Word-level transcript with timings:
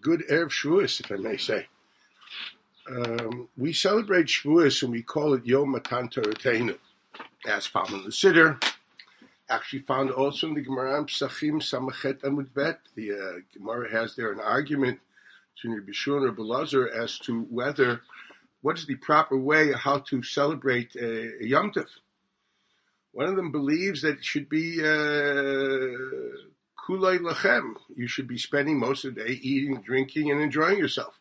Good 0.00 0.24
Erev 0.30 0.48
Shavuos, 0.48 1.00
if 1.00 1.12
I 1.12 1.16
may 1.16 1.36
say. 1.36 1.66
Um, 2.88 3.48
we 3.58 3.74
celebrate 3.74 4.28
Shavuos 4.28 4.82
and 4.82 4.92
we 4.92 5.02
call 5.02 5.34
it 5.34 5.44
Yom 5.44 5.72
Matan 5.72 6.08
as 7.46 7.66
found 7.66 7.90
in 7.90 8.04
the 8.04 8.08
Siddur. 8.08 8.62
Actually 9.50 9.80
found 9.80 10.10
also 10.12 10.46
in 10.46 10.54
the 10.54 10.62
Gemara 10.62 11.04
Psachim 11.04 11.60
Samachet 11.60 12.20
Amud 12.22 12.54
Bet. 12.54 12.80
The 12.94 13.12
uh, 13.12 13.40
Gemara 13.52 13.90
has 13.92 14.16
there 14.16 14.32
an 14.32 14.40
argument 14.40 14.98
between 15.54 15.74
Rabbi 15.74 15.92
and 15.92 16.38
Rabbi 16.38 16.88
as 16.98 17.18
to 17.18 17.42
whether 17.50 18.00
what 18.62 18.78
is 18.78 18.86
the 18.86 18.94
proper 18.94 19.36
way 19.36 19.72
how 19.72 19.98
to 19.98 20.22
celebrate 20.22 20.94
a, 20.96 21.44
Yom 21.44 21.72
Tov. 21.72 21.86
One 23.10 23.26
of 23.26 23.36
them 23.36 23.52
believes 23.52 24.02
that 24.02 24.18
it 24.18 24.24
should 24.24 24.48
be 24.48 24.80
uh, 24.80 24.86
kulay 26.86 27.18
lachem. 27.18 27.74
You 27.94 28.06
should 28.06 28.26
be 28.26 28.38
spending 28.38 28.78
most 28.78 29.04
of 29.04 29.14
the 29.14 29.24
day 29.24 29.32
eating, 29.32 29.82
drinking, 29.82 30.30
and 30.30 30.40
enjoying 30.40 30.78
yourself. 30.78 31.18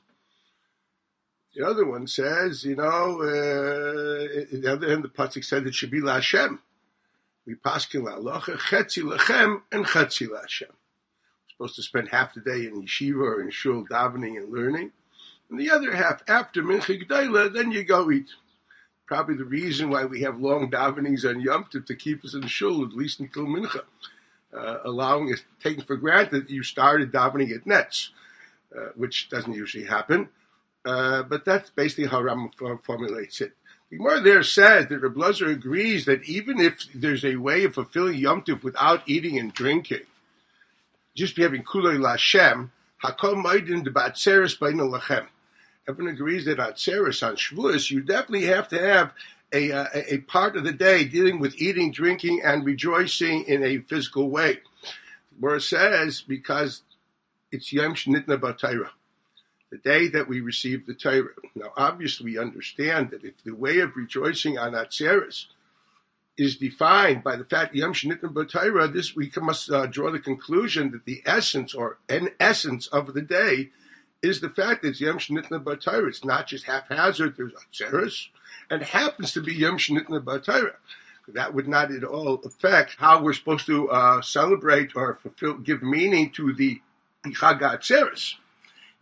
The 1.56 1.68
other 1.68 1.86
one 1.86 2.08
says, 2.08 2.64
you 2.64 2.78
know, 2.78 3.22
uh, 3.22 4.46
the 4.52 4.72
other 4.72 4.90
hand, 4.90 5.04
the 5.04 5.10
pasuk 5.10 5.44
said 5.44 5.68
it 5.68 5.76
should 5.76 5.92
be 5.92 6.00
laHashem. 6.00 6.60
We 7.46 7.56
paskin 7.56 8.04
la'alocha 8.04 8.58
chetzi 8.58 9.04
lachem 9.04 9.62
and 9.72 9.86
chetzi 9.86 10.28
laHashem. 10.30 10.72
Supposed 11.50 11.76
to 11.76 11.84
spend 11.84 12.10
half 12.10 12.34
the 12.36 12.40
day 12.40 12.68
in 12.68 12.84
yeshiva 12.84 13.18
or 13.18 13.42
in 13.42 13.50
shul 13.50 13.86
davening 13.86 14.38
and 14.38 14.54
learning, 14.54 14.92
and 15.52 15.60
the 15.60 15.70
other 15.70 15.94
half 15.94 16.24
after 16.28 16.64
mincha 16.64 17.54
then 17.54 17.72
you 17.72 17.84
go 17.84 18.10
eat. 18.10 18.30
Probably 19.06 19.36
the 19.36 19.44
reason 19.44 19.90
why 19.90 20.06
we 20.06 20.22
have 20.22 20.40
long 20.40 20.72
davenings 20.72 21.26
on 21.26 21.42
Yom 21.42 21.66
Tov 21.66 21.86
to 21.88 21.96
keep 21.96 22.24
us 22.24 22.34
in 22.34 22.48
shul 22.48 22.84
at 22.86 22.94
least 22.94 23.20
until 23.20 23.46
mincha, 23.46 23.82
uh, 24.58 24.78
allowing 24.86 25.32
us 25.34 25.42
taking 25.62 25.84
for 25.84 25.98
granted 25.98 26.48
that 26.48 26.50
you 26.50 26.64
started 26.64 27.12
davening 27.12 27.54
at 27.54 27.68
nets, 27.68 28.12
uh, 28.76 28.92
which 28.96 29.28
doesn't 29.30 29.54
usually 29.54 29.84
happen. 29.84 30.30
Uh, 30.86 31.24
but 31.24 31.44
that's 31.44 31.70
basically 31.70 32.06
how 32.06 32.22
Ram 32.22 32.50
formulates 32.84 33.42
it. 33.42 33.52
The 33.90 33.98
Gemara 33.98 34.22
there 34.22 34.44
says 34.44 34.88
that 34.88 35.00
Reb 35.00 35.18
Lazar 35.18 35.50
agrees 35.50 36.06
that 36.06 36.24
even 36.24 36.62
if 36.62 36.88
there's 36.96 37.26
a 37.26 37.36
way 37.36 37.66
of 37.66 37.74
fulfilling 37.74 38.18
Yom 38.18 38.44
Tov 38.44 38.64
without 38.64 39.04
eating 39.06 39.38
and 39.38 39.54
drinking, 39.54 40.06
just 41.14 41.36
be 41.36 41.44
having 41.44 41.64
kulei 41.64 42.00
lashem, 42.00 42.70
hakol 43.04 43.44
maidin 43.44 43.84
de 43.84 43.92
batzeres 43.92 44.58
baina 44.58 44.90
lachem. 44.90 45.28
Everyone 45.88 46.14
agrees 46.14 46.46
that 46.46 46.60
on 46.60 46.74
atzeres 46.74 47.26
on 47.26 47.36
Shavuos, 47.36 47.90
you 47.90 48.02
definitely 48.02 48.46
have 48.46 48.68
to 48.70 48.80
have 48.80 49.14
a, 49.54 49.72
uh, 49.72 49.88
a 49.94 50.18
part 50.20 50.56
of 50.56 50.64
the 50.64 50.72
day 50.72 51.04
dealing 51.04 51.40
with 51.40 51.56
eating, 51.62 51.92
drinking, 51.92 52.42
and 52.44 52.66
rejoicing 52.66 53.44
in 53.46 53.64
a 53.64 53.80
physical 53.80 54.30
way. 54.30 54.60
Where 55.40 55.56
it 55.56 55.62
says 55.62 56.22
because 56.22 56.84
it's 57.52 57.74
Yom 57.74 57.96
Shnitna 57.96 58.40
Batayra 58.40 58.90
the 59.72 59.78
day 59.78 60.10
that 60.10 60.28
we 60.28 60.42
receive 60.42 60.86
the 60.86 60.94
Torah. 60.94 61.30
Now, 61.56 61.72
obviously, 61.78 62.32
we 62.32 62.38
understand 62.38 63.12
that 63.12 63.24
if 63.24 63.42
the 63.44 63.56
way 63.56 63.80
of 63.80 63.96
rejoicing 63.96 64.58
on 64.58 64.74
Atzeres 64.74 65.46
is 66.38 66.58
defined 66.58 67.24
by 67.24 67.38
the 67.38 67.46
fact 67.46 67.74
Yom 67.74 67.94
Shnittim 67.94 68.34
B'Torah, 68.34 68.92
this 68.92 69.16
we 69.16 69.32
must 69.42 69.72
uh, 69.72 69.86
draw 69.86 70.12
the 70.12 70.20
conclusion 70.20 70.92
that 70.92 71.06
the 71.06 71.22
essence 71.26 71.74
or 71.74 71.98
an 72.10 72.30
essence 72.40 72.88
of 72.88 73.14
the 73.14 73.22
day 73.22 73.70
is 74.22 74.42
the 74.42 74.50
fact 74.50 74.82
that 74.82 74.90
it's 74.90 75.02
Yom 75.02 75.18
Shnittim 75.18 75.64
B'Torah. 75.64 76.08
It's 76.08 76.26
not 76.26 76.48
just 76.48 76.66
haphazard. 76.66 77.36
There's 77.38 77.54
Atzeres, 77.54 78.28
and 78.70 78.84
happens 78.84 79.34
to 79.34 79.42
be 79.42 79.54
Yom 79.54 79.78
Shnittim 79.78 80.24
B'Torah. 80.24 80.76
That 81.28 81.54
would 81.54 81.68
not 81.68 81.92
at 81.92 82.04
all 82.04 82.42
affect 82.44 82.96
how 82.98 83.22
we're 83.22 83.34
supposed 83.34 83.66
to 83.68 83.90
uh, 83.90 84.22
celebrate 84.22 84.96
or 84.96 85.16
fulfill, 85.22 85.56
give 85.56 85.82
meaning 85.82 86.32
to 86.32 86.54
the 86.54 86.82
Chag 87.26 87.62
Atzeres 87.62 88.36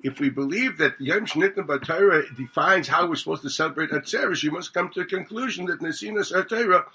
if 0.01 0.19
we 0.19 0.29
believe 0.29 0.77
that 0.77 0.99
Yom 0.99 1.25
Shnitna 1.25 1.65
B'Torah 1.65 2.35
defines 2.35 2.87
how 2.87 3.07
we're 3.07 3.15
supposed 3.15 3.41
to 3.41 3.49
celebrate 3.49 3.89
Atzeres, 3.91 4.43
you 4.43 4.51
must 4.51 4.73
come 4.73 4.89
to 4.89 5.01
the 5.01 5.05
conclusion 5.05 5.65
that 5.65 5.81
Nesinas 5.81 6.31
Atzeres 6.31 6.85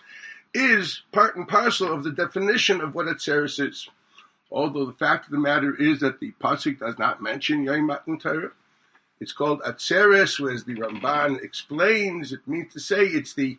is 0.54 1.02
part 1.12 1.36
and 1.36 1.46
parcel 1.46 1.92
of 1.92 2.04
the 2.04 2.12
definition 2.12 2.80
of 2.80 2.94
what 2.94 3.06
Atzeres 3.06 3.60
is. 3.66 3.88
Although 4.54 4.86
the 4.86 4.92
fact 4.92 5.26
of 5.26 5.32
the 5.32 5.38
matter 5.38 5.74
is 5.74 5.98
that 6.00 6.20
the 6.20 6.32
pasuk 6.40 6.78
does 6.78 6.96
not 6.98 7.20
mention 7.20 7.64
Yom 7.64 7.86
Matan 7.86 8.18
Torah, 8.18 8.52
it's 9.18 9.32
called 9.32 9.60
Atzeres, 9.62 10.38
as 10.52 10.64
the 10.64 10.76
Ramban 10.76 11.42
explains. 11.42 12.32
It 12.32 12.46
means 12.46 12.72
to 12.72 12.80
say 12.80 13.04
it's 13.04 13.34
the 13.34 13.58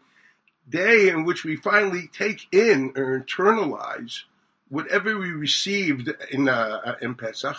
day 0.69 1.09
in 1.09 1.25
which 1.25 1.44
we 1.44 1.57
finally 1.57 2.09
take 2.13 2.47
in 2.51 2.94
or 2.95 3.19
internalize 3.19 4.22
whatever 4.69 5.17
we 5.17 5.31
received 5.31 6.09
in 6.31 6.47
uh, 6.47 6.95
in 7.01 7.16
Pesach 7.16 7.57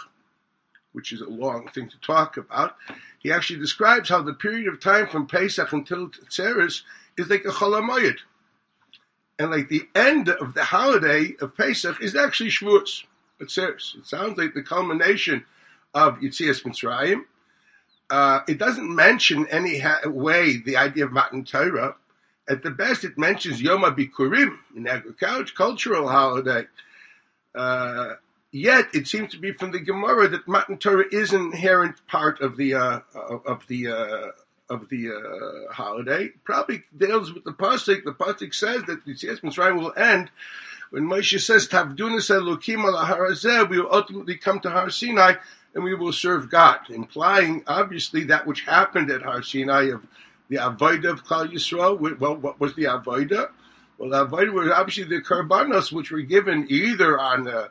which 0.97 1.13
is 1.13 1.21
a 1.21 1.29
long 1.29 1.69
thing 1.69 1.91
to 1.91 2.01
talk 2.01 2.39
about, 2.39 2.75
he 3.19 3.31
actually 3.31 3.59
describes 3.59 4.09
how 4.09 4.23
the 4.23 4.33
period 4.33 4.67
of 4.67 4.81
time 4.81 5.07
from 5.07 5.27
Pesach 5.27 5.71
until 5.71 6.09
Tzeres 6.09 6.85
is 7.19 7.29
like 7.29 7.45
a 7.45 7.51
Cholamoyed. 7.51 8.21
And 9.39 9.51
like 9.51 9.69
the 9.69 9.87
end 9.95 10.31
of 10.31 10.55
the 10.55 10.65
holiday 10.65 11.37
of 11.39 11.55
Pesach 11.55 12.01
is 12.01 12.17
actually 12.17 12.49
Shavuos, 12.49 13.05
Tzeres. 13.45 13.97
It 13.97 14.07
sounds 14.07 14.39
like 14.39 14.55
the 14.55 14.63
culmination 14.63 15.45
of 15.95 16.19
Yitzias 16.21 16.63
Mitzrayim. 16.63 17.25
Uh, 18.09 18.41
it 18.49 18.59
doesn't 18.59 18.95
mention 18.95 19.47
any 19.49 19.79
ha- 19.81 20.01
way 20.07 20.57
the 20.59 20.77
idea 20.77 21.05
of 21.05 21.13
Matan 21.13 21.45
Torah. 21.45 21.97
At 22.49 22.63
the 22.63 22.71
best, 22.71 23.05
it 23.05 23.19
mentions 23.19 23.61
Yom 23.61 23.83
HaBikurim, 23.83 24.57
an 24.77 24.87
agricultural 24.87 26.09
holiday. 26.09 26.67
Uh, 27.55 28.15
Yet 28.53 28.95
it 28.95 29.07
seems 29.07 29.33
to 29.33 29.39
be 29.39 29.53
from 29.53 29.73
the 29.73 29.81
Gemara 29.81 30.29
that 30.29 30.49
Matan 30.49 30.79
Torah 30.79 31.05
is 31.13 31.35
an 31.35 31.53
inherent 31.53 31.97
part 32.07 32.41
of 32.41 32.57
the 32.57 32.73
uh, 32.73 33.01
of 33.45 33.67
the 33.67 33.89
uh, 33.89 34.31
of 34.71 34.89
the 34.89 35.11
uh, 35.11 35.73
holiday. 35.75 36.31
Probably 36.43 36.85
deals 36.97 37.35
with 37.35 37.45
the 37.45 37.53
pasuk. 37.53 38.05
The 38.05 38.13
pasuk 38.13 38.55
says 38.55 38.85
that 38.85 39.05
the 39.05 39.13
Yitzias 39.13 39.41
Mitzrayim 39.41 39.79
will 39.79 39.93
end 39.95 40.31
when 40.91 41.05
Moshe 41.05 41.41
says 41.41 41.69
Tavdunas 41.69 42.31
Elokim 42.31 42.85
al 42.85 43.69
We 43.69 43.81
will 43.81 43.93
ultimately 43.93 44.37
come 44.37 44.61
to 44.61 44.71
Har 44.71 44.91
Sinai 44.91 45.35
and 45.75 45.85
we 45.85 45.95
will 45.95 46.13
serve 46.13 46.51
God, 46.51 46.81
implying 46.89 47.63
obviously 47.67 48.25
that 48.25 48.47
which 48.47 48.63
happened 48.63 49.11
at 49.11 49.23
Har 49.23 49.43
Sinai 49.43 49.91
of 49.91 50.07
the 50.49 50.57
Avodah 50.57 51.11
of 51.11 51.25
Klal 51.25 51.53
Yisrael. 51.53 52.19
Well, 52.19 52.37
what 52.37 52.59
was 52.59 52.75
the 52.75 52.85
Avodah? 52.85 53.51
Well, 53.99 54.11
the 54.11 54.27
Avodah 54.27 54.53
was 54.53 54.71
obviously 54.71 55.05
the 55.05 55.21
Karbanos, 55.21 55.93
which 55.93 56.11
were 56.11 56.23
given 56.23 56.67
either 56.71 57.19
on 57.19 57.49
uh, 57.49 57.69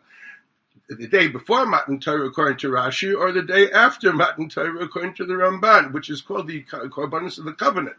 the 0.87 1.07
day 1.07 1.27
before 1.27 1.65
Matan 1.65 1.99
Torah 1.99 2.27
according 2.27 2.57
to 2.59 2.69
Rashi, 2.69 3.17
or 3.17 3.31
the 3.31 3.41
day 3.41 3.71
after 3.71 4.13
Matan 4.13 4.49
Torah 4.49 4.83
according 4.83 5.15
to 5.15 5.25
the 5.25 5.33
Ramban, 5.33 5.91
which 5.91 6.09
is 6.09 6.21
called 6.21 6.47
the 6.47 6.63
Korbanos 6.63 7.39
of 7.39 7.45
the 7.45 7.53
Covenant. 7.53 7.97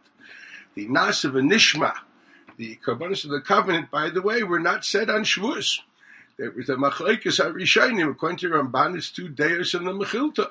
The 0.74 0.86
Nasiv 0.86 1.38
and 1.38 1.50
Nishma, 1.50 1.94
the 2.56 2.78
Korbanos 2.84 3.24
of 3.24 3.30
the 3.30 3.40
Covenant, 3.40 3.90
by 3.90 4.10
the 4.10 4.22
way, 4.22 4.42
were 4.42 4.60
not 4.60 4.84
said 4.84 5.10
on 5.10 5.24
Shavuos. 5.24 5.80
There 6.38 6.50
was 6.50 6.68
a 6.68 6.74
Machlekes 6.74 7.40
HaRishayim, 7.40 8.10
according 8.10 8.38
to 8.38 8.50
Ramban, 8.50 8.96
it's 8.96 9.10
two 9.10 9.28
days 9.28 9.74
in 9.74 9.84
the 9.84 9.92
Mechilta. 9.92 10.50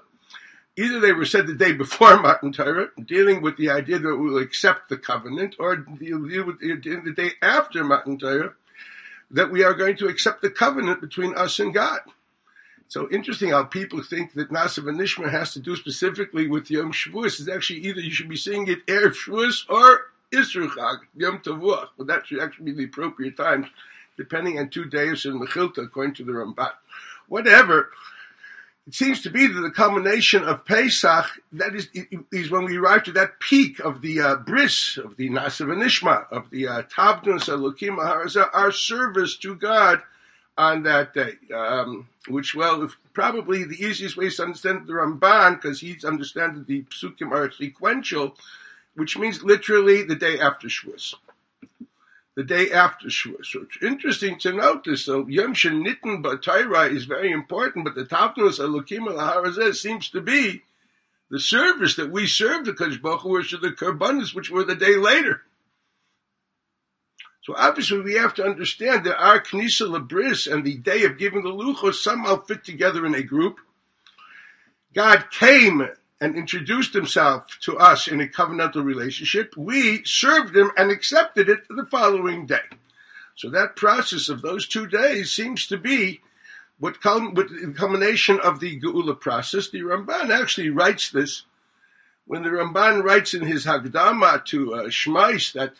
Either 0.78 1.00
they 1.00 1.14
were 1.14 1.26
said 1.26 1.48
the 1.48 1.54
day 1.54 1.74
before 1.74 2.20
Matan 2.22 2.52
Torah, 2.52 2.90
dealing 3.04 3.42
with 3.42 3.58
the 3.58 3.70
idea 3.70 4.00
that 4.00 4.16
we 4.16 4.30
will 4.30 4.42
accept 4.42 4.90
the 4.90 4.98
covenant, 4.98 5.56
or 5.60 5.86
the, 6.00 7.14
day 7.16 7.32
after 7.42 7.84
Matan 7.84 8.18
Torah, 8.18 8.54
that 9.32 9.52
we 9.52 9.64
are 9.64 9.74
going 9.74 9.96
to 9.98 10.08
accept 10.08 10.42
the 10.42 10.50
covenant 10.50 11.02
between 11.02 11.36
us 11.36 11.60
and 11.60 11.74
God. 11.74 12.02
So 12.88 13.10
interesting 13.12 13.50
how 13.50 13.64
people 13.64 14.04
think 14.04 14.34
that 14.34 14.52
Nasiv 14.52 14.88
and 14.88 15.00
Nishma 15.00 15.30
has 15.30 15.54
to 15.54 15.60
do 15.60 15.76
specifically 15.76 16.48
with 16.48 16.70
Yom 16.70 16.92
Shavuos. 16.92 17.40
It's 17.40 17.50
actually 17.50 17.80
either 17.80 18.00
you 18.00 18.12
should 18.12 18.30
be 18.30 18.36
saying 18.36 18.68
it 18.68 18.86
Erev 18.86 19.16
Shavuos 19.16 19.70
or 19.70 20.12
Chag, 20.38 21.00
Yom 21.16 21.40
Tavuach. 21.40 21.90
But 21.98 22.08
that 22.08 22.28
should 22.28 22.40
actually 22.40 22.66
be 22.66 22.74
the 22.74 22.86
appropriate 22.86 23.38
times, 23.38 23.68
depending 24.18 24.60
on 24.60 24.70
two 24.70 24.86
days 24.86 25.26
in 25.26 25.40
Mechilta, 25.40 25.80
according 25.80 26.16
to 26.16 26.24
the 26.24 26.32
Ramban. 26.32 26.72
Whatever. 27.28 27.92
It 28.88 28.94
seems 28.94 29.24
to 29.24 29.32
be 29.32 29.48
that 29.48 29.62
the 29.62 29.72
culmination 29.72 30.44
of 30.44 30.64
Pesach, 30.64 31.26
that 31.54 31.74
is, 31.74 31.90
is 32.32 32.52
when 32.52 32.66
we 32.66 32.78
arrive 32.78 33.04
to 33.06 33.12
that 33.14 33.40
peak 33.40 33.80
of 33.80 34.02
the 34.02 34.22
uh, 34.22 34.36
bris, 34.36 34.98
of 34.98 35.18
the 35.18 35.28
Nasiv 35.28 35.72
and 35.72 35.82
Nishma, 35.82 36.32
of 36.32 36.52
the 36.52 36.68
uh, 36.68 36.84
Tabnus, 36.84 37.50
Elokim, 37.50 37.98
our 37.98 38.72
service 38.72 39.38
to 39.38 39.56
God, 39.56 40.04
on 40.58 40.84
that 40.84 41.14
day, 41.14 41.34
um, 41.54 42.08
which, 42.28 42.56
well, 42.56 42.84
if, 42.84 42.96
probably 43.14 43.64
the 43.64 43.84
easiest 43.84 44.16
way 44.16 44.28
is 44.28 44.38
to 44.38 44.44
understand 44.44 44.88
the 44.88 44.94
Ramban, 44.94 45.62
because 45.62 45.82
he's 45.82 46.06
understanding 46.06 46.64
the 46.66 46.84
psukim 46.84 47.32
are 47.32 47.52
sequential, 47.52 48.36
which 48.96 49.18
means 49.18 49.44
literally 49.44 50.04
the 50.04 50.16
day 50.16 50.40
after 50.40 50.68
Shavuos. 50.68 51.16
The 52.36 52.44
day 52.44 52.72
after 52.72 53.08
Shavuos. 53.08 53.46
So 53.46 53.62
it's 53.62 53.78
interesting 53.82 54.38
to 54.40 54.82
this. 54.86 55.06
So 55.06 55.28
Yom 55.28 55.54
Shenitten 55.54 56.24
B'Taira 56.24 56.92
is 56.92 57.06
very 57.06 57.32
important, 57.32 57.86
but 57.86 57.96
the 57.96 58.06
Tavnus 58.06 58.60
Elokim 58.60 59.08
Al 59.18 59.74
seems 59.74 60.10
to 60.10 60.22
be 60.22 60.64
the 61.30 61.40
service 61.40 61.96
that 61.96 62.12
we 62.12 62.28
serve 62.28 62.66
the 62.66 62.74
Kodesh 62.74 63.02
Baruch 63.02 63.22
Hu, 63.22 63.42
the 63.42 63.72
Karbanis, 63.72 64.34
which 64.34 64.50
were 64.50 64.64
the 64.64 64.76
day 64.76 64.96
later. 64.96 65.42
So 67.44 67.54
obviously 67.56 68.00
we 68.00 68.14
have 68.14 68.34
to 68.36 68.44
understand 68.44 69.06
that 69.06 69.22
our 69.22 69.40
Knisa 69.40 69.88
Labris 69.88 70.52
and 70.52 70.66
the 70.66 70.78
day 70.78 71.04
of 71.04 71.20
giving 71.20 71.44
the 71.44 71.52
Luchos 71.52 71.96
somehow 71.96 72.42
fit 72.42 72.64
together 72.64 73.06
in 73.06 73.14
a 73.14 73.22
group. 73.22 73.60
God 74.94 75.26
came 75.30 75.88
and 76.26 76.36
introduced 76.36 76.96
himself 76.96 77.60
to 77.62 77.78
us 77.78 78.08
in 78.08 78.20
a 78.20 78.26
covenantal 78.26 78.84
relationship. 78.84 79.56
We 79.56 80.04
served 80.06 80.58
him 80.58 80.72
and 80.76 80.90
accepted 80.90 81.48
it 81.48 81.68
the 81.70 81.86
following 81.86 82.48
day. 82.48 82.68
So 83.36 83.52
that 83.52 83.76
process 83.76 84.28
of 84.28 84.42
those 84.42 84.68
two 84.68 84.88
days 84.88 85.32
seems 85.32 85.68
to 85.68 85.78
be 85.78 86.22
what, 86.80 86.96
what 87.06 87.50
the 87.50 87.76
culmination 87.78 88.40
of 88.40 88.60
the 88.60 88.80
Geula 88.80 89.20
process. 89.20 89.70
The 89.70 89.82
Ramban 89.82 90.32
actually 90.32 90.72
writes 90.72 91.12
this 91.12 91.44
when 92.26 92.42
the 92.42 92.50
Ramban 92.50 93.04
writes 93.04 93.36
in 93.36 93.44
his 93.44 93.68
Hagdama 93.68 94.44
to 94.46 94.74
uh, 94.74 94.84
Shmais 94.86 95.54
that 95.54 95.74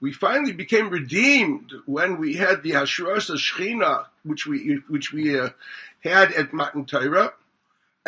we 0.00 0.12
finally 0.12 0.52
became 0.52 0.90
redeemed 0.90 1.72
when 1.86 2.18
we 2.18 2.34
had 2.34 2.62
the 2.62 2.70
Hashras 2.70 3.34
Shechina, 3.34 4.06
which 4.22 4.46
we 4.46 4.80
which 4.86 5.12
we 5.12 5.36
uh, 5.36 5.48
had 6.04 6.30
at 6.34 6.52
Matan 6.52 6.84
Torah, 6.84 7.32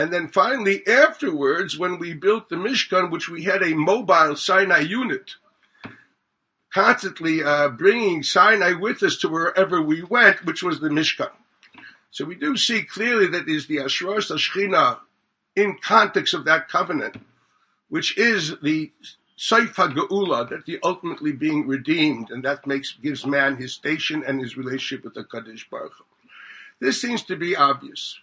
and 0.01 0.11
then 0.11 0.29
finally 0.29 0.81
afterwards 0.87 1.79
when 1.79 1.99
we 1.99 2.15
built 2.15 2.49
the 2.49 2.57
Mishkan, 2.57 3.11
which 3.11 3.29
we 3.29 3.45
had 3.45 3.63
a 3.63 3.75
mobile 3.75 4.35
Sinai 4.35 4.79
unit, 4.79 5.33
constantly 6.73 7.43
uh, 7.43 7.69
bringing 7.69 8.23
Sinai 8.23 8.73
with 8.73 9.03
us 9.03 9.19
to 9.19 9.29
wherever 9.29 9.83
we 9.83 10.03
went, 10.03 10.47
which 10.47 10.63
was 10.63 10.81
the 10.81 10.89
Mishkan. 10.89 11.29
So 12.11 12.25
we 12.25 12.35
do 12.35 12.57
see 12.57 12.83
clearly 12.83 13.27
that 13.27 13.47
is 13.47 13.67
the 13.67 13.77
Hashras 13.77 14.31
Shechina 14.35 15.01
in 15.55 15.77
context 15.83 16.33
of 16.33 16.47
that 16.47 16.71
covenant, 16.71 17.17
which 17.91 18.17
is 18.17 18.57
the 18.63 18.93
Saifa 19.39 19.95
Geula, 19.95 20.49
that 20.49 20.65
the 20.65 20.79
ultimately 20.83 21.33
being 21.33 21.67
redeemed, 21.67 22.31
and 22.31 22.43
that 22.43 22.67
makes 22.67 22.93
gives 22.93 23.27
man 23.27 23.57
his 23.57 23.75
station 23.75 24.25
and 24.27 24.41
his 24.41 24.57
relationship 24.57 25.05
with 25.05 25.13
the 25.13 25.25
Kaddish 25.25 25.69
Baruch. 25.69 25.93
This 26.81 26.99
seems 26.99 27.23
to 27.25 27.37
be 27.37 27.55
obvious. 27.55 28.19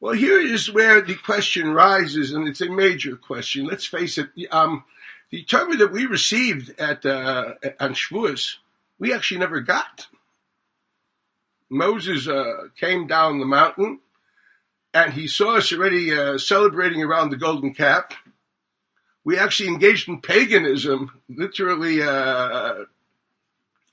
Well, 0.00 0.14
here 0.14 0.40
is 0.40 0.70
where 0.70 1.00
the 1.00 1.16
question 1.16 1.72
rises, 1.72 2.32
and 2.32 2.46
it's 2.46 2.60
a 2.60 2.68
major 2.68 3.16
question. 3.16 3.66
Let's 3.66 3.86
face 3.86 4.16
it. 4.18 4.28
Um, 4.50 4.84
the 5.30 5.42
Torah 5.42 5.76
that 5.76 5.92
we 5.92 6.06
received 6.06 6.78
at 6.78 7.04
uh, 7.04 7.54
on 7.80 7.94
Shavuos, 7.94 8.56
we 8.98 9.12
actually 9.12 9.40
never 9.40 9.60
got. 9.60 10.06
Moses 11.68 12.28
uh, 12.28 12.68
came 12.78 13.06
down 13.06 13.40
the 13.40 13.44
mountain, 13.44 14.00
and 14.94 15.12
he 15.12 15.26
saw 15.26 15.56
us 15.56 15.72
already 15.72 16.16
uh, 16.16 16.38
celebrating 16.38 17.02
around 17.02 17.30
the 17.30 17.36
golden 17.36 17.74
calf 17.74 18.06
we 19.28 19.38
actually 19.38 19.68
engaged 19.68 20.08
in 20.08 20.22
paganism 20.22 21.20
literally 21.28 22.00
uh, 22.02 22.84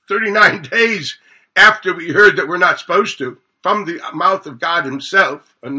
39 0.08 0.62
days 0.70 1.18
after 1.54 1.92
we 1.92 2.10
heard 2.10 2.36
that 2.36 2.48
we're 2.48 2.56
not 2.56 2.78
supposed 2.78 3.18
to 3.18 3.36
from 3.66 3.84
the 3.84 4.00
mouth 4.14 4.46
of 4.46 4.60
God 4.60 4.84
himself. 4.84 5.56
And 5.60 5.76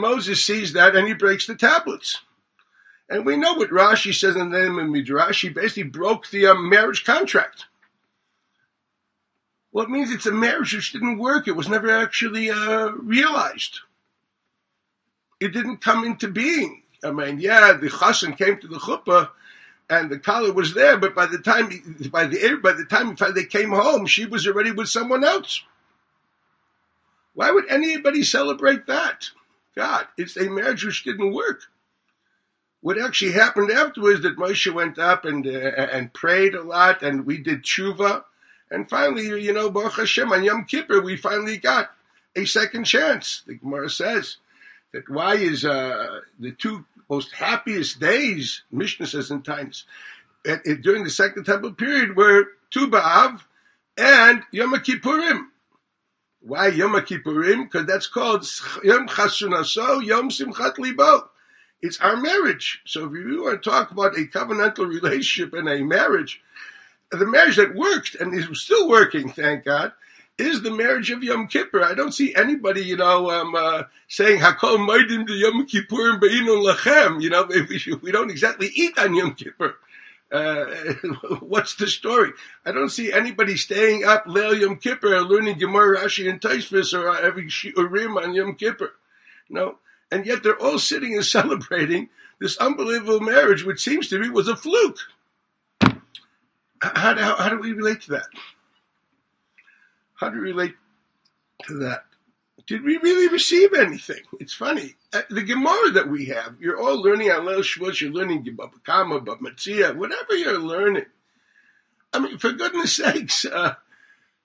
Moses 0.00 0.42
sees 0.42 0.72
that 0.72 0.96
and 0.96 1.06
he 1.06 1.12
breaks 1.12 1.46
the 1.46 1.54
tablets. 1.54 2.22
And 3.10 3.26
we 3.26 3.36
know 3.36 3.52
what 3.52 3.68
Rashi 3.68 4.14
says 4.14 4.34
in 4.34 4.48
the 4.48 4.58
name 4.58 4.78
of 4.78 4.88
Midrash. 4.88 5.42
He 5.42 5.50
basically 5.50 5.82
broke 5.82 6.30
the 6.30 6.46
um, 6.46 6.70
marriage 6.70 7.04
contract. 7.04 7.66
Well, 9.72 9.84
it 9.84 9.90
means 9.90 10.10
it's 10.10 10.24
a 10.24 10.32
marriage 10.32 10.72
which 10.72 10.92
didn't 10.92 11.18
work. 11.18 11.46
It 11.46 11.54
was 11.54 11.68
never 11.68 11.90
actually 11.90 12.48
uh, 12.48 12.92
realized 12.92 13.80
it 15.38 15.52
didn't 15.52 15.82
come 15.82 16.02
into 16.02 16.28
being. 16.28 16.84
I 17.04 17.10
mean, 17.10 17.40
yeah, 17.40 17.74
the 17.74 17.88
chassan 17.88 18.38
came 18.38 18.56
to 18.60 18.68
the 18.68 18.78
chuppah, 18.78 19.28
and 19.92 20.10
the 20.10 20.18
collar 20.18 20.52
was 20.52 20.72
there, 20.72 20.96
but 20.96 21.14
by 21.14 21.26
the 21.26 21.38
time 21.38 21.68
by 22.10 22.24
the 22.24 22.58
by 22.62 22.72
the 22.72 22.86
time 22.86 23.14
they 23.34 23.44
came 23.44 23.70
home, 23.70 24.06
she 24.06 24.24
was 24.24 24.46
already 24.46 24.70
with 24.70 24.88
someone 24.88 25.22
else. 25.22 25.62
Why 27.34 27.50
would 27.50 27.68
anybody 27.68 28.22
celebrate 28.22 28.86
that? 28.86 29.30
God, 29.76 30.06
it's 30.16 30.36
a 30.36 30.48
marriage 30.48 30.84
which 30.84 31.04
didn't 31.04 31.34
work. 31.34 31.62
What 32.80 32.98
actually 32.98 33.32
happened 33.32 33.70
afterwards 33.70 34.22
that 34.22 34.38
Moshe 34.38 34.72
went 34.72 34.98
up 34.98 35.26
and 35.26 35.46
uh, 35.46 35.50
and 35.50 36.12
prayed 36.14 36.54
a 36.54 36.62
lot, 36.62 37.02
and 37.02 37.26
we 37.26 37.36
did 37.36 37.62
tshuva, 37.62 38.24
and 38.70 38.88
finally, 38.88 39.26
you 39.42 39.52
know, 39.52 39.70
Baruch 39.70 39.96
Hashem 39.96 40.32
on 40.32 40.42
Yom 40.42 40.64
Kippur, 40.64 41.02
we 41.02 41.16
finally 41.18 41.58
got 41.58 41.90
a 42.34 42.46
second 42.46 42.84
chance. 42.84 43.42
The 43.46 43.56
Gemara 43.56 43.90
says 43.90 44.38
that 44.92 45.10
why 45.10 45.36
is 45.36 45.66
uh, 45.66 46.20
the 46.38 46.52
two 46.52 46.86
most 47.12 47.32
happiest 47.34 48.00
days, 48.00 48.62
Mishnah 48.70 49.06
says 49.06 49.30
in 49.30 49.42
at, 50.46 50.64
during 50.80 51.04
the 51.04 51.10
Second 51.10 51.44
Temple 51.44 51.74
period 51.74 52.16
were 52.16 52.46
Tu 52.70 52.88
B'Av 52.88 53.42
and 53.98 54.42
Yom 54.50 54.72
Kippurim. 54.76 55.48
Why 56.40 56.68
Yom 56.68 56.94
Kippurim? 56.94 57.64
Because 57.64 57.86
that's 57.86 58.06
called 58.06 58.46
Yom 58.82 59.08
Chasunaso, 59.08 60.02
Yom 60.02 60.30
Simchat 60.30 60.78
Libo. 60.78 61.28
It's 61.82 62.00
our 62.00 62.16
marriage. 62.16 62.80
So 62.86 63.04
if 63.04 63.12
you 63.12 63.42
want 63.42 63.62
to 63.62 63.70
talk 63.70 63.90
about 63.90 64.16
a 64.16 64.24
covenantal 64.24 64.88
relationship 64.88 65.52
and 65.52 65.68
a 65.68 65.84
marriage, 65.84 66.40
the 67.10 67.26
marriage 67.26 67.56
that 67.56 67.74
worked 67.74 68.14
and 68.14 68.32
is 68.32 68.48
still 68.58 68.88
working, 68.88 69.28
thank 69.28 69.66
God, 69.66 69.92
is 70.38 70.62
the 70.62 70.70
marriage 70.70 71.10
of 71.10 71.22
Yom 71.22 71.46
Kippur. 71.46 71.82
I 71.82 71.94
don't 71.94 72.12
see 72.12 72.34
anybody, 72.34 72.82
you 72.82 72.96
know, 72.96 73.30
um, 73.30 73.54
uh, 73.54 73.84
saying 74.08 74.40
Hakol 74.40 74.78
Maidim 74.78 75.26
to 75.26 75.34
Yom 75.34 75.66
Kippur 75.66 76.10
and 76.10 76.20
Be'inun 76.20 76.66
Lachem. 76.66 77.22
You 77.22 77.30
know, 77.30 77.44
we, 77.48 77.78
we 78.02 78.12
don't 78.12 78.30
exactly 78.30 78.70
eat 78.74 78.98
on 78.98 79.14
Yom 79.14 79.34
Kippur. 79.34 79.76
Uh, 80.32 80.64
what's 81.40 81.74
the 81.76 81.86
story? 81.86 82.32
I 82.64 82.72
don't 82.72 82.88
see 82.88 83.12
anybody 83.12 83.56
staying 83.56 84.04
up 84.04 84.24
Leil 84.24 84.58
Yom 84.58 84.76
Kippur 84.76 85.20
learning 85.20 85.58
Gemara, 85.58 85.98
Rashi, 85.98 86.28
and 86.28 86.40
Taisvis 86.40 86.98
or 86.98 87.14
every 87.18 87.48
Urim 87.76 88.16
on 88.16 88.34
Yom 88.34 88.54
Kippur. 88.54 88.92
No, 89.50 89.78
and 90.10 90.24
yet 90.24 90.42
they're 90.42 90.60
all 90.60 90.78
sitting 90.78 91.14
and 91.14 91.24
celebrating 91.38 92.08
this 92.40 92.56
unbelievable 92.56 93.20
marriage, 93.20 93.64
which 93.64 93.82
seems 93.82 94.08
to 94.08 94.18
me 94.18 94.30
was 94.30 94.48
a 94.48 94.56
fluke. 94.56 94.98
How, 96.80 97.14
how, 97.14 97.36
how 97.36 97.48
do 97.50 97.58
we 97.58 97.72
relate 97.72 98.00
to 98.02 98.12
that? 98.12 98.26
How 100.22 100.28
do 100.28 100.36
you 100.36 100.42
relate 100.42 100.76
to 101.66 101.78
that? 101.78 102.04
Did 102.68 102.84
we 102.84 102.96
really 102.98 103.26
receive 103.26 103.74
anything? 103.74 104.22
It's 104.38 104.54
funny. 104.54 104.94
Uh, 105.12 105.22
the 105.28 105.42
Gemara 105.42 105.90
that 105.90 106.08
we 106.08 106.26
have, 106.26 106.54
you're 106.60 106.80
all 106.80 107.02
learning 107.02 107.32
on 107.32 107.44
Leil 107.44 107.58
Shavuos, 107.58 108.00
you're 108.00 108.12
learning 108.12 108.46
Kama, 108.84 109.20
Matzia, 109.20 109.96
whatever 109.96 110.36
you're 110.36 110.60
learning. 110.60 111.06
I 112.12 112.20
mean, 112.20 112.38
for 112.38 112.52
goodness 112.52 112.94
sakes, 112.94 113.44
uh, 113.44 113.74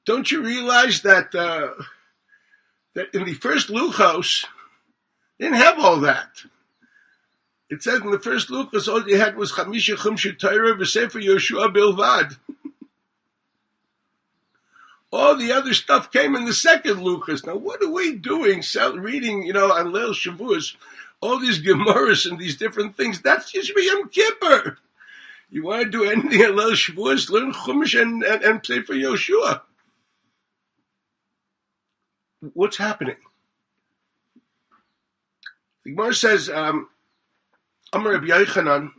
don't 0.04 0.32
you 0.32 0.42
realize 0.42 1.04
that 1.04 1.36
uh, 1.36 1.84
that 2.96 3.14
in 3.14 3.26
the 3.26 3.36
first 3.36 3.70
Luchos, 3.70 4.48
didn't 5.40 5.58
have 5.58 5.78
all 5.78 6.00
that. 6.00 6.42
It 7.70 7.84
says 7.84 8.02
in 8.02 8.10
the 8.10 8.18
first 8.18 8.50
Luchos, 8.50 8.88
all 8.88 9.08
you 9.08 9.20
had 9.20 9.38
was 9.38 9.52
Chamisha 9.52 9.96
Chumsha 9.96 10.40
Torah 10.40 10.76
v'Sefer 10.76 11.24
Yoshua 11.24 11.72
Bilvad. 11.72 12.38
All 15.12 15.38
the 15.38 15.52
other 15.52 15.74
stuff 15.74 16.12
came 16.12 16.36
in 16.36 16.46
the 16.46 16.54
second 16.54 16.98
Luchos. 16.98 17.46
Now, 17.46 17.56
what 17.56 17.82
are 17.82 17.90
we 17.92 18.16
doing? 18.16 18.62
Reading, 18.96 19.44
you 19.44 19.54
know, 19.54 19.72
on 19.72 19.94
Leil 19.94 20.14
Shavuos, 20.14 20.76
all 21.22 21.40
these 21.40 21.62
Gemaras 21.64 22.30
and 22.30 22.38
these 22.38 22.58
different 22.58 22.98
things. 22.98 23.22
That's 23.22 23.52
just 23.52 23.72
Yom 23.76 24.10
Kippur. 24.10 24.78
You 25.50 25.64
want 25.64 25.84
to 25.84 25.90
do 25.90 26.04
anything 26.04 26.42
on 26.44 26.58
Leil 26.58 26.74
Shavuos? 26.74 27.30
Learn 27.30 27.54
Chumash 27.54 28.00
and, 28.00 28.22
and, 28.24 28.44
and 28.44 28.64
play 28.64 28.82
for 28.82 28.94
Yoshua. 28.94 29.62
What's 32.54 32.78
happening? 32.78 33.16
The 35.86 35.92
Gemara 35.92 36.14
says, 36.14 36.50
um, 36.50 36.90
Amar 37.94 38.14
Rabbi 38.14 38.28
Yochanan, 38.28 38.92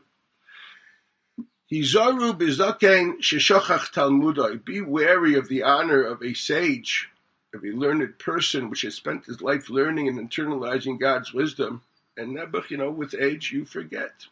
Hizaru 1.70 2.32
bizaken 2.38 3.18
sheshachach 3.20 3.92
talmudai. 3.92 4.64
Be 4.64 4.80
wary 4.80 5.34
of 5.34 5.48
the 5.48 5.62
honor 5.62 6.02
of 6.02 6.22
a 6.22 6.32
sage, 6.32 7.10
of 7.52 7.62
a 7.62 7.68
learned 7.68 8.18
person 8.18 8.70
which 8.70 8.82
has 8.82 8.94
spent 8.94 9.26
his 9.26 9.42
life 9.42 9.68
learning 9.68 10.08
and 10.08 10.18
internalizing 10.18 10.98
God's 10.98 11.34
wisdom. 11.34 11.82
And 12.16 12.36
Nebuch, 12.36 12.70
you 12.70 12.78
know, 12.78 12.90
with 12.90 13.14
age 13.14 13.52
you 13.52 13.64
forget. 13.64 14.26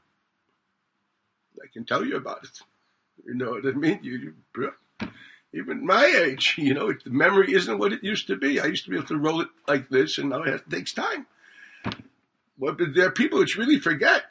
I 1.62 1.66
can 1.72 1.84
tell 1.84 2.04
you 2.04 2.16
about 2.16 2.44
it. 2.44 2.60
You 3.26 3.34
know 3.34 3.50
what 3.50 3.66
I 3.66 3.72
mean? 3.72 4.00
You, 4.02 4.34
you 4.56 4.72
even 5.52 5.86
my 5.86 6.04
age, 6.04 6.54
you 6.58 6.74
know, 6.74 6.92
the 6.92 7.10
memory 7.10 7.54
isn't 7.54 7.78
what 7.78 7.92
it 7.92 8.04
used 8.04 8.26
to 8.26 8.36
be. 8.36 8.60
I 8.60 8.66
used 8.66 8.84
to 8.84 8.90
be 8.90 8.96
able 8.96 9.08
to 9.08 9.18
roll 9.18 9.40
it 9.40 9.48
like 9.66 9.88
this, 9.88 10.18
and 10.18 10.30
now 10.30 10.42
it 10.42 10.68
takes 10.70 10.92
time. 10.92 11.26
But 12.58 12.78
there 12.94 13.06
are 13.06 13.10
people 13.10 13.38
which 13.38 13.56
really 13.56 13.78
forget. 13.78 14.24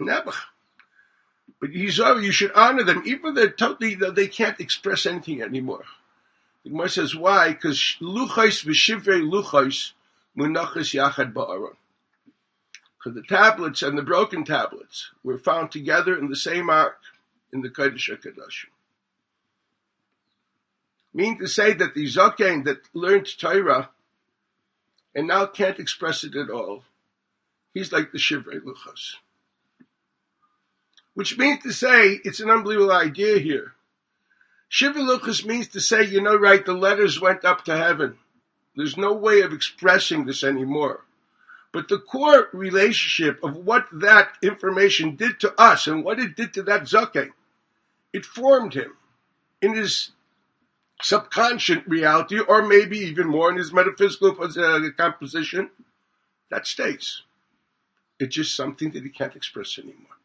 Nebuch. 0.00 0.34
But 1.60 1.72
you 1.72 1.90
should 1.90 2.52
honor 2.52 2.84
them, 2.84 3.02
even 3.04 3.34
though 3.34 3.48
totally 3.48 3.94
they 3.94 4.28
can't 4.28 4.60
express 4.60 5.06
anything 5.06 5.42
anymore. 5.42 5.84
The 6.62 6.70
Gemara 6.70 6.88
says 6.88 7.16
why? 7.16 7.50
Because 7.50 7.96
luchos 8.00 8.64
v'shivrei 8.64 9.22
luchos 9.22 9.92
munachas 10.36 10.94
yachad 10.94 11.32
ba'aron. 11.32 11.76
Because 12.96 13.14
the 13.14 13.22
tablets 13.22 13.82
and 13.82 13.96
the 13.98 14.02
broken 14.02 14.44
tablets 14.44 15.10
were 15.24 15.38
found 15.38 15.70
together 15.72 16.16
in 16.16 16.28
the 16.28 16.36
same 16.36 16.70
ark 16.70 17.00
in 17.52 17.62
the 17.62 17.70
Kodesh 17.70 18.10
HaKadoshim. 18.10 18.70
Meaning 21.14 21.38
to 21.38 21.48
say 21.48 21.72
that 21.72 21.94
the 21.94 22.04
Zokain 22.04 22.64
that 22.64 22.82
learned 22.92 23.26
Torah 23.38 23.90
and 25.14 25.26
now 25.26 25.46
can't 25.46 25.78
express 25.80 26.22
it 26.22 26.36
at 26.36 26.50
all, 26.50 26.84
he's 27.74 27.92
like 27.92 28.12
the 28.12 28.18
Shivrei 28.18 28.60
Luchos. 28.60 29.14
Which 31.18 31.36
means 31.36 31.64
to 31.64 31.72
say, 31.72 32.20
it's 32.22 32.38
an 32.38 32.48
unbelievable 32.48 32.92
idea 32.92 33.40
here. 33.40 33.72
Shivrei 34.70 35.04
Luchos 35.04 35.44
means 35.44 35.66
to 35.70 35.80
say, 35.80 36.04
you 36.04 36.22
know, 36.22 36.36
right, 36.36 36.64
the 36.64 36.74
letters 36.74 37.20
went 37.20 37.44
up 37.44 37.64
to 37.64 37.76
heaven. 37.76 38.18
There's 38.76 38.96
no 38.96 39.12
way 39.14 39.40
of 39.40 39.52
expressing 39.52 40.26
this 40.26 40.44
anymore. 40.44 41.06
But 41.72 41.88
the 41.88 41.98
core 41.98 42.46
relationship 42.52 43.42
of 43.42 43.56
what 43.56 43.88
that 43.92 44.34
information 44.44 45.16
did 45.16 45.40
to 45.40 45.60
us 45.60 45.88
and 45.88 46.04
what 46.04 46.20
it 46.20 46.36
did 46.36 46.52
to 46.52 46.62
that 46.62 46.82
Zokain, 46.82 47.32
it 48.12 48.24
formed 48.24 48.74
him 48.74 48.92
in 49.60 49.74
his 49.74 50.12
subconscious 51.02 51.84
reality, 51.88 52.38
or 52.38 52.62
maybe 52.62 52.96
even 52.96 53.26
more 53.26 53.50
in 53.50 53.56
his 53.56 53.72
metaphysical 53.72 54.36
uh, 54.40 54.80
composition, 54.96 55.70
that 56.48 56.64
stays. 56.68 57.22
It's 58.20 58.36
just 58.36 58.54
something 58.54 58.92
that 58.92 59.02
he 59.02 59.10
can't 59.10 59.34
express 59.34 59.80
anymore. 59.80 60.17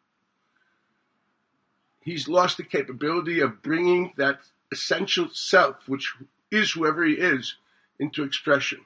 He's 2.03 2.27
lost 2.27 2.57
the 2.57 2.63
capability 2.63 3.39
of 3.39 3.61
bringing 3.61 4.13
that 4.17 4.41
essential 4.71 5.29
self, 5.31 5.87
which 5.87 6.13
is 6.51 6.71
whoever 6.71 7.03
he 7.03 7.13
is, 7.13 7.55
into 7.99 8.23
expression. 8.23 8.85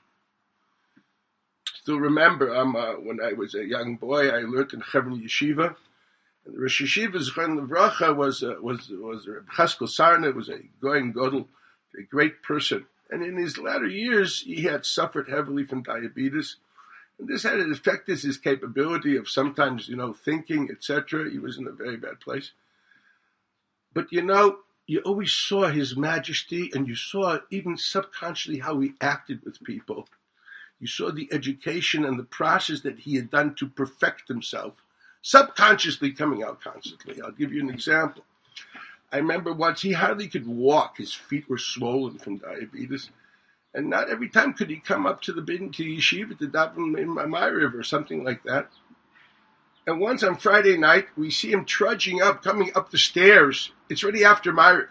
Still 1.66 2.00
remember, 2.00 2.56
um, 2.56 2.76
uh, 2.76 2.94
when 2.94 3.20
I 3.24 3.34
was 3.34 3.56
a 3.56 3.66
young 3.66 3.96
boy, 3.96 4.30
I 4.30 4.42
learned 4.42 4.74
in 4.74 4.82
Chevron 4.82 5.22
Yeshiva. 5.22 5.76
And 6.46 6.56
the 6.56 6.60
Rosh 6.60 6.82
Yeshiva's 6.82 7.32
Chen 7.34 7.58
Levracha 7.58 8.16
was 8.16 8.44
uh, 8.44 8.56
was 8.62 8.90
was 8.90 9.28
Reb 9.28 9.48
Chaskel 9.50 9.88
Sarna, 9.88 10.34
was 10.34 10.50
a 10.50 10.60
going 10.82 11.14
Godel 11.14 11.48
a 11.98 12.04
great 12.04 12.44
person. 12.44 12.86
And 13.10 13.24
in 13.24 13.38
his 13.38 13.58
latter 13.58 13.88
years, 13.88 14.42
he 14.42 14.64
had 14.64 14.86
suffered 14.86 15.30
heavily 15.30 15.66
from 15.66 15.84
diabetes. 15.84 16.58
And 17.18 17.28
this 17.28 17.44
had 17.44 17.60
affected 17.60 18.20
his 18.20 18.38
capability 18.38 19.16
of 19.16 19.30
sometimes, 19.30 19.88
you 19.88 19.96
know, 19.96 20.14
thinking, 20.14 20.70
etc. 20.70 21.30
He 21.30 21.40
was 21.40 21.58
in 21.58 21.68
a 21.68 21.72
very 21.72 21.98
bad 21.98 22.20
place. 22.20 22.52
But 23.98 24.12
you 24.12 24.22
know, 24.22 24.60
you 24.86 25.00
always 25.00 25.32
saw 25.32 25.70
his 25.70 25.98
majesty 25.98 26.70
and 26.76 26.88
you 26.88 26.96
saw 26.96 27.40
even 27.50 27.78
subconsciously 27.78 28.60
how 28.60 28.80
he 28.80 28.94
acted 29.02 29.44
with 29.44 29.64
people. 29.64 30.08
You 30.80 30.86
saw 30.86 31.10
the 31.10 31.28
education 31.32 32.06
and 32.06 32.20
the 32.20 32.24
process 32.24 32.82
that 32.82 33.00
he 33.00 33.16
had 33.16 33.32
done 33.32 33.56
to 33.56 33.68
perfect 33.68 34.28
himself, 34.28 34.84
subconsciously 35.24 36.12
coming 36.12 36.44
out 36.44 36.62
constantly. 36.62 37.20
I'll 37.20 37.32
give 37.32 37.52
you 37.52 37.60
an 37.60 37.72
example. 37.72 38.24
I 39.12 39.18
remember 39.18 39.52
once 39.52 39.82
he 39.82 39.94
hardly 39.94 40.28
could 40.28 40.46
walk. 40.46 40.98
His 40.98 41.16
feet 41.16 41.50
were 41.50 41.58
swollen 41.58 42.20
from 42.20 42.38
diabetes. 42.38 43.10
And 43.74 43.90
not 43.90 44.12
every 44.12 44.30
time 44.30 44.54
could 44.54 44.70
he 44.70 44.78
come 44.78 45.08
up 45.08 45.24
to 45.24 45.34
the 45.34 45.42
bin 45.42 45.72
to 45.72 45.84
yeshiva 45.84 46.38
to 46.38 46.48
daven 46.48 46.94
Maariv 46.94 47.74
or 47.74 47.82
something 47.82 48.24
like 48.24 48.44
that. 48.44 48.70
And 49.88 50.00
once 50.02 50.22
on 50.22 50.36
Friday 50.36 50.78
night, 50.78 51.08
we 51.18 51.32
see 51.32 51.52
him 51.52 51.66
trudging 51.66 52.22
up, 52.22 52.44
coming 52.44 52.72
up 52.76 52.92
the 52.92 52.98
stairs. 52.98 53.72
It's 53.90 54.04
already 54.04 54.26
after 54.26 54.52
Myriv. 54.52 54.90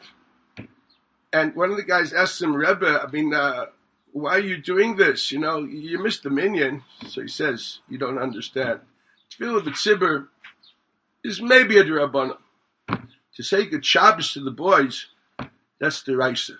And 1.32 1.54
one 1.54 1.70
of 1.70 1.76
the 1.76 1.82
guys 1.84 2.14
asked 2.14 2.40
him, 2.40 2.56
Rebbe, 2.56 3.02
I 3.06 3.10
mean, 3.10 3.34
uh, 3.34 3.66
why 4.12 4.36
are 4.36 4.40
you 4.40 4.56
doing 4.56 4.96
this? 4.96 5.30
You 5.30 5.38
know, 5.38 5.58
you 5.58 6.02
missed 6.02 6.22
the 6.22 6.30
minyan. 6.30 6.82
So 7.08 7.20
he 7.20 7.28
says, 7.28 7.80
you 7.90 7.98
don't 7.98 8.18
understand. 8.18 8.80
Tefillah 9.30 9.60
B'tzibur 9.60 10.28
is 11.22 11.42
maybe 11.42 11.76
a 11.76 11.84
drabbanah 11.84 12.38
to 13.36 13.42
say 13.42 13.66
good 13.66 13.84
Shabbos 13.84 14.32
to 14.32 14.40
the 14.40 14.50
boys, 14.50 15.06
that's 15.78 16.02
the 16.02 16.16
Raisa. 16.16 16.54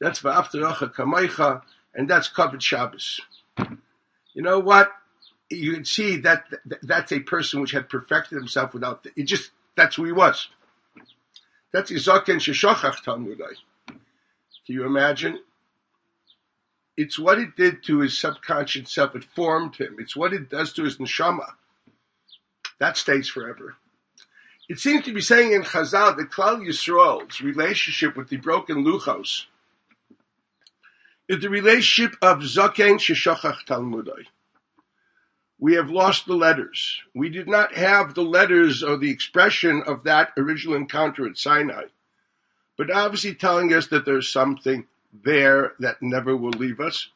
That's 0.00 0.22
Va'aftarocha 0.22 0.94
Kamaicha, 0.94 1.62
and 1.94 2.08
that's 2.08 2.28
covered 2.28 2.62
Shabbos. 2.62 3.20
You 4.34 4.42
know 4.42 4.60
what? 4.60 4.92
You 5.56 5.74
can 5.74 5.84
see 5.84 6.16
that, 6.18 6.44
that 6.66 6.78
that's 6.82 7.12
a 7.12 7.20
person 7.20 7.60
which 7.60 7.72
had 7.72 7.88
perfected 7.88 8.38
himself 8.38 8.74
without, 8.74 9.06
it 9.16 9.24
just, 9.24 9.50
that's 9.76 9.96
who 9.96 10.04
he 10.04 10.12
was. 10.12 10.48
That's 11.72 11.90
Izaken 11.90 12.36
Sheshochach 12.36 13.02
Talmudai. 13.04 13.54
Can 13.86 14.74
you 14.74 14.84
imagine? 14.84 15.40
It's 16.96 17.18
what 17.18 17.38
it 17.38 17.56
did 17.56 17.82
to 17.84 18.00
his 18.00 18.18
subconscious 18.18 18.92
self. 18.92 19.16
It 19.16 19.24
formed 19.24 19.76
him. 19.76 19.96
It's 19.98 20.14
what 20.14 20.32
it 20.32 20.50
does 20.50 20.72
to 20.74 20.84
his 20.84 20.98
neshama. 20.98 21.54
That 22.78 22.96
stays 22.96 23.28
forever. 23.28 23.76
It 24.68 24.78
seems 24.78 25.04
to 25.06 25.14
be 25.14 25.20
saying 25.20 25.52
in 25.52 25.62
Chazal 25.62 26.16
that 26.16 26.30
Klal 26.30 26.66
Yisrael's 26.66 27.40
relationship 27.40 28.16
with 28.16 28.28
the 28.28 28.36
broken 28.36 28.84
Luchos 28.84 29.46
is 31.28 31.40
the 31.40 31.48
relationship 31.48 32.16
of 32.20 32.40
Zaken 32.40 32.98
Sheshachach 32.98 33.64
Talmudai. 33.66 34.26
We 35.62 35.74
have 35.74 35.90
lost 35.90 36.26
the 36.26 36.34
letters. 36.34 37.00
We 37.14 37.28
did 37.28 37.48
not 37.48 37.76
have 37.76 38.14
the 38.14 38.24
letters 38.24 38.82
or 38.82 38.96
the 38.96 39.12
expression 39.12 39.80
of 39.86 40.02
that 40.02 40.32
original 40.36 40.74
encounter 40.74 41.24
at 41.24 41.38
Sinai. 41.38 41.84
But 42.76 42.90
obviously 42.90 43.36
telling 43.36 43.72
us 43.72 43.86
that 43.86 44.04
there's 44.04 44.28
something 44.28 44.88
there 45.12 45.74
that 45.78 46.02
never 46.02 46.36
will 46.36 46.50
leave 46.50 46.80
us. 46.80 47.10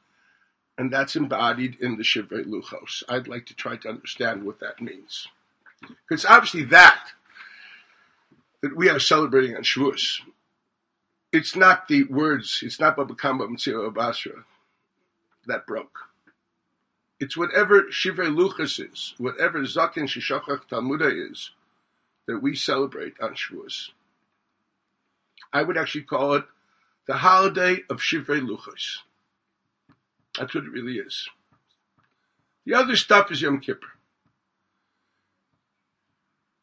And 0.79 0.93
that's 0.93 1.17
embodied 1.17 1.79
in 1.81 1.97
the 1.97 2.05
Shivrei 2.05 2.45
Luchos. 2.45 3.03
I'd 3.09 3.26
like 3.26 3.47
to 3.47 3.55
try 3.57 3.79
to 3.79 3.88
understand 3.88 4.45
what 4.45 4.61
that 4.61 4.81
means. 4.81 5.26
Because 6.09 6.25
obviously 6.25 6.62
that 6.67 7.09
that 8.62 8.76
we 8.76 8.88
are 8.88 9.00
celebrating 9.00 9.57
on 9.57 9.65
Shavuos. 9.65 10.21
It's 11.33 11.57
not 11.57 11.88
the 11.88 12.05
words, 12.05 12.61
it's 12.62 12.79
not 12.79 12.97
Baba 12.97 13.17
Kamba 13.17 13.49
Metzia 13.49 13.93
Basra 13.93 14.45
that 15.49 15.67
broke. 15.67 16.05
It's 17.18 17.37
whatever 17.37 17.85
Shivrei 17.85 18.35
Luchas 18.35 18.78
is, 18.92 19.14
whatever 19.18 19.61
Zakin 19.62 20.04
Shishachach 20.04 20.68
Talmuda 20.68 21.30
is, 21.30 21.50
that 22.26 22.42
we 22.42 22.54
celebrate 22.54 23.14
on 23.20 23.35
Shavuos. 23.35 23.90
I 25.52 25.62
would 25.62 25.78
actually 25.78 26.02
call 26.02 26.35
it 26.35 26.44
the 27.06 27.14
holiday 27.14 27.85
of 27.88 28.00
Shivrei 28.00 28.40
Luchas. 28.40 28.99
That's 30.38 30.54
what 30.54 30.64
it 30.64 30.70
really 30.70 30.99
is. 30.99 31.28
The 32.66 32.75
other 32.75 32.96
stuff 32.96 33.30
is 33.30 33.40
Yom 33.40 33.61
Kippur. 33.61 33.87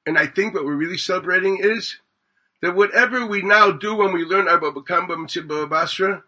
And 0.05 0.17
I 0.17 0.27
think 0.27 0.53
what 0.53 0.65
we're 0.65 0.75
really 0.75 0.97
celebrating 0.97 1.59
is 1.61 1.97
that 2.61 2.75
whatever 2.75 3.25
we 3.25 3.41
now 3.41 3.71
do 3.71 3.95
when 3.95 4.13
we 4.13 4.25
learn 4.25 4.47
Abba 4.47 4.71
Bakamba 4.71 5.15
Metzia 5.15 5.69
Basra, 5.69 6.23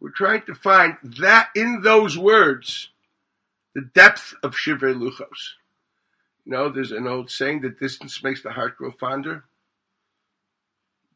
we're 0.00 0.10
trying 0.10 0.42
to 0.42 0.54
find 0.54 0.98
that 1.02 1.48
in 1.56 1.80
those 1.80 2.18
words, 2.18 2.90
the 3.74 3.82
depth 3.94 4.34
of 4.42 4.54
Shivrei 4.54 4.94
Luchos. 4.94 5.54
You 6.44 6.52
know, 6.52 6.68
there's 6.68 6.92
an 6.92 7.06
old 7.06 7.30
saying 7.30 7.62
that 7.62 7.80
distance 7.80 8.22
makes 8.22 8.42
the 8.42 8.52
heart 8.52 8.76
grow 8.76 8.92
fonder. 8.92 9.44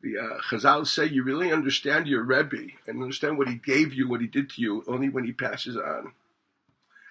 The 0.00 0.18
uh, 0.18 0.38
Chazal 0.48 0.86
say 0.86 1.06
you 1.06 1.22
really 1.22 1.52
understand 1.52 2.06
your 2.06 2.22
Rebbe 2.22 2.72
and 2.86 3.02
understand 3.02 3.36
what 3.36 3.48
he 3.48 3.56
gave 3.56 3.92
you, 3.92 4.08
what 4.08 4.20
he 4.20 4.26
did 4.26 4.50
to 4.50 4.62
you, 4.62 4.84
only 4.86 5.08
when 5.08 5.24
he 5.24 5.32
passes 5.32 5.76
on. 5.76 6.12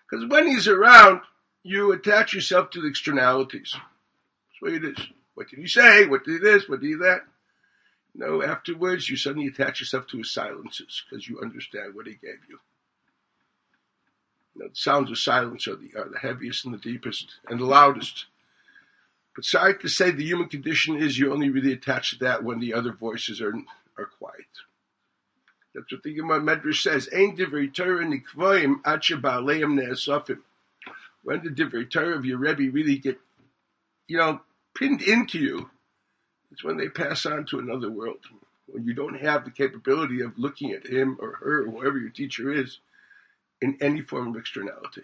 Because 0.10 0.26
when 0.30 0.48
he's 0.48 0.68
around, 0.68 1.22
you 1.64 1.92
attach 1.92 2.34
yourself 2.34 2.70
to 2.72 2.82
the 2.82 2.88
externalities. 2.88 3.76
That's 3.76 4.62
way 4.62 4.78
it 4.78 4.86
is. 4.86 5.08
What 5.34 5.50
did 5.50 5.60
he 5.60 5.68
say? 5.68 6.06
What 6.06 6.24
did 6.24 6.42
this? 6.42 6.68
What 6.68 6.80
did 6.80 6.88
he 6.88 6.96
that? 6.96 7.22
No, 8.16 8.42
afterwards 8.42 9.10
you 9.10 9.18
suddenly 9.18 9.48
attach 9.48 9.80
yourself 9.80 10.08
to 10.08 10.18
his 10.18 10.32
silences 10.32 11.04
because 11.08 11.28
you 11.28 11.40
understand 11.40 11.94
what 11.94 12.08
he 12.08 12.14
gave 12.14 12.40
you. 12.50 12.60
You 14.58 14.64
know, 14.64 14.70
the 14.70 14.76
sounds 14.76 15.12
of 15.12 15.20
silence 15.20 15.68
are 15.68 15.76
the, 15.76 15.94
are 15.96 16.10
the 16.10 16.20
heaviest 16.20 16.66
and 16.66 16.74
the 16.74 16.80
deepest 16.80 17.36
and 17.48 17.60
the 17.60 17.66
loudest. 17.66 18.26
But 19.36 19.46
sorry 19.46 19.78
to 19.78 19.88
say, 19.88 20.10
the 20.10 20.26
human 20.26 20.50
condition 20.50 20.96
is 20.96 21.20
you 21.20 21.32
only 21.32 21.50
really 21.50 21.74
attach 21.74 22.12
to 22.12 22.20
that 22.26 22.44
when 22.44 22.60
the 22.60 22.74
other 22.74 22.92
voices 22.92 23.40
are 23.40 23.54
are 23.98 24.10
quiet. 24.18 24.46
That's 25.76 25.92
what 25.92 26.02
the 26.02 26.14
Gemara 26.14 26.40
Medrash 26.40 26.82
says. 26.82 27.08
Divrei 27.12 27.72
Torah. 27.72 28.06
When 31.24 31.44
the 31.44 31.50
divrei 31.50 31.92
Torah 31.92 32.16
of 32.16 32.26
your 32.26 32.38
Rebbe 32.38 32.72
really 32.72 32.98
get, 32.98 33.20
you 34.08 34.18
know, 34.18 34.42
pinned 34.76 35.02
into 35.04 35.40
you, 35.40 35.70
it's 36.52 36.64
when 36.64 36.78
they 36.78 36.90
pass 36.90 37.26
on 37.26 37.46
to 37.46 37.60
another 37.60 37.92
world. 37.92 38.20
When 38.66 38.86
you 38.86 38.94
don't 38.94 39.20
have 39.20 39.46
the 39.46 39.52
capability 39.52 40.22
of 40.22 40.40
looking 40.40 40.72
at 40.72 40.88
him 40.88 41.18
or 41.20 41.36
her 41.36 41.64
or 41.64 41.72
whoever 41.72 42.00
your 42.00 42.10
teacher 42.10 42.52
is 42.52 42.80
in 43.62 43.78
any 43.82 44.02
form 44.02 44.30
of 44.30 44.38
externality. 44.38 45.04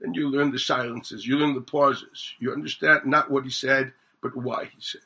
Then 0.00 0.14
you 0.14 0.28
learn 0.28 0.52
the 0.52 0.58
silences, 0.58 1.26
you 1.26 1.36
learn 1.36 1.54
the 1.54 1.60
pauses. 1.60 2.34
You 2.38 2.52
understand 2.52 3.06
not 3.06 3.30
what 3.30 3.44
he 3.44 3.50
said, 3.50 3.92
but 4.22 4.36
why 4.36 4.64
he 4.66 4.80
said. 4.80 5.00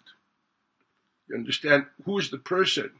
You 1.28 1.36
understand 1.36 1.86
who 2.04 2.18
is 2.18 2.30
the 2.30 2.38
person 2.38 2.92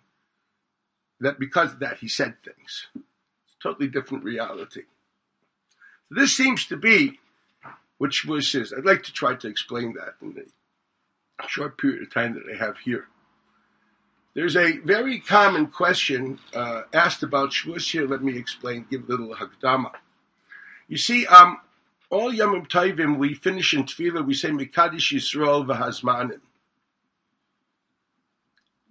that 1.21 1.39
because 1.39 1.73
of 1.73 1.79
that 1.81 1.99
he 1.99 2.09
said 2.09 2.37
things. 2.43 2.87
It's 2.95 3.57
a 3.61 3.63
totally 3.63 3.89
different 3.89 4.25
reality. 4.25 4.83
So 6.09 6.15
This 6.15 6.37
seems 6.37 6.67
to 6.67 6.77
be 6.77 7.21
what 7.99 8.11
Shavuos 8.11 8.61
is. 8.61 8.73
I'd 8.73 8.85
like 8.85 9.03
to 9.05 9.13
try 9.13 9.35
to 9.35 9.49
explain 9.49 9.95
that 9.95 10.15
in 10.21 10.35
the 10.35 10.47
short 11.47 11.79
period 11.79 12.03
of 12.03 12.13
time 12.13 12.35
that 12.35 12.53
I 12.53 12.57
have 12.57 12.79
here. 12.79 13.07
There's 14.35 14.57
a 14.57 14.79
very 14.79 15.21
common 15.21 15.67
question 15.67 16.39
uh, 16.55 16.83
asked 16.95 17.23
about 17.23 17.51
Shavuos 17.51 17.91
here. 17.91 18.07
Let 18.07 18.23
me 18.23 18.37
explain, 18.39 18.87
give 18.91 19.03
a 19.03 19.07
little 19.07 19.35
Hagdama. 19.35 19.93
You 20.89 20.97
see, 20.97 21.27
um, 21.27 21.59
all 22.09 22.33
Yom 22.33 22.65
Tovim, 22.67 23.19
we 23.19 23.35
finish 23.35 23.75
in 23.75 23.85
Tefillah, 23.85 24.25
we 24.25 24.35
say 24.35 24.51
Mekadosh 24.51 25.13
Yisrael 25.15 25.67
v'Hazmanim. 25.67 26.41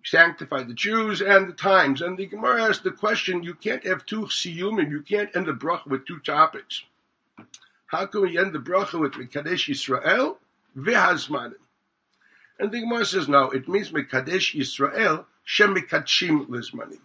Sanctify 0.03 0.63
the 0.63 0.73
Jews 0.73 1.21
and 1.21 1.47
the 1.47 1.53
times. 1.53 2.01
And 2.01 2.17
the 2.17 2.25
Gemara 2.27 2.63
asks 2.63 2.83
the 2.83 2.91
question, 2.91 3.43
you 3.43 3.53
can't 3.55 3.85
have 3.85 4.05
two 4.05 4.23
siyumim, 4.23 4.89
you 4.89 5.01
can't 5.01 5.35
end 5.35 5.47
the 5.47 5.53
bracha 5.53 5.87
with 5.87 6.05
two 6.05 6.19
topics. 6.19 6.83
How 7.87 8.05
can 8.05 8.21
we 8.21 8.37
end 8.37 8.53
the 8.53 8.59
bracha 8.59 8.99
with 8.99 9.13
Mekadesh 9.13 9.69
Yisrael 9.69 10.37
v'Hazmanim? 10.77 11.55
And 12.61 12.71
the 12.71 12.79
Gemara 12.79 13.07
says, 13.07 13.27
no, 13.27 13.49
it 13.49 13.67
means 13.67 13.91
Mekadesh 13.91 14.55
Yisrael 14.55 15.25
Shemikachim 15.47 16.45
Lizmanim. 16.45 16.99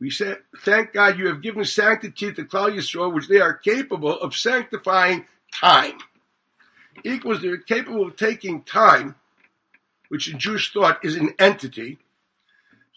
We 0.00 0.10
say, 0.10 0.34
thank 0.58 0.92
God 0.92 1.20
you 1.20 1.28
have 1.28 1.40
given 1.40 1.64
sanctity 1.64 2.32
to 2.32 2.42
Klal 2.42 2.74
Yisrael, 2.74 3.14
which 3.14 3.28
they 3.28 3.38
are 3.38 3.54
capable 3.54 4.18
of 4.18 4.34
sanctifying 4.34 5.26
time. 5.52 5.98
Equals 7.04 7.42
they're 7.42 7.58
capable 7.58 8.08
of 8.08 8.16
taking 8.16 8.64
time, 8.64 9.14
which 10.08 10.28
in 10.28 10.40
Jewish 10.40 10.72
thought 10.72 11.04
is 11.04 11.14
an 11.14 11.32
entity. 11.38 11.98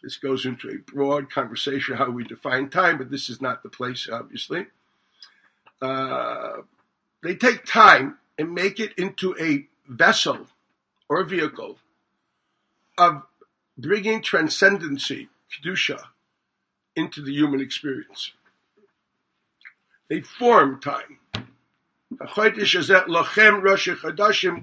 This 0.02 0.18
goes 0.18 0.44
into 0.44 0.70
a 0.72 0.92
broad 0.92 1.30
conversation 1.30 1.98
how 1.98 2.10
we 2.10 2.24
define 2.24 2.70
time, 2.70 2.98
but 2.98 3.12
this 3.12 3.30
is 3.30 3.44
not 3.44 3.62
the 3.62 3.70
place, 3.70 4.10
obviously. 4.12 4.66
Uh, 5.84 6.62
they 7.22 7.36
take 7.36 7.64
time 7.64 8.18
and 8.40 8.56
make 8.56 8.80
it 8.80 8.94
into 8.98 9.36
a 9.40 9.68
vessel 9.88 10.48
or 11.10 11.22
a 11.22 11.26
vehicle 11.26 11.78
of 12.98 13.24
bringing 13.78 14.22
transcendency, 14.22 15.30
kedusha, 15.52 16.00
into 16.96 17.22
the 17.22 17.32
human 17.32 17.62
experience. 17.62 18.32
They 20.10 20.22
form 20.22 20.80
time. 20.80 21.20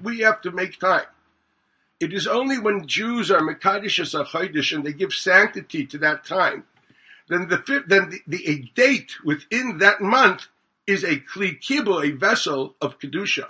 We 0.03 0.19
have 0.19 0.41
to 0.41 0.51
make 0.51 0.79
time. 0.79 1.05
It 1.99 2.13
is 2.13 2.27
only 2.27 2.59
when 2.59 2.87
Jews 2.87 3.31
are 3.31 3.39
Mekadosh 3.39 4.75
and 4.75 4.83
they 4.83 4.93
give 4.93 5.13
sanctity 5.13 5.85
to 5.85 5.97
that 5.99 6.25
time, 6.25 6.65
then 7.29 7.47
the 7.47 7.83
then 7.87 8.09
the, 8.09 8.19
the, 8.27 8.47
a 8.47 8.57
date 8.75 9.23
within 9.23 9.77
that 9.79 10.01
month 10.01 10.47
is 10.85 11.03
a 11.03 11.17
kli 11.17 11.59
kibul, 11.59 12.05
a 12.05 12.11
vessel 12.11 12.75
of 12.81 12.99
kedusha. 12.99 13.47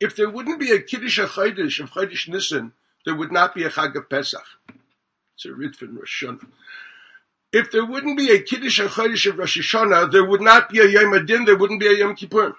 If 0.00 0.16
there 0.16 0.30
wouldn't 0.30 0.58
be 0.58 0.72
a 0.72 0.80
kiddush 0.80 1.20
chodesh 1.20 1.78
of 1.82 1.90
chodesh 1.90 2.28
Nisan, 2.28 2.72
there 3.04 3.14
would 3.14 3.30
not 3.30 3.54
be 3.54 3.64
a 3.64 3.70
Chag 3.70 3.94
of 3.94 4.08
Pesach. 4.08 4.44
It's 5.34 5.44
a 5.44 5.48
Ritvan 5.48 5.98
Rosh 5.98 6.24
Hashanah. 6.24 6.46
If 7.52 7.72
there 7.72 7.84
wouldn't 7.84 8.16
be 8.16 8.30
a 8.30 8.40
Kiddush 8.40 8.80
HaChodesh 8.80 9.30
of 9.30 9.38
Rosh 9.38 9.58
Hashanah, 9.58 10.12
there 10.12 10.24
would 10.24 10.40
not 10.40 10.68
be 10.68 10.78
a 10.78 10.86
Yom 10.86 11.12
Adin, 11.12 11.44
there 11.44 11.56
wouldn't 11.56 11.80
be 11.80 11.88
a 11.88 11.98
Yom 11.98 12.14
Kippur. 12.14 12.56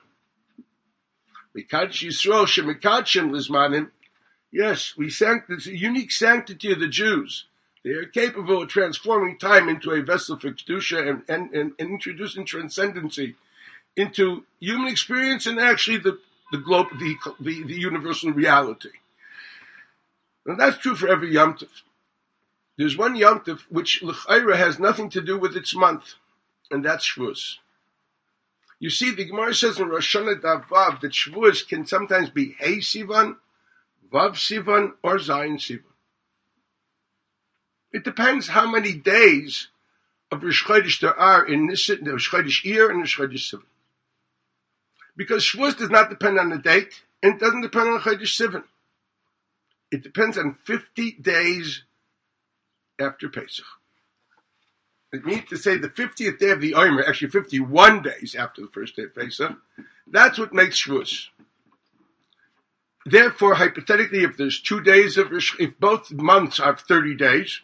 Mikadosh 1.55 2.05
Yisrael 2.05 2.45
Shemikadshim 2.45 3.31
Lizmanim. 3.31 3.91
Yes, 4.51 4.95
we 4.98 5.10
sanct 5.10 5.50
it's 5.50 5.67
a 5.67 5.77
unique 5.77 6.12
sanctity 6.12 6.74
of 6.74 6.81
the 6.81 6.89
Jews. 6.89 7.45
They 7.83 7.91
are 7.91 8.05
capable 8.05 8.62
of 8.62 8.69
transforming 8.69 9.38
time 9.38 9.69
into 9.69 9.91
a 9.91 10.01
vessel 10.01 10.38
for 10.38 10.51
Kedusha 10.51 11.10
and, 11.10 11.24
and, 11.29 11.53
and, 11.53 11.74
and 11.79 11.89
introducing 11.91 12.45
transcendency 12.45 13.36
into 13.95 14.45
human 14.60 14.88
experience 14.88 15.45
and 15.45 15.60
actually 15.60 15.98
the, 15.98 16.19
the 16.51 16.58
globe, 16.58 16.88
the, 17.00 17.15
the, 17.39 17.63
the 17.63 17.74
universal 17.74 18.31
reality. 18.31 18.89
And 20.46 20.60
that's 20.60 20.77
true 20.77 20.96
for 20.96 21.08
every 21.08 21.34
Yom 21.34 21.56
Tov. 21.56 21.69
There's 22.78 22.97
one 22.97 23.15
Yom 23.15 23.41
Tov 23.41 23.62
which 23.69 24.02
L'chaira 24.02 24.58
has 24.58 24.80
nothing 24.80 25.10
to 25.12 25.21
do 25.21 25.38
with 25.38 25.56
its 25.56 25.75
month, 25.75 26.15
and 26.69 26.84
that's 26.84 27.06
Shavuos. 27.06 27.58
You 28.80 28.89
see, 28.89 29.12
the 29.12 29.25
Gemara 29.25 29.54
says 29.54 29.80
in 29.80 29.89
Rosh 29.89 30.15
Hashanah 30.15 30.41
that 30.41 31.12
Shavuos 31.12 31.67
can 31.67 31.86
sometimes 31.86 32.32
be 32.32 32.56
Hey 32.58 32.78
Sivan, 32.78 33.36
Vav 34.12 34.32
Sivan, 34.32 34.93
or 35.04 35.17
Zayin 35.17 35.58
Sivan. 35.58 35.84
It 37.91 38.04
depends 38.04 38.47
how 38.47 38.69
many 38.69 38.93
days 38.93 39.67
of 40.32 40.43
Rosh 40.43 40.65
Chodesh 40.65 40.99
there 40.99 41.17
are 41.17 41.45
in 41.45 41.67
this 41.67 41.86
the 41.88 41.97
Rosh 42.04 42.32
Chodesh 42.32 42.63
year 42.63 42.89
and 42.89 42.99
Rosh 42.99 43.19
Chodesh 43.19 43.54
Sivan. 43.54 43.70
Because 45.15 45.43
Shavuos 45.43 45.78
does 45.78 45.89
not 45.89 46.10
depend 46.10 46.39
on 46.39 46.50
the 46.50 46.58
date, 46.58 47.02
and 47.21 47.36
it 47.36 47.39
doesn't 47.39 47.62
depend 47.62 47.89
on 47.89 48.00
Chodesh 48.00 48.39
Sivan. 48.39 48.63
It 49.91 50.04
depends 50.04 50.38
on 50.38 50.58
50 50.63 51.12
days 51.13 51.84
after 53.00 53.28
Pesach. 53.28 53.65
It 55.12 55.26
means 55.26 55.50
to 55.50 55.58
say 55.58 55.78
the 55.78 55.89
50th 55.89 56.39
day 56.39 56.52
of 56.52 56.62
the 56.62 56.74
Omer, 56.74 57.04
actually 57.04 57.32
51 57.32 58.02
days 58.02 58.34
after 58.34 58.62
the 58.62 58.69
first 58.69 58.95
day 58.95 59.04
of 59.04 59.15
Pesach, 59.15 59.52
that's 60.08 60.39
what 60.39 60.54
makes 60.54 60.82
Shavuos. 60.82 61.28
Therefore, 63.06 63.56
hypothetically, 63.56 64.24
if 64.24 64.38
there's 64.38 64.62
two 64.62 64.80
days 64.80 65.17
of, 65.17 65.32
if 65.60 65.80
both 65.80 66.12
months 66.12 66.60
have 66.60 66.82
30 66.82 67.15
days, 67.15 67.62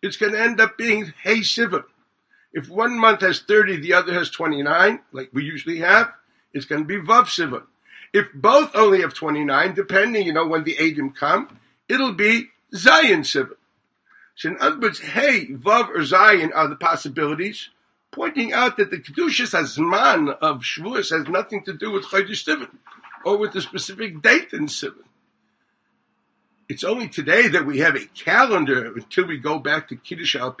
it's 0.00 0.16
going 0.16 0.32
to 0.32 0.40
end 0.40 0.60
up 0.60 0.78
being 0.78 1.12
Hey 1.22 1.38
Sivan. 1.38 1.84
If 2.52 2.68
one 2.68 2.98
month 2.98 3.20
has 3.20 3.40
30, 3.40 3.80
the 3.80 3.92
other 3.92 4.14
has 4.14 4.30
29, 4.30 5.00
like 5.12 5.30
we 5.32 5.44
usually 5.44 5.80
have, 5.80 6.12
it's 6.52 6.64
going 6.64 6.82
to 6.82 6.86
be 6.86 6.96
Vav 6.96 7.24
Sivan. 7.24 7.64
If 8.12 8.26
both 8.34 8.70
only 8.74 9.00
have 9.02 9.14
29, 9.14 9.74
depending, 9.74 10.26
you 10.26 10.32
know, 10.32 10.46
when 10.46 10.64
the 10.64 10.76
Adim 10.76 11.14
come, 11.14 11.58
it'll 11.88 12.14
be 12.14 12.48
Zayin 12.74 13.20
Sivan. 13.20 13.56
So 14.36 14.50
in 14.50 14.56
other 14.60 14.78
words, 14.78 15.00
hey, 15.00 15.46
Vav 15.46 15.88
or 15.88 16.00
Zayin 16.00 16.50
are 16.54 16.68
the 16.68 16.76
possibilities, 16.76 17.70
pointing 18.10 18.52
out 18.52 18.76
that 18.76 18.90
the 18.90 18.98
Kedushas 18.98 19.52
Hazman 19.52 20.36
of 20.40 20.60
Shavuos 20.60 21.10
has 21.10 21.28
nothing 21.28 21.64
to 21.64 21.72
do 21.72 21.90
with 21.90 22.06
Chodesh 22.06 22.44
Sivan, 22.44 22.76
or 23.24 23.36
with 23.36 23.52
the 23.52 23.60
specific 23.60 24.22
date 24.22 24.52
in 24.52 24.66
Sivan. 24.66 25.04
It's 26.68 26.84
only 26.84 27.08
today 27.08 27.48
that 27.48 27.64
we 27.64 27.78
have 27.78 27.94
a 27.94 28.06
calendar 28.06 28.92
until 28.94 29.26
we 29.26 29.38
go 29.38 29.58
back 29.58 29.88
to 29.88 29.96
Kiddush 29.96 30.34
Al 30.34 30.52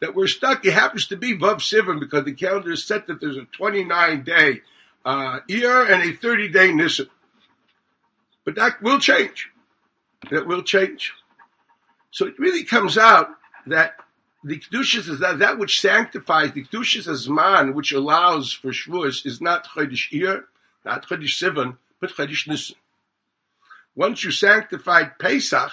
that 0.00 0.14
we're 0.14 0.26
stuck. 0.26 0.64
It 0.64 0.72
happens 0.72 1.06
to 1.08 1.16
be 1.16 1.36
Vav 1.36 1.56
Sivan 1.56 2.00
because 2.00 2.24
the 2.24 2.32
calendar 2.32 2.72
is 2.72 2.84
set 2.84 3.06
that 3.06 3.20
there's 3.20 3.36
a 3.36 3.44
29 3.44 4.22
day 4.24 4.62
uh, 5.04 5.40
year 5.46 5.82
and 5.82 6.02
a 6.02 6.16
30 6.16 6.48
day 6.48 6.72
Nisan. 6.72 7.08
But 8.44 8.56
that 8.56 8.82
will 8.82 8.98
change. 8.98 9.50
That 10.30 10.46
will 10.46 10.62
change. 10.62 11.12
So 12.10 12.26
it 12.26 12.38
really 12.38 12.64
comes 12.64 12.98
out 12.98 13.28
that 13.66 13.94
the 14.42 14.58
kedushas 14.58 15.08
is 15.08 15.20
that 15.20 15.38
that 15.38 15.58
which 15.58 15.80
sanctifies 15.80 16.52
the 16.52 16.64
kedushas 16.64 17.06
as 17.06 17.28
man, 17.28 17.74
which 17.74 17.92
allows 17.92 18.52
for 18.52 18.70
Shavuos, 18.70 19.26
is 19.26 19.40
not 19.40 19.66
chodesh 19.68 20.10
Ir, 20.12 20.46
not 20.84 21.06
chodesh 21.06 21.38
Sivan, 21.38 21.76
but 22.00 22.10
chodesh 22.10 22.48
Nisan. 22.48 22.76
Once 23.94 24.24
you 24.24 24.30
sanctified 24.30 25.18
Pesach, 25.18 25.70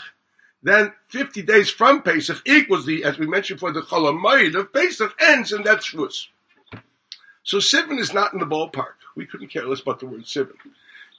then 0.64 0.94
50 1.10 1.44
days 1.44 1.70
from 1.70 2.02
Pesach 2.02 2.42
equals 2.46 2.86
the, 2.86 3.04
as 3.04 3.18
we 3.20 3.28
mentioned 3.28 3.60
for 3.60 3.72
the 3.72 3.82
Cholamayid 3.82 4.56
of 4.56 4.74
Pesach 4.74 5.16
ends, 5.22 5.52
and 5.52 5.64
that's 5.64 5.92
Shavuos. 5.92 6.28
So 7.44 7.58
Sivan 7.58 8.00
is 8.00 8.14
not 8.14 8.34
in 8.34 8.40
the 8.40 8.46
ballpark. 8.46 8.96
We 9.16 9.26
couldn't 9.26 9.48
care 9.48 9.66
less 9.66 9.82
about 9.82 10.00
the 10.00 10.08
word 10.08 10.24
Sivan. 10.24 10.56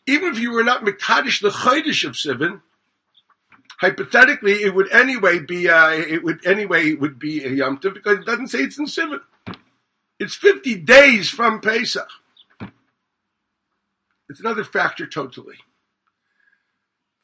Even 0.06 0.32
if 0.32 0.38
you 0.38 0.52
were 0.52 0.64
not 0.64 0.84
Mekadosh 0.84 1.40
the 1.40 1.50
Chodesh 1.50 2.06
of 2.06 2.14
Sivan, 2.14 2.60
hypothetically, 3.80 4.62
it 4.62 4.74
would 4.74 4.92
anyway 4.92 5.38
be 5.38 5.68
uh, 5.68 5.90
it 5.90 6.22
would 6.22 6.44
anyway 6.46 6.94
would 6.94 7.18
be 7.18 7.44
a 7.44 7.48
Yom 7.48 7.78
Tov 7.78 7.94
because 7.94 8.18
it 8.18 8.26
doesn't 8.26 8.48
say 8.48 8.60
it's 8.60 8.78
in 8.78 8.86
Sivan. 8.86 9.20
It's 10.18 10.34
50 10.34 10.76
days 10.82 11.30
from 11.30 11.60
Pesach. 11.60 12.08
It's 14.28 14.40
another 14.40 14.64
factor 14.64 15.06
totally. 15.06 15.56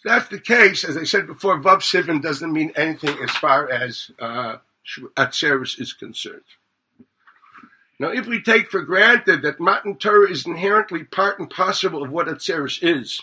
That's 0.04 0.28
the 0.28 0.38
case, 0.38 0.84
as 0.84 0.98
I 0.98 1.04
said 1.04 1.26
before, 1.26 1.58
Vav 1.60 1.78
Sivan 1.78 2.22
doesn't 2.22 2.52
mean 2.52 2.72
anything 2.76 3.16
as 3.22 3.30
far 3.30 3.70
as 3.70 4.10
uh, 4.18 4.56
Atzeres 5.16 5.80
is 5.80 5.94
concerned. 5.94 6.42
Now, 7.98 8.08
if 8.08 8.26
we 8.26 8.42
take 8.42 8.70
for 8.70 8.82
granted 8.82 9.42
that 9.42 9.60
Matan 9.60 9.96
Torah 9.96 10.30
is 10.30 10.46
inherently 10.46 11.04
part 11.04 11.38
and 11.38 11.48
parcel 11.48 12.02
of 12.02 12.10
what 12.10 12.26
Atzeres 12.26 12.82
is, 12.82 13.22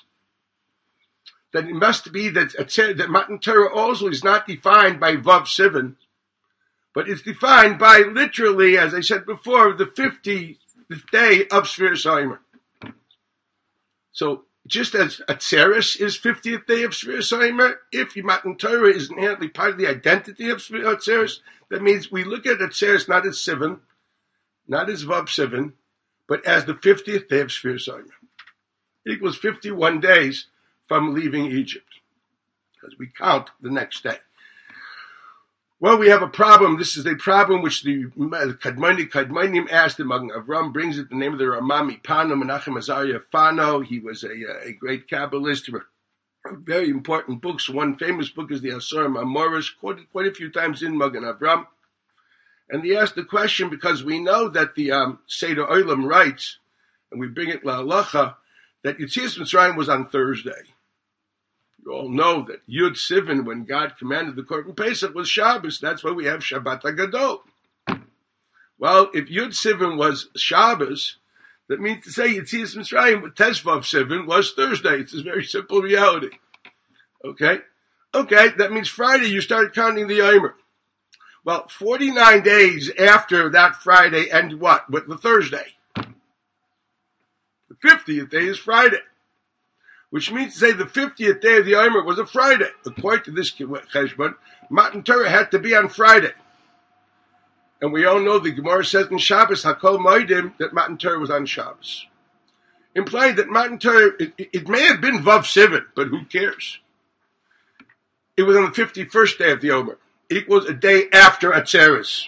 then 1.53 1.67
it 1.67 1.75
must 1.75 2.11
be 2.11 2.29
that 2.29 2.53
that 2.57 3.09
Matan 3.09 3.37
Torah 3.37 3.71
also 3.71 4.07
is 4.07 4.23
not 4.23 4.47
defined 4.47 4.99
by 4.99 5.17
Vav 5.17 5.43
Sivan, 5.43 5.95
but 6.95 7.07
it's 7.07 7.21
defined 7.21 7.77
by 7.77 7.99
literally, 7.99 8.77
as 8.77 8.93
I 8.95 9.01
said 9.01 9.25
before, 9.25 9.73
the 9.73 9.85
50th 9.85 10.57
day 11.11 11.45
of 11.51 11.65
Shvir 11.65 11.91
Saimer. 11.91 12.39
So 14.13 14.45
just 14.71 14.95
as 14.95 15.21
Atzeres 15.27 15.99
is 15.99 16.17
50th 16.17 16.65
day 16.65 16.83
of 16.83 16.91
Shvir 16.91 17.17
Saimer, 17.17 17.75
if 17.91 18.15
Matan 18.15 18.55
Torah 18.55 18.87
is 18.87 19.09
inherently 19.09 19.49
part 19.49 19.71
of 19.71 19.77
the 19.77 19.87
identity 19.87 20.49
of 20.49 20.59
Atzeres, 20.59 21.39
uh, 21.39 21.41
that 21.69 21.81
means 21.81 22.09
we 22.09 22.23
look 22.23 22.45
at 22.45 22.59
Atzeres 22.59 23.09
not 23.09 23.27
as 23.27 23.35
Sivan, 23.35 23.81
not 24.69 24.89
as 24.89 25.03
Vav 25.03 25.25
Sivan, 25.25 25.73
but 26.25 26.45
as 26.45 26.63
the 26.63 26.73
50th 26.73 27.27
day 27.27 27.41
of 27.41 27.49
Shvir 27.49 27.85
Soimer. 27.85 28.15
It 29.05 29.11
equals 29.11 29.37
51 29.37 29.99
days 29.99 30.47
from 30.87 31.13
leaving 31.13 31.47
Egypt, 31.47 31.99
because 32.73 32.97
we 32.97 33.07
count 33.07 33.49
the 33.59 33.69
next 33.69 34.03
day. 34.03 34.19
Well, 35.81 35.97
we 35.97 36.09
have 36.09 36.21
a 36.21 36.27
problem. 36.27 36.77
This 36.77 36.95
is 36.95 37.07
a 37.07 37.15
problem 37.15 37.63
which 37.63 37.81
the 37.81 38.05
Kadmoni 38.05 39.09
Kadmonim 39.09 39.67
asked 39.71 39.97
Magen 39.97 40.29
Avram 40.29 40.71
brings 40.71 40.99
it 40.99 41.09
the 41.09 41.15
name 41.15 41.33
of 41.33 41.39
the 41.39 41.45
Ramami 41.45 42.03
Pano 42.03 42.39
Menachem 42.39 42.77
Azariah 42.77 43.21
Fano. 43.31 43.79
He 43.79 43.97
was 43.97 44.23
a, 44.23 44.29
a 44.63 44.73
great 44.73 45.07
Kabbalist. 45.07 45.73
Very 46.51 46.89
important 46.89 47.41
books. 47.41 47.67
One 47.67 47.97
famous 47.97 48.29
book 48.29 48.51
is 48.51 48.61
the 48.61 48.69
Asara 48.69 49.07
Ma'amaros, 49.07 49.69
quoted 49.79 50.11
quite 50.11 50.27
a 50.27 50.33
few 50.35 50.51
times 50.51 50.83
in 50.83 50.95
Magen 50.95 51.23
Avram. 51.23 51.65
And 52.69 52.83
he 52.83 52.95
asked 52.95 53.15
the 53.15 53.23
question 53.23 53.71
because 53.71 54.03
we 54.03 54.19
know 54.19 54.49
that 54.49 54.75
the 54.75 54.91
um, 54.91 55.17
Seder 55.25 55.65
Olam 55.65 56.07
writes, 56.07 56.59
and 57.11 57.19
we 57.19 57.25
bring 57.27 57.49
it 57.49 57.65
la 57.65 57.81
halacha, 57.81 58.35
that 58.83 58.99
Yitzias 58.99 59.39
Mitzrayim 59.39 59.75
was 59.75 59.89
on 59.89 60.09
Thursday. 60.09 60.61
All 61.91 62.09
know 62.09 62.45
that 62.47 62.67
Yud 62.67 62.93
Sivan, 62.93 63.45
when 63.45 63.65
God 63.65 63.97
commanded 63.99 64.35
the 64.35 64.43
Korban 64.43 64.75
Pesach, 64.75 65.13
was 65.13 65.27
Shabbos. 65.27 65.79
That's 65.79 66.03
why 66.03 66.11
we 66.11 66.25
have 66.25 66.39
Shabbat 66.39 66.83
Agadol. 66.83 67.41
Well, 68.79 69.09
if 69.13 69.27
Yud 69.27 69.49
Sivan 69.49 69.97
was 69.97 70.29
Shabbos, 70.35 71.17
that 71.67 71.81
means 71.81 72.03
to 72.05 72.11
say 72.11 72.35
Yitzias 72.35 72.75
Mitzrayim, 72.75 73.21
with 73.21 73.35
Tesvav 73.35 73.81
Sivan 73.81 74.25
was 74.25 74.53
Thursday. 74.53 74.99
It's 74.99 75.13
a 75.13 75.21
very 75.21 75.43
simple 75.43 75.81
reality. 75.81 76.29
Okay? 77.23 77.59
Okay, 78.13 78.49
that 78.57 78.71
means 78.71 78.89
Friday 78.89 79.27
you 79.27 79.41
started 79.41 79.73
counting 79.73 80.07
the 80.07 80.19
Yomer. 80.19 80.53
Well, 81.43 81.67
49 81.67 82.41
days 82.43 82.91
after 82.99 83.49
that 83.49 83.75
Friday 83.75 84.29
and 84.29 84.59
what? 84.59 84.89
With 84.89 85.07
the 85.07 85.17
Thursday. 85.17 85.75
The 85.95 87.75
50th 87.83 88.29
day 88.29 88.45
is 88.47 88.57
Friday 88.59 88.99
which 90.11 90.31
means 90.31 90.53
to 90.53 90.59
say 90.59 90.71
the 90.73 90.83
50th 90.83 91.41
day 91.41 91.57
of 91.57 91.65
the 91.65 91.75
Omer 91.75 92.03
was 92.03 92.19
a 92.19 92.25
Friday. 92.25 92.69
According 92.85 93.23
to 93.23 93.31
this 93.31 93.51
cheshbon, 93.51 94.35
Matan 94.69 95.03
Torah 95.03 95.29
had 95.29 95.49
to 95.51 95.59
be 95.59 95.73
on 95.73 95.89
Friday. 95.89 96.33
And 97.81 97.91
we 97.91 98.05
all 98.05 98.19
know 98.19 98.37
the 98.37 98.51
Gemara 98.51 98.85
says 98.85 99.07
in 99.07 99.17
Shabbos, 99.17 99.63
Hakol 99.63 99.99
Moedim, 99.99 100.57
that 100.59 100.73
Matan 100.73 100.97
Torah 100.97 101.17
was 101.17 101.31
on 101.31 101.45
Shabbos. 101.45 102.05
Implying 102.93 103.37
that 103.37 103.49
Matan 103.49 103.79
Torah, 103.79 104.11
it, 104.19 104.33
it, 104.37 104.67
may 104.67 104.83
have 104.83 104.99
been 104.99 105.23
Vav 105.23 105.43
Sivan, 105.43 105.85
but 105.95 106.09
who 106.09 106.25
cares? 106.25 106.79
It 108.35 108.43
was 108.43 108.57
on 108.57 108.65
the 108.65 108.69
51st 108.71 109.37
day 109.37 109.51
of 109.51 109.61
the 109.61 109.71
Omer. 109.71 109.97
It 110.29 110.37
equals 110.37 110.65
a 110.65 110.73
day 110.73 111.05
after 111.13 111.51
Atzeres. 111.51 112.27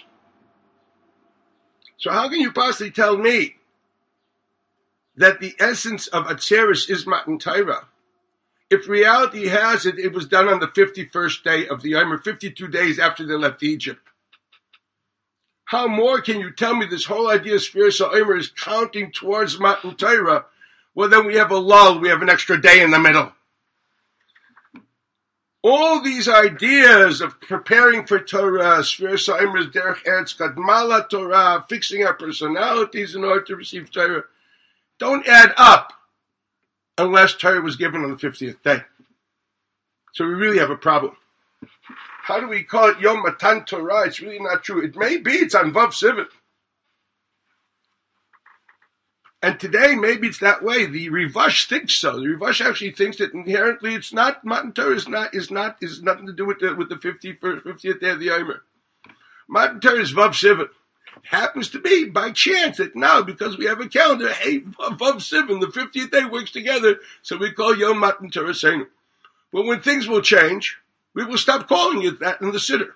So 1.98 2.10
how 2.10 2.30
can 2.30 2.40
you 2.40 2.50
possibly 2.50 2.90
tell 2.90 3.18
me 3.18 3.56
that 5.16 5.40
the 5.40 5.54
essence 5.58 6.06
of 6.08 6.26
Atzeris 6.26 6.90
is 6.90 7.06
Matan 7.06 7.38
Torah. 7.38 7.86
If 8.70 8.88
reality 8.88 9.48
has 9.48 9.86
it, 9.86 9.98
it 9.98 10.12
was 10.12 10.26
done 10.26 10.48
on 10.48 10.58
the 10.58 10.68
51st 10.68 11.42
day 11.44 11.68
of 11.68 11.82
the 11.82 11.92
Yomer, 11.92 12.22
52 12.22 12.66
days 12.68 12.98
after 12.98 13.24
they 13.26 13.34
left 13.34 13.62
Egypt. 13.62 14.00
How 15.66 15.86
more 15.86 16.20
can 16.20 16.40
you 16.40 16.50
tell 16.50 16.74
me 16.74 16.86
this 16.86 17.06
whole 17.06 17.28
idea 17.30 17.54
of 17.54 17.62
spiritual 17.62 18.14
Omer 18.14 18.36
is 18.36 18.50
counting 18.50 19.12
towards 19.12 19.58
Matan 19.58 19.94
Torah? 19.96 20.46
Well, 20.94 21.08
then 21.08 21.26
we 21.26 21.36
have 21.36 21.50
a 21.50 21.56
lull, 21.56 22.00
we 22.00 22.08
have 22.08 22.22
an 22.22 22.28
extra 22.28 22.60
day 22.60 22.82
in 22.82 22.90
the 22.90 22.98
middle. 22.98 23.32
All 25.62 26.02
these 26.02 26.28
ideas 26.28 27.22
of 27.22 27.40
preparing 27.40 28.06
for 28.06 28.18
Torah, 28.20 28.84
spiritual 28.84 29.36
Omer 29.36 29.64
Derech 29.64 30.04
Eretz 30.04 30.36
Kadmala 30.36 31.08
Torah, 31.08 31.64
fixing 31.68 32.04
our 32.04 32.12
personalities 32.12 33.14
in 33.14 33.24
order 33.24 33.42
to 33.42 33.56
receive 33.56 33.90
Torah, 33.90 34.24
don't 34.98 35.26
add 35.26 35.52
up 35.56 35.92
unless 36.98 37.34
Torah 37.34 37.60
was 37.60 37.76
given 37.76 38.04
on 38.04 38.10
the 38.10 38.16
50th 38.16 38.62
day. 38.62 38.82
So 40.12 40.26
we 40.26 40.34
really 40.34 40.58
have 40.58 40.70
a 40.70 40.76
problem. 40.76 41.16
How 42.22 42.40
do 42.40 42.48
we 42.48 42.62
call 42.62 42.88
it 42.90 43.00
Yom 43.00 43.22
Matan 43.22 43.64
Torah? 43.64 44.06
It's 44.06 44.20
really 44.20 44.38
not 44.38 44.62
true. 44.62 44.82
It 44.82 44.96
may 44.96 45.18
be 45.18 45.32
it's 45.32 45.54
on 45.54 45.72
Vav 45.72 45.88
Sivan. 45.88 46.26
And 49.42 49.60
today, 49.60 49.94
maybe 49.94 50.28
it's 50.28 50.38
that 50.38 50.62
way. 50.62 50.86
The 50.86 51.10
Rivash 51.10 51.66
thinks 51.66 51.94
so. 51.96 52.18
The 52.18 52.28
Rivash 52.28 52.64
actually 52.64 52.92
thinks 52.92 53.18
that 53.18 53.34
inherently 53.34 53.94
it's 53.94 54.10
not 54.10 54.42
Matan 54.42 54.72
Torah 54.72 54.96
is 54.96 55.06
not 55.06 55.34
is 55.34 55.50
not 55.50 55.76
is 55.82 56.02
nothing 56.02 56.26
to 56.26 56.32
do 56.32 56.46
with 56.46 56.60
the 56.60 56.74
with 56.74 56.88
the 56.88 56.94
50th, 56.94 57.40
50th 57.40 58.00
day 58.00 58.10
of 58.10 58.20
the 58.20 58.28
Yomer. 58.28 58.60
Matan 59.46 59.80
Torah 59.80 60.00
is 60.00 60.14
Vav 60.14 60.30
Sivan 60.30 60.68
happens 61.22 61.70
to 61.70 61.80
be 61.80 62.04
by 62.06 62.30
chance 62.30 62.78
that 62.78 62.96
now, 62.96 63.22
because 63.22 63.56
we 63.56 63.66
have 63.66 63.80
a 63.80 63.88
calendar, 63.88 64.32
hey, 64.32 64.60
Vav 64.60 64.98
Sivan, 64.98 65.60
the 65.60 65.66
50th 65.66 66.10
day 66.10 66.24
works 66.24 66.50
together, 66.50 66.96
so 67.22 67.36
we 67.36 67.52
call 67.52 67.76
Yom 67.76 68.00
Matan 68.00 68.30
Torah. 68.30 68.86
But 69.52 69.64
when 69.64 69.80
things 69.80 70.08
will 70.08 70.22
change, 70.22 70.78
we 71.14 71.24
will 71.24 71.38
stop 71.38 71.68
calling 71.68 72.02
it 72.04 72.20
that 72.20 72.40
in 72.40 72.50
the 72.50 72.58
Siddur. 72.58 72.92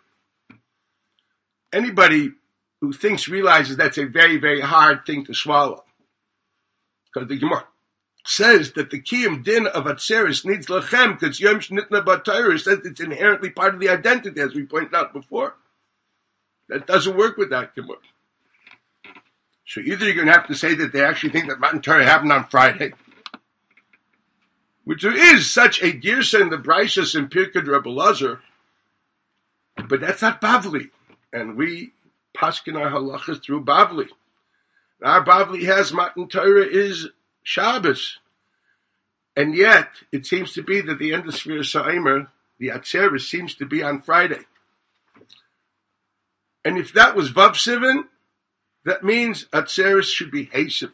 Anybody 1.73 2.33
who 2.81 2.93
thinks 2.93 3.29
realizes 3.29 3.77
that's 3.77 3.99
a 3.99 4.07
very, 4.07 4.39
very 4.39 4.61
hard 4.61 5.05
thing 5.07 5.25
to 5.27 5.35
swallow. 5.35 5.85
Because 7.13 7.29
the 7.29 7.39
Gemara 7.39 7.67
says 8.25 8.73
that 8.73 8.91
the 8.91 9.01
Kiyam 9.01 9.43
Din 9.43 9.67
of 9.67 9.85
Atzeris 9.85 10.45
needs 10.45 10.67
Lachem 10.67 11.19
because 11.19 11.41
Yom 11.41 11.61
Shnitna 11.61 12.05
Batayr 12.05 12.61
says 12.61 12.81
it's 12.85 13.01
inherently 13.01 13.51
part 13.51 13.75
of 13.75 13.81
the 13.81 13.89
identity, 13.89 14.41
as 14.41 14.55
we 14.55 14.65
pointed 14.65 14.95
out 14.95 15.13
before. 15.13 15.55
That 16.69 16.87
doesn't 16.87 17.17
work 17.17 17.37
with 17.37 17.51
that 17.51 17.75
Gemara. 17.75 17.99
So 19.67 19.81
either 19.81 20.07
you're 20.07 20.15
going 20.15 20.27
to 20.27 20.33
have 20.33 20.47
to 20.49 20.55
say 20.55 20.75
that 20.75 20.93
they 20.93 21.05
actually 21.05 21.31
think 21.31 21.49
that 21.49 21.61
Matan 21.61 21.83
Torah 21.83 22.05
happened 22.05 22.33
on 22.33 22.47
Friday, 22.47 22.93
which 24.85 25.03
there 25.03 25.17
is 25.17 25.51
such 25.51 25.83
a 25.83 25.93
girsa 25.93 26.41
in 26.41 26.49
the 26.49 26.57
Brises 26.57 27.15
and 27.15 27.31
Pirkei 27.31 27.67
Rebbe 27.67 27.89
Lazar, 27.89 28.41
but 29.89 30.01
that's 30.01 30.23
not 30.23 30.41
Bavli. 30.41 30.91
And 31.33 31.57
we 31.57 31.93
paskin 32.35 32.81
our 32.81 32.91
halachas 32.91 33.43
through 33.43 33.65
Bavli. 33.65 34.09
Our 35.03 35.25
Bavli 35.25 35.65
has 35.65 35.93
Matan 35.93 36.29
Torah 36.29 36.67
is 36.67 37.09
Shabbos. 37.43 38.19
And 39.37 39.55
yet, 39.55 39.91
it 40.11 40.27
seems 40.27 40.53
to 40.55 40.63
be 40.63 40.81
that 40.81 40.99
the 40.99 41.15
end 41.15 41.29
of 41.29 41.35
Sfir 41.35 41.65
Sa'imer, 41.65 42.29
the 42.59 42.69
Atzeres, 42.69 43.29
seems 43.29 43.55
to 43.55 43.67
be 43.67 43.83
on 43.83 44.03
Friday. 44.03 44.41
And 46.69 46.77
if 46.77 46.93
that 46.93 47.17
was 47.17 47.33
Vav 47.33 47.53
Sivan, 47.53 48.09
that 48.85 49.03
means 49.03 49.47
Atzeres 49.55 50.13
should 50.13 50.31
be 50.31 50.49
Hasim 50.49 50.93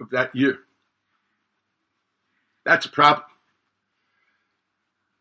of 0.00 0.10
that 0.10 0.30
year. 0.32 0.60
That's 2.64 2.86
a 2.86 2.88
problem. 2.88 3.26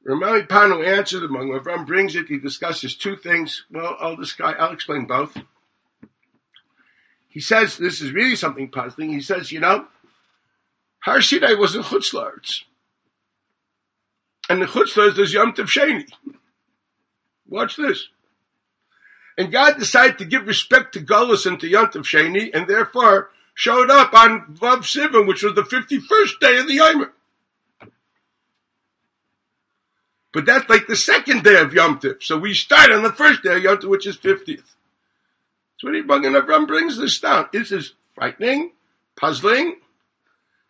Ramali 0.08 0.48
Panu 0.48 0.86
answered 0.86 1.24
among 1.24 1.50
Avram 1.50 1.88
brings 1.88 2.16
it. 2.16 2.28
He 2.28 2.38
discusses 2.38 2.96
two 2.96 3.16
things. 3.16 3.66
Well, 3.72 3.98
I'll 4.00 4.16
discuss, 4.16 4.54
I'll 4.60 4.72
explain 4.72 5.08
both. 5.08 5.36
He 7.28 7.40
says 7.40 7.76
this 7.76 8.02
is 8.02 8.12
really 8.12 8.36
something 8.36 8.70
puzzling. 8.70 9.10
He 9.10 9.20
says, 9.20 9.52
you 9.52 9.62
know, 9.62 9.88
Har 11.00 11.24
Sinai 11.24 11.56
was 11.56 11.76
in 11.76 11.82
Chutzlarts. 11.82 12.66
And 14.48 14.62
the 14.62 14.68
Chutzlarts 14.68 15.16
there's 15.16 15.34
Yom 15.34 15.54
Tov 15.54 15.66
Sheni. 15.66 16.08
Watch 17.48 17.78
this. 17.78 18.10
And 19.40 19.54
God 19.54 19.80
decided 19.80 20.18
to 20.18 20.26
give 20.26 20.48
respect 20.48 20.94
to 20.94 21.00
Gullus 21.00 21.46
and 21.46 21.58
to 21.62 21.70
Yontav 21.72 22.04
Sheni, 22.04 22.50
and 22.54 22.68
therefore 22.68 23.30
showed 23.54 23.90
up 23.90 24.14
on 24.14 24.54
Vav 24.54 24.80
Sivan, 24.80 25.26
which 25.26 25.44
was 25.44 25.56
the 25.56 25.62
51st 25.62 26.40
day 26.42 26.60
of 26.60 26.68
the 26.68 26.78
Yomer. 26.78 27.12
But 30.34 30.46
that's 30.46 30.70
like 30.70 30.88
the 30.88 30.96
second 30.98 31.46
day 31.46 31.58
of 31.58 31.74
Yom 31.74 32.02
Tov. 32.02 32.22
So 32.22 32.38
we 32.38 32.54
start 32.54 32.92
on 32.92 33.02
the 33.02 33.14
first 33.14 33.42
day 33.42 33.56
of 33.56 33.64
Yom 33.64 33.78
Tov, 33.78 33.90
which 33.90 34.06
is 34.06 34.18
50th. 34.18 34.76
So 35.78 35.88
when 35.88 35.96
Ibn 35.96 36.34
Avram 36.34 36.68
brings 36.68 36.98
this 36.98 37.18
down, 37.18 37.48
this 37.54 37.72
is 37.72 37.94
frightening, 38.16 38.74
puzzling. 39.16 39.78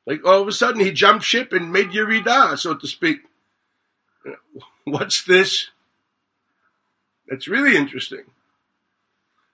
Like 0.05 0.23
all 0.23 0.43
of 0.43 0.47
a 0.47 0.51
sudden 0.51 0.79
he 0.79 0.91
jumped 0.91 1.25
ship 1.25 1.53
and 1.53 1.73
made 1.73 1.89
Yerida, 1.89 2.55
so 2.55 2.75
to 2.75 2.87
speak. 2.87 3.21
What's 4.83 5.23
this? 5.23 5.69
That's 7.27 7.47
really 7.47 7.75
interesting. 7.75 8.25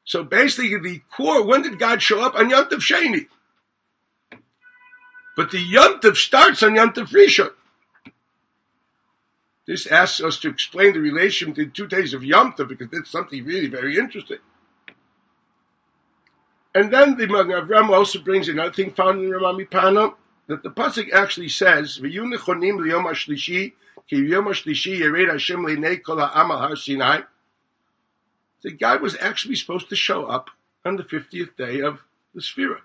So 0.06 0.24
basically, 0.24 0.78
the 0.78 1.02
core, 1.12 1.44
when 1.44 1.64
did 1.64 1.80
God 1.80 2.02
show 2.02 2.22
up? 2.22 2.36
On 2.36 2.50
Yom 2.50 2.66
Tov 2.66 2.80
Sheni. 2.80 3.28
But 5.36 5.52
the 5.52 5.60
Yom 5.60 6.00
Tov 6.00 6.16
starts 6.16 6.62
on 6.64 6.76
Yom 6.76 6.94
Tov 6.94 7.08
Rishon. 7.08 7.50
This 9.68 9.88
asks 9.88 10.22
us 10.22 10.38
to 10.40 10.50
explain 10.50 10.94
the 10.94 11.00
relation 11.00 11.50
between 11.50 11.72
two 11.72 11.88
days 11.88 12.14
of 12.14 12.24
Yom 12.24 12.54
Tov 12.54 12.70
because 12.70 12.88
it's 12.94 13.10
something 13.10 13.44
really 13.44 13.68
very 13.68 13.98
interesting. 13.98 14.38
And 16.76 16.94
then 16.94 17.18
the 17.18 17.26
Magen 17.26 17.54
Avram 17.54 17.90
also 17.90 18.20
brings 18.20 18.48
another 18.48 18.74
thing 18.74 18.92
found 18.92 19.24
in 19.24 19.32
Ramami 19.32 19.70
Pana 19.70 20.12
that 20.48 20.62
the 20.62 20.70
pasuk 20.70 21.12
actually 21.12 21.50
says, 21.50 21.98
"V'yunechonim 22.00 22.78
liyom 22.78 23.06
hashlishi 23.06 23.74
ki 24.08 24.16
hashlishi 24.16 25.32
Hashem 25.32 26.04
kol 26.04 26.20
har 26.20 26.76
Sinai." 26.76 27.22
That 28.66 28.80
God 28.80 29.00
was 29.00 29.16
actually 29.22 29.56
supposed 29.56 29.90
to 29.90 29.96
show 29.96 30.26
up 30.26 30.50
on 30.84 30.96
the 30.96 31.04
50th 31.04 31.56
day 31.56 31.82
of 31.82 32.00
the 32.34 32.42
Sphira. 32.42 32.80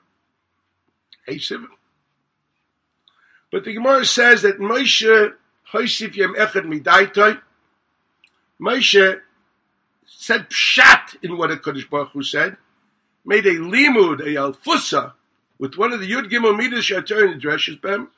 Hey 1.27 1.37
Sivan. 1.37 1.69
But 3.51 3.65
the 3.65 3.73
Gemara 3.73 4.05
says 4.05 4.43
that 4.43 4.59
Moshe 4.59 5.33
Yem 5.73 6.35
Echad. 6.37 7.41
Moshe 8.61 9.21
said 10.05 10.51
pshat 10.51 11.17
in 11.23 11.39
what 11.39 11.51
a 11.51 11.57
Kodesh 11.57 11.89
Baruch 11.89 12.11
Hu 12.11 12.23
said, 12.23 12.59
made 13.25 13.47
a 13.47 13.55
limud, 13.55 14.21
a 14.21 14.35
alfusa, 14.35 15.15
with 15.59 15.79
one 15.79 15.95
of 15.95 16.01
the 16.01 16.13
Yud 16.13 16.31
Gimel 16.31 16.59
Midas 16.59 16.85
Shatar 16.85 17.33
the 17.33 17.41
Dreshes 17.41 17.81
Bem, 17.81 18.11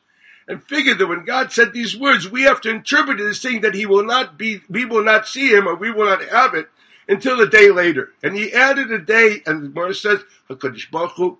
and 0.49 0.65
figured 0.65 0.99
that 0.99 1.07
when 1.07 1.25
God 1.25 1.53
said 1.53 1.73
these 1.73 1.97
words, 1.97 2.29
we 2.29 2.43
have 2.43 2.61
to 2.63 2.71
interpret 2.71 3.21
it 3.21 3.27
as 3.27 3.41
saying 3.41 3.61
that 3.61 3.77
He 3.77 3.87
will 3.87 4.05
not 4.05 4.37
be, 4.37 4.63
we 4.69 4.85
will 4.85 5.05
not 5.05 5.29
see 5.29 5.55
Him, 5.55 5.69
or 5.69 5.77
we 5.77 5.93
will 5.93 6.07
not 6.07 6.25
have 6.25 6.55
it 6.55 6.69
until 7.09 7.41
a 7.41 7.49
day 7.49 7.71
later. 7.71 8.11
And 8.23 8.37
He 8.37 8.53
added 8.53 8.91
a 8.91 8.99
day, 8.99 9.43
and 9.47 9.63
the 9.63 9.69
Gemara 9.69 9.95
says, 9.95 10.21
Hakadosh 10.49 10.91
Baruch 10.91 11.13
Hu, 11.17 11.39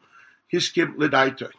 Hiskim 0.53 0.97
Ledaitoi. 0.97 1.51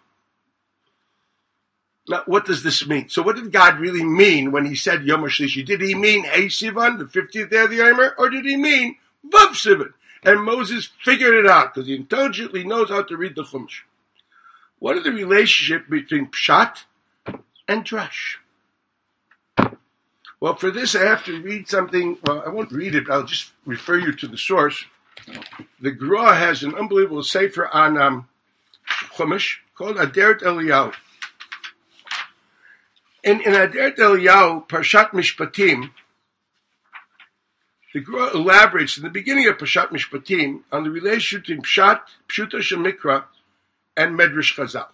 Now, 2.07 2.23
what 2.25 2.45
does 2.45 2.63
this 2.63 2.85
mean? 2.85 3.07
So, 3.07 3.21
what 3.21 3.37
did 3.37 3.51
God 3.51 3.79
really 3.79 4.03
mean 4.03 4.51
when 4.51 4.65
He 4.65 4.75
said 4.75 5.05
Yom 5.05 5.21
HaShlishi? 5.21 5.65
Did 5.65 5.81
He 5.81 5.95
mean 5.95 6.25
Sivan, 6.25 6.99
the 6.99 7.05
50th 7.05 7.49
day 7.49 7.63
of 7.63 7.69
the 7.69 7.79
Yomer, 7.79 8.11
or 8.17 8.29
did 8.29 8.45
He 8.45 8.57
mean 8.57 8.97
Vav 9.25 9.51
Sivan? 9.51 9.93
And 10.25 10.43
Moses 10.43 10.89
figured 11.03 11.33
it 11.33 11.49
out 11.49 11.73
because 11.73 11.87
he 11.87 11.95
intelligently 11.95 12.63
knows 12.63 12.89
how 12.89 13.03
to 13.03 13.17
read 13.17 13.35
the 13.35 13.43
Chumash. 13.43 13.81
What 14.79 14.97
is 14.97 15.03
the 15.03 15.11
relationship 15.11 15.89
between 15.89 16.27
Pshat 16.27 16.83
and 17.67 17.83
Drash? 17.83 18.37
Well, 20.43 20.55
for 20.55 20.71
this, 20.71 20.93
I 20.93 21.05
have 21.05 21.23
to 21.23 21.41
read 21.41 21.69
something. 21.69 22.17
Well, 22.25 22.43
I 22.45 22.49
won't 22.49 22.73
read 22.73 22.95
it, 22.95 23.09
I'll 23.09 23.23
just 23.23 23.53
refer 23.65 23.97
you 23.97 24.11
to 24.11 24.27
the 24.27 24.37
source. 24.37 24.83
The 25.79 25.91
Gra 25.91 26.35
has 26.35 26.63
an 26.63 26.75
unbelievable 26.75 27.23
sefer 27.23 27.69
on 27.69 27.97
um, 27.97 28.27
Chumash 29.15 29.59
called 29.73 29.95
Aderet 29.95 30.41
Eliyahu. 30.41 30.93
In, 33.23 33.39
in 33.39 33.53
Aderet 33.53 33.95
Eliyahu, 33.95 34.67
Parshat 34.67 35.11
Mishpatim, 35.11 35.91
the 37.93 38.01
Gra 38.01 38.35
elaborates 38.35 38.97
in 38.97 39.03
the 39.03 39.09
beginning 39.09 39.47
of 39.47 39.57
Parshat 39.57 39.91
Mishpatim 39.91 40.63
on 40.73 40.83
the 40.83 40.89
relationship 40.89 41.47
between 41.47 41.61
Pshat, 41.61 42.01
Pshuta 42.27 42.59
Shemikra, 42.59 43.23
and 43.95 44.19
Medrash 44.19 44.55
Chazal. 44.57 44.87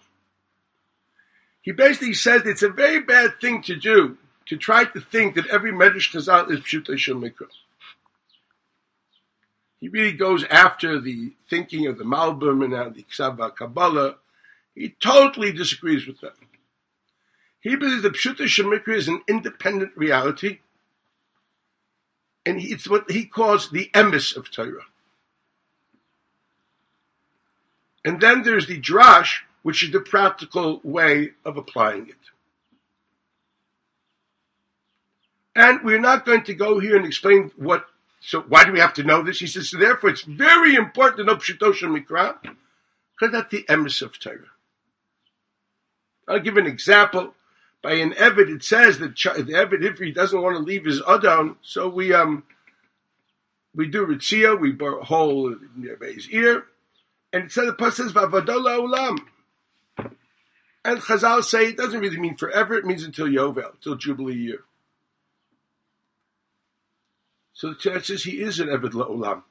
He 1.60 1.72
basically 1.72 2.14
says 2.14 2.42
it's 2.44 2.62
a 2.62 2.68
very 2.68 3.00
bad 3.00 3.40
thing 3.40 3.62
to 3.62 3.74
do 3.74 4.16
to 4.50 4.56
try 4.56 4.84
to 4.84 5.00
think 5.00 5.36
that 5.36 5.46
every 5.46 5.70
Medrash 5.70 6.10
Chazal 6.10 6.50
is 6.50 6.58
Pshuta 6.58 6.96
Shemikra. 6.96 7.46
He 9.78 9.88
really 9.88 10.12
goes 10.12 10.42
after 10.50 11.00
the 11.00 11.34
thinking 11.48 11.86
of 11.86 11.98
the 11.98 12.04
Malbim 12.04 12.64
and 12.64 12.96
the 12.96 13.04
Ksava 13.04 13.54
Kabbalah. 13.54 14.16
He 14.74 14.96
totally 15.00 15.52
disagrees 15.52 16.04
with 16.04 16.20
them. 16.20 16.32
He 17.60 17.76
believes 17.76 18.02
that 18.02 18.14
Pshuta 18.14 18.46
Shemikra 18.46 18.96
is 18.96 19.06
an 19.06 19.22
independent 19.28 19.92
reality, 19.94 20.58
and 22.44 22.60
it's 22.60 22.88
what 22.88 23.08
he 23.08 23.26
calls 23.26 23.70
the 23.70 23.88
emes 23.94 24.36
of 24.36 24.50
Torah. 24.50 24.86
And 28.04 28.20
then 28.20 28.42
there's 28.42 28.66
the 28.66 28.80
drash, 28.80 29.42
which 29.62 29.84
is 29.84 29.92
the 29.92 30.00
practical 30.00 30.80
way 30.82 31.34
of 31.44 31.56
applying 31.56 32.08
it. 32.08 32.29
And 35.54 35.82
we're 35.82 36.00
not 36.00 36.24
going 36.24 36.44
to 36.44 36.54
go 36.54 36.78
here 36.78 36.96
and 36.96 37.06
explain 37.06 37.50
what. 37.56 37.86
So 38.20 38.42
why 38.42 38.64
do 38.64 38.72
we 38.72 38.80
have 38.80 38.94
to 38.94 39.02
know 39.02 39.22
this? 39.22 39.40
He 39.40 39.46
says. 39.46 39.70
So 39.70 39.78
therefore, 39.78 40.10
it's 40.10 40.22
very 40.22 40.74
important 40.74 41.18
to 41.18 41.24
know 41.24 41.36
Mikra 41.88 42.36
because 42.42 43.32
that's 43.32 43.50
the 43.50 43.64
emes 43.64 44.02
of 44.02 44.18
Torah. 44.18 44.50
I'll 46.28 46.40
give 46.40 46.56
an 46.56 46.66
example 46.66 47.34
by 47.82 47.92
an 47.94 48.12
Evid, 48.12 48.54
it 48.54 48.62
says 48.62 48.98
that 48.98 49.14
the 49.14 49.52
Evid, 49.54 49.82
if 49.82 49.98
he 49.98 50.12
doesn't 50.12 50.40
want 50.40 50.56
to 50.56 50.62
leave 50.62 50.84
his 50.84 51.00
Adon, 51.02 51.56
so 51.62 51.88
we 51.88 52.12
um 52.12 52.44
we 53.74 53.88
do 53.88 54.06
Ritzia, 54.06 54.58
we 54.58 54.72
bore 54.72 54.98
a 54.98 55.04
hole 55.04 55.54
near 55.76 55.96
his 56.00 56.28
ear, 56.28 56.64
and 57.32 57.44
it 57.44 57.52
says 57.52 57.66
the 57.66 57.72
Pasuk 57.72 58.12
says 58.12 58.12
Ulam. 58.12 59.18
And 60.84 60.98
Chazal 60.98 61.42
say 61.44 61.68
it 61.68 61.76
doesn't 61.76 62.00
really 62.00 62.18
mean 62.18 62.36
forever, 62.36 62.74
it 62.74 62.84
means 62.84 63.04
until 63.04 63.26
Yovel, 63.26 63.74
until 63.74 63.96
Jubilee 63.96 64.34
year. 64.34 64.64
So 67.52 67.70
the 67.70 67.74
Torah 67.74 68.02
says 68.02 68.24
he 68.24 68.40
is 68.40 68.60
an 68.60 68.68
Evid 68.68 68.92
La'olam. 68.92 69.42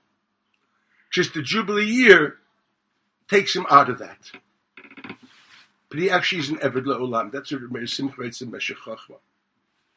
Just 1.11 1.33
the 1.33 1.41
Jubilee 1.41 1.85
year 1.85 2.37
takes 3.27 3.55
him 3.55 3.65
out 3.69 3.89
of 3.89 3.99
that 3.99 4.31
but 5.89 5.99
he 5.99 6.09
actually 6.09 6.39
is 6.39 6.49
an 6.49 6.57
Eved 6.57 6.85
La'olam. 6.85 7.31
That's 7.31 7.51
what 7.51 7.71
Meir 7.71 7.87
Simcha 7.87 8.21
writes 8.21 8.41
in 8.41 8.51
Meshech. 8.51 8.77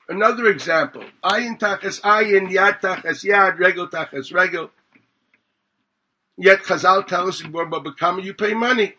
Another 0.08 0.46
example, 0.46 1.04
ayin 1.22 1.58
tachas 1.58 2.00
ayin, 2.00 2.50
yad 2.50 2.80
tachas 2.80 3.24
yad, 3.24 3.58
regel 3.58 3.88
tachas 3.88 4.32
regel. 4.32 4.70
Yet 6.36 6.62
Chazal 6.62 7.06
tell 7.06 7.28
us 7.28 7.42
Babakama 7.42 8.24
you 8.24 8.34
pay 8.34 8.54
money. 8.54 8.94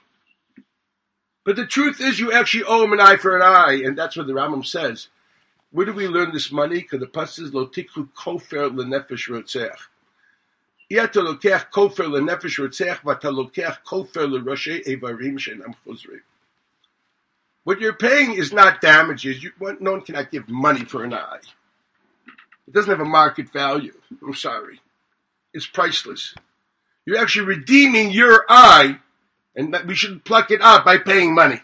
But 1.44 1.56
the 1.58 1.66
truth 1.66 2.00
is 2.00 2.20
you 2.20 2.32
actually 2.32 2.64
owe 2.64 2.84
him 2.84 2.94
an 2.94 3.02
eye 3.02 3.18
for 3.18 3.36
an 3.36 3.42
eye, 3.42 3.82
and 3.84 3.98
that's 3.98 4.16
what 4.16 4.28
the 4.28 4.34
Rambam 4.34 4.66
says. 4.66 5.10
Where 5.74 5.88
do 5.88 5.94
we 5.94 6.08
learn 6.08 6.32
this 6.32 6.50
manika? 6.50 7.00
The 7.00 7.08
pasuk 7.08 7.52
lo 7.52 7.66
tikhu 7.66 8.10
kofer 8.16 8.70
lenefesh 8.70 9.28
rotzeach. 9.28 9.90
Yet 10.88 11.14
lokech 11.14 11.72
kofer 11.72 12.06
lenefesh 12.06 12.60
rotzeach, 12.60 13.02
v'ata 13.02 13.34
lokech 13.34 13.80
kofer 13.84 14.30
l'roshei 14.30 14.86
evarim 14.86 15.40
shenam 15.40 15.74
chuzrim. 15.84 16.22
What 17.64 17.80
you're 17.80 17.94
paying 17.94 18.34
is 18.34 18.54
not 18.54 18.82
damages. 18.82 19.42
You, 19.42 19.52
no 19.80 19.94
one 19.94 20.02
cannot 20.02 20.30
give 20.30 20.48
money 20.48 20.86
for 20.86 21.04
an 21.06 21.16
eye. 21.16 21.40
It 22.68 22.74
doesn't 22.74 22.92
have 22.92 23.00
a 23.00 23.06
market 23.06 23.52
value. 23.52 24.00
I'm 24.22 24.36
sorry. 24.36 24.80
It's 25.56 25.66
priceless. 25.66 26.36
You're 27.06 27.18
actually 27.18 27.48
redeeming 27.48 28.12
your 28.12 28.46
eye, 28.48 29.00
and 29.56 29.76
we 29.88 29.96
should 29.96 30.24
pluck 30.24 30.52
it 30.52 30.62
out 30.62 30.86
by 30.86 31.00
paying 31.00 31.34
money. 31.34 31.62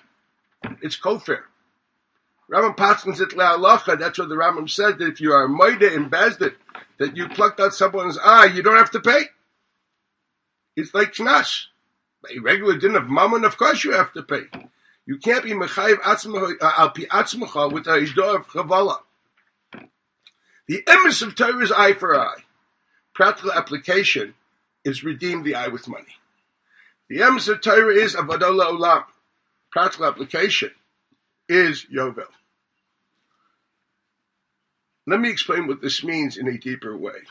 It's 0.82 0.98
kofir. 0.98 1.44
Rambam 2.50 2.76
Paskins 2.76 3.22
at 3.22 3.30
Le'alacha, 3.30 4.00
that's 4.00 4.18
what 4.18 4.30
the 4.30 4.36
Rambam 4.36 4.70
said, 4.70 4.98
that 4.98 5.08
if 5.08 5.22
you 5.22 5.34
are 5.34 5.48
Maida 5.48 5.94
in 5.94 6.10
Bezdit, 6.10 6.56
that 6.98 7.16
you 7.16 7.28
plucked 7.30 7.60
out 7.60 7.74
someone's 7.74 8.18
eye, 8.18 8.46
you 8.46 8.64
don't 8.64 8.78
have 8.78 8.92
to 8.92 9.00
pay. 9.00 9.26
It's 10.76 10.94
like 10.94 11.14
Knas. 11.14 11.66
A 12.36 12.40
regular 12.40 12.78
din 12.78 12.96
of 12.96 13.10
mammon, 13.10 13.46
of 13.46 13.58
course 13.58 13.84
you 13.84 13.94
have 13.94 14.12
to 14.14 14.24
pay. 14.24 14.44
You 15.06 15.18
can't 15.18 15.44
be 15.44 15.52
mechayiv 15.52 16.00
uh, 16.04 16.72
al 16.78 16.90
pi 16.92 17.04
atzmacha 17.04 17.72
with 17.72 17.88
a 17.88 17.92
hishdah 17.92 18.36
of 18.36 18.48
chavala. 18.48 19.00
The 20.68 20.84
emes 20.86 21.22
of 21.22 21.36
Torah 21.36 21.64
is 21.64 21.72
eye 21.72 21.94
for 21.94 22.20
eye. 22.20 22.44
Practical 23.14 23.52
application 23.52 24.36
is 24.84 25.04
redeem 25.04 25.44
the 25.44 25.56
eye 25.56 25.70
with 25.70 25.88
money. 25.88 26.16
The 27.10 27.20
emes 27.20 27.48
of 27.48 27.62
Torah 27.62 27.94
is 27.94 28.16
avadola 28.16 28.72
olam. 28.72 29.04
Practical 29.72 30.06
application 30.06 30.72
is 31.48 31.86
yovel. 31.92 32.28
Let 35.10 35.22
me 35.22 35.30
explain 35.30 35.66
what 35.66 35.82
this 35.82 36.04
means 36.04 36.38
in 36.38 36.48
a 36.48 36.58
deeper 36.58 36.96
way. 36.96 37.22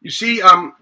You 0.00 0.10
see, 0.10 0.42
um, 0.42 0.74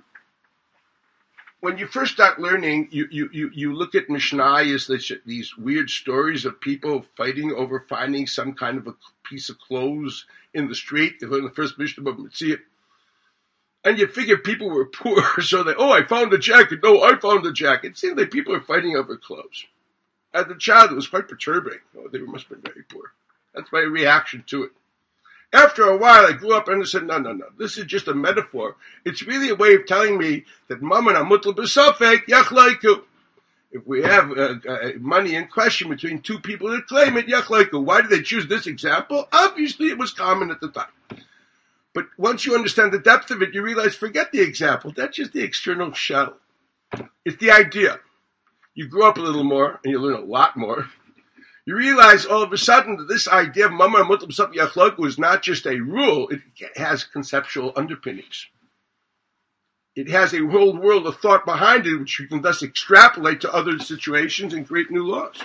when 1.60 1.76
you 1.76 1.86
first 1.86 2.14
start 2.14 2.40
learning, 2.40 2.88
you, 2.90 3.06
you, 3.10 3.28
you, 3.32 3.50
you 3.52 3.74
look 3.74 3.94
at 3.94 4.08
Mishnah 4.08 4.62
as 4.62 4.90
these 5.26 5.56
weird 5.58 5.90
stories 5.90 6.46
of 6.46 6.58
people 6.60 7.04
fighting 7.18 7.52
over 7.52 7.84
finding 7.86 8.26
some 8.26 8.54
kind 8.54 8.78
of 8.78 8.86
a 8.86 8.94
piece 9.24 9.50
of 9.50 9.58
clothes 9.58 10.24
in 10.54 10.68
the 10.68 10.74
street. 10.74 11.20
The 11.20 11.52
first 11.54 11.78
Mishnah 11.78 12.08
of 12.08 12.16
Metzia. 12.16 12.58
And 13.84 13.98
you 13.98 14.06
figure 14.06 14.38
people 14.38 14.70
were 14.70 14.86
poor, 14.92 15.22
so 15.42 15.62
they, 15.62 15.74
oh, 15.76 15.92
I 15.92 16.04
found 16.04 16.32
a 16.32 16.38
jacket. 16.38 16.80
No, 16.82 17.02
I 17.02 17.16
found 17.16 17.44
a 17.44 17.52
jacket. 17.52 17.88
It 17.88 17.98
seems 17.98 18.18
like 18.18 18.30
people 18.30 18.54
are 18.54 18.60
fighting 18.62 18.96
over 18.96 19.18
clothes. 19.18 19.66
As 20.32 20.46
a 20.46 20.56
child, 20.56 20.92
it 20.92 20.96
was 20.96 21.08
quite 21.08 21.28
perturbing. 21.28 21.80
Oh, 21.96 22.08
they 22.08 22.18
must 22.20 22.48
have 22.48 22.62
been 22.62 22.72
very 22.72 22.84
poor. 22.84 23.12
That's 23.56 23.72
my 23.72 23.80
reaction 23.80 24.44
to 24.48 24.64
it. 24.64 24.70
After 25.52 25.84
a 25.84 25.96
while, 25.96 26.26
I 26.26 26.32
grew 26.32 26.54
up 26.54 26.68
and 26.68 26.82
I 26.82 26.84
said, 26.84 27.04
no, 27.04 27.18
no, 27.18 27.32
no, 27.32 27.46
this 27.58 27.78
is 27.78 27.86
just 27.86 28.08
a 28.08 28.14
metaphor. 28.14 28.76
It's 29.04 29.22
really 29.22 29.48
a 29.48 29.54
way 29.54 29.74
of 29.74 29.86
telling 29.86 30.18
me 30.18 30.44
that 30.68 30.82
mammon 30.82 31.14
amutl 31.14 31.54
b'safek 31.54 32.26
yachlaiku. 32.26 33.02
If 33.72 33.86
we 33.86 34.02
have 34.02 34.30
uh, 34.32 34.54
uh, 34.68 34.90
money 34.98 35.34
in 35.34 35.48
question 35.48 35.88
between 35.88 36.20
two 36.20 36.38
people 36.38 36.70
that 36.70 36.86
claim 36.86 37.16
it, 37.16 37.26
yachlaiku. 37.26 37.82
Why 37.82 38.02
did 38.02 38.10
they 38.10 38.22
choose 38.22 38.46
this 38.46 38.66
example? 38.66 39.28
Obviously, 39.32 39.88
it 39.88 39.98
was 39.98 40.12
common 40.12 40.50
at 40.50 40.60
the 40.60 40.68
time. 40.68 41.22
But 41.94 42.08
once 42.18 42.44
you 42.44 42.54
understand 42.54 42.92
the 42.92 42.98
depth 42.98 43.30
of 43.30 43.40
it, 43.40 43.54
you 43.54 43.62
realize, 43.62 43.94
forget 43.94 44.30
the 44.30 44.42
example. 44.42 44.92
That's 44.94 45.16
just 45.16 45.32
the 45.32 45.42
external 45.42 45.92
shell. 45.94 46.36
It's 47.24 47.38
the 47.38 47.50
idea. 47.50 48.00
You 48.74 48.88
grow 48.88 49.08
up 49.08 49.16
a 49.16 49.22
little 49.22 49.44
more 49.44 49.80
and 49.82 49.90
you 49.90 49.98
learn 49.98 50.20
a 50.20 50.24
lot 50.24 50.56
more 50.58 50.88
you 51.66 51.76
realize 51.76 52.24
all 52.24 52.42
of 52.42 52.52
a 52.52 52.58
sudden 52.58 52.96
that 52.96 53.08
this 53.08 53.26
idea 53.26 53.66
of 53.66 53.72
Mamar 53.72 54.06
Mutlum 54.06 54.30
Sab 54.30 54.52
Yachlok 54.52 54.98
was 54.98 55.18
not 55.18 55.42
just 55.42 55.66
a 55.66 55.80
rule, 55.80 56.28
it 56.28 56.40
has 56.76 57.02
conceptual 57.02 57.72
underpinnings. 57.76 58.46
it 59.96 60.08
has 60.08 60.32
a 60.32 60.46
whole 60.46 60.76
world 60.76 61.06
of 61.06 61.16
thought 61.16 61.44
behind 61.44 61.86
it, 61.86 61.96
which 61.96 62.20
you 62.20 62.28
can 62.28 62.42
thus 62.42 62.62
extrapolate 62.62 63.40
to 63.40 63.52
other 63.52 63.78
situations 63.78 64.54
and 64.54 64.68
create 64.68 64.90
new 64.90 65.04
laws. 65.04 65.40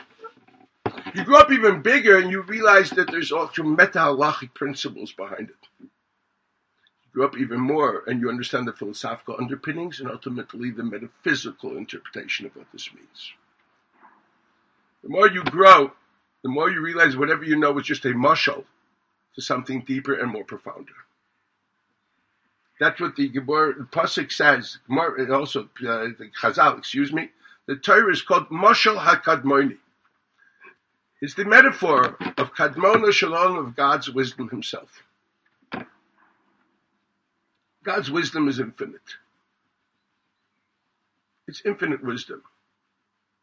You 1.16 1.24
grow 1.24 1.40
up 1.40 1.52
even 1.52 1.82
bigger 1.82 2.18
and 2.18 2.30
you 2.30 2.42
realize 2.42 2.90
that 2.92 3.10
there's 3.10 3.32
also 3.32 3.64
meta 3.64 4.00
halachic 4.00 4.54
principles 4.54 5.12
behind 5.14 5.50
it. 5.50 5.68
You 5.80 5.90
grow 7.14 7.26
up 7.26 7.38
even 7.38 7.62
more 7.62 8.04
and 8.08 8.20
you 8.20 8.30
understand 8.30 8.68
the 8.68 8.74
philosophical 8.74 9.38
underpinnings 9.40 10.00
and 10.00 10.12
ultimately 10.12 10.70
the 10.70 10.84
metaphysical 10.84 11.78
interpretation 11.78 12.46
of 12.46 12.56
what 12.56 12.68
this 12.72 12.94
means. 12.94 13.34
The 15.04 15.10
more 15.10 15.28
you 15.30 15.44
grow, 15.44 15.94
the 16.44 16.50
more 16.50 16.70
you 16.70 16.82
realize 16.82 17.16
whatever 17.16 17.44
you 17.44 17.56
know 17.56 17.78
is 17.78 17.86
just 17.86 18.06
a 18.06 18.10
mushal 18.10 18.66
to 19.36 19.42
something 19.42 19.82
deeper 19.82 20.14
and 20.14 20.32
more 20.32 20.44
profounder. 20.44 20.94
That's 22.80 23.00
what 23.00 23.16
the 23.16 23.30
Gebor 23.30 23.78
the 23.78 23.84
Pasuk 23.84 24.32
says. 24.32 24.80
Also, 24.90 25.64
uh, 25.64 26.10
the 26.18 26.32
Chazal, 26.42 26.80
excuse 26.80 27.14
me. 27.14 27.30
The 27.68 27.76
Torah 27.76 28.12
is 28.12 28.24
called 28.24 28.50
Moshel 28.50 28.98
HaKadmoni. 28.98 29.78
It's 31.22 31.36
the 31.36 31.46
metaphor 31.46 32.18
of 32.38 32.56
Kadmona 32.56 33.12
Shalom 33.14 33.56
of 33.56 33.76
God's 33.76 34.10
wisdom 34.10 34.50
Himself. 34.50 35.04
God's 37.84 38.10
wisdom 38.10 38.48
is 38.48 38.60
infinite. 38.60 39.18
It's 41.48 41.62
infinite 41.64 42.04
wisdom, 42.04 42.42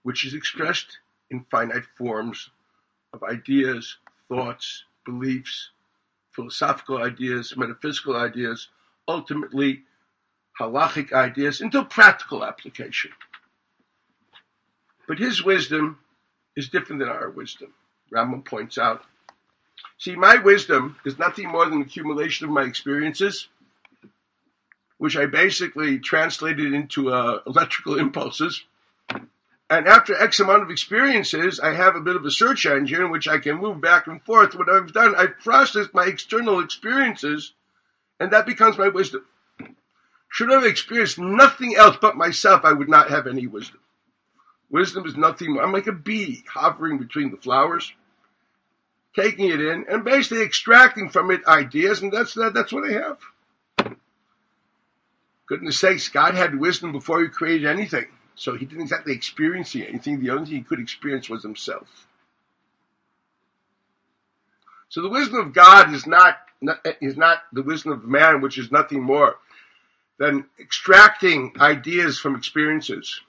which 0.02 0.26
is 0.26 0.34
expressed 0.34 0.98
in 1.30 1.44
finite 1.50 1.84
forms 1.96 2.50
of 3.12 3.22
ideas, 3.22 3.96
thoughts, 4.28 4.84
beliefs, 5.04 5.70
philosophical 6.32 7.02
ideas, 7.02 7.54
metaphysical 7.56 8.16
ideas, 8.16 8.68
ultimately 9.06 9.82
halachic 10.60 11.12
ideas 11.12 11.60
into 11.60 11.84
practical 11.84 12.44
application. 12.44 13.10
But 15.06 15.18
his 15.18 15.42
wisdom 15.42 15.98
is 16.56 16.68
different 16.68 17.00
than 17.00 17.08
our 17.08 17.30
wisdom. 17.30 17.72
Rambam 18.12 18.44
points 18.44 18.78
out. 18.78 19.04
See, 19.98 20.14
my 20.14 20.36
wisdom 20.36 20.96
is 21.04 21.18
nothing 21.18 21.48
more 21.48 21.64
than 21.66 21.80
the 21.80 21.86
accumulation 21.86 22.46
of 22.46 22.52
my 22.52 22.62
experiences, 22.62 23.48
which 24.98 25.16
I 25.16 25.26
basically 25.26 25.98
translated 25.98 26.74
into 26.74 27.12
uh, 27.12 27.40
electrical 27.46 27.98
impulses. 27.98 28.64
And 29.70 29.86
after 29.86 30.16
X 30.16 30.40
amount 30.40 30.62
of 30.62 30.70
experiences, 30.70 31.60
I 31.60 31.74
have 31.74 31.94
a 31.94 32.00
bit 32.00 32.16
of 32.16 32.24
a 32.24 32.30
search 32.30 32.64
engine 32.64 33.02
in 33.02 33.10
which 33.10 33.28
I 33.28 33.38
can 33.38 33.56
move 33.56 33.80
back 33.80 34.06
and 34.06 34.22
forth. 34.22 34.54
What 34.54 34.70
I've 34.70 34.92
done, 34.92 35.14
I've 35.14 35.38
processed 35.40 35.92
my 35.92 36.06
external 36.06 36.60
experiences 36.60 37.52
and 38.20 38.32
that 38.32 38.46
becomes 38.46 38.78
my 38.78 38.88
wisdom. 38.88 39.24
Should 40.30 40.50
I 40.50 40.54
have 40.54 40.64
experienced 40.64 41.18
nothing 41.18 41.76
else 41.76 41.96
but 42.00 42.16
myself, 42.16 42.64
I 42.64 42.72
would 42.72 42.88
not 42.88 43.10
have 43.10 43.26
any 43.26 43.46
wisdom. 43.46 43.80
Wisdom 44.70 45.06
is 45.06 45.16
nothing 45.16 45.54
more. 45.54 45.62
I'm 45.62 45.72
like 45.72 45.86
a 45.86 45.92
bee 45.92 46.44
hovering 46.52 46.98
between 46.98 47.30
the 47.30 47.38
flowers, 47.38 47.92
taking 49.16 49.48
it 49.48 49.60
in, 49.60 49.86
and 49.88 50.04
basically 50.04 50.42
extracting 50.42 51.08
from 51.08 51.30
it 51.30 51.46
ideas, 51.46 52.02
and 52.02 52.12
that's 52.12 52.34
that, 52.34 52.52
that's 52.52 52.72
what 52.72 52.90
I 52.90 52.92
have. 52.92 53.96
Goodness 55.46 55.78
sakes, 55.78 56.10
God 56.10 56.34
had 56.34 56.58
wisdom 56.58 56.92
before 56.92 57.22
he 57.22 57.28
created 57.28 57.66
anything. 57.66 58.06
So 58.38 58.56
he 58.56 58.64
didn't 58.64 58.82
exactly 58.82 59.12
experience 59.12 59.74
anything. 59.74 60.20
The 60.20 60.30
only 60.30 60.44
thing 60.44 60.54
he 60.54 60.62
could 60.62 60.78
experience 60.78 61.28
was 61.28 61.42
himself. 61.42 62.06
So 64.88 65.02
the 65.02 65.08
wisdom 65.08 65.40
of 65.40 65.52
God 65.52 65.92
is 65.92 66.06
not 66.06 66.38
is 67.00 67.16
not 67.16 67.42
the 67.52 67.62
wisdom 67.62 67.92
of 67.92 68.04
man, 68.04 68.40
which 68.40 68.56
is 68.56 68.70
nothing 68.70 69.02
more 69.02 69.36
than 70.18 70.46
extracting 70.58 71.52
ideas 71.60 72.18
from 72.18 72.36
experiences. 72.36 73.20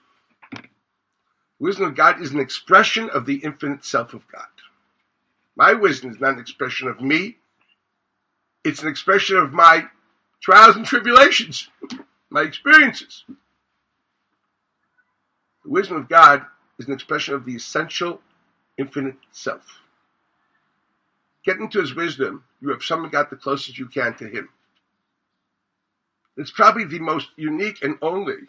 Wisdom 1.60 1.88
of 1.88 1.96
God 1.96 2.22
is 2.22 2.32
an 2.32 2.40
expression 2.40 3.10
of 3.10 3.26
the 3.26 3.38
infinite 3.38 3.84
self 3.84 4.14
of 4.14 4.28
God. 4.32 4.48
My 5.56 5.74
wisdom 5.74 6.12
is 6.12 6.20
not 6.20 6.36
an 6.36 6.40
expression 6.40 6.88
of 6.88 7.02
me. 7.02 7.38
It's 8.64 8.84
an 8.84 8.88
expression 8.88 9.38
of 9.38 9.54
my 9.54 9.88
trials 10.40 10.76
and 10.76 10.86
tribulations, 10.86 11.68
my 12.30 12.44
experiences. 12.44 13.26
The 15.70 15.74
wisdom 15.74 15.98
of 15.98 16.10
God 16.10 16.48
is 16.80 16.88
an 16.88 16.94
expression 16.94 17.36
of 17.36 17.46
the 17.46 17.54
essential 17.56 18.22
infinite 18.80 19.18
self. 19.32 19.84
Get 21.46 21.58
into 21.58 21.80
his 21.80 21.94
wisdom 21.94 22.44
you 22.60 22.70
have 22.70 22.82
somehow 22.82 23.12
got 23.12 23.30
the 23.30 23.36
closest 23.36 23.78
you 23.78 23.86
can 23.86 24.16
to 24.16 24.28
him. 24.28 24.50
It's 26.38 26.50
probably 26.50 26.86
the 26.86 26.98
most 26.98 27.28
unique 27.36 27.84
and 27.84 28.00
only, 28.02 28.48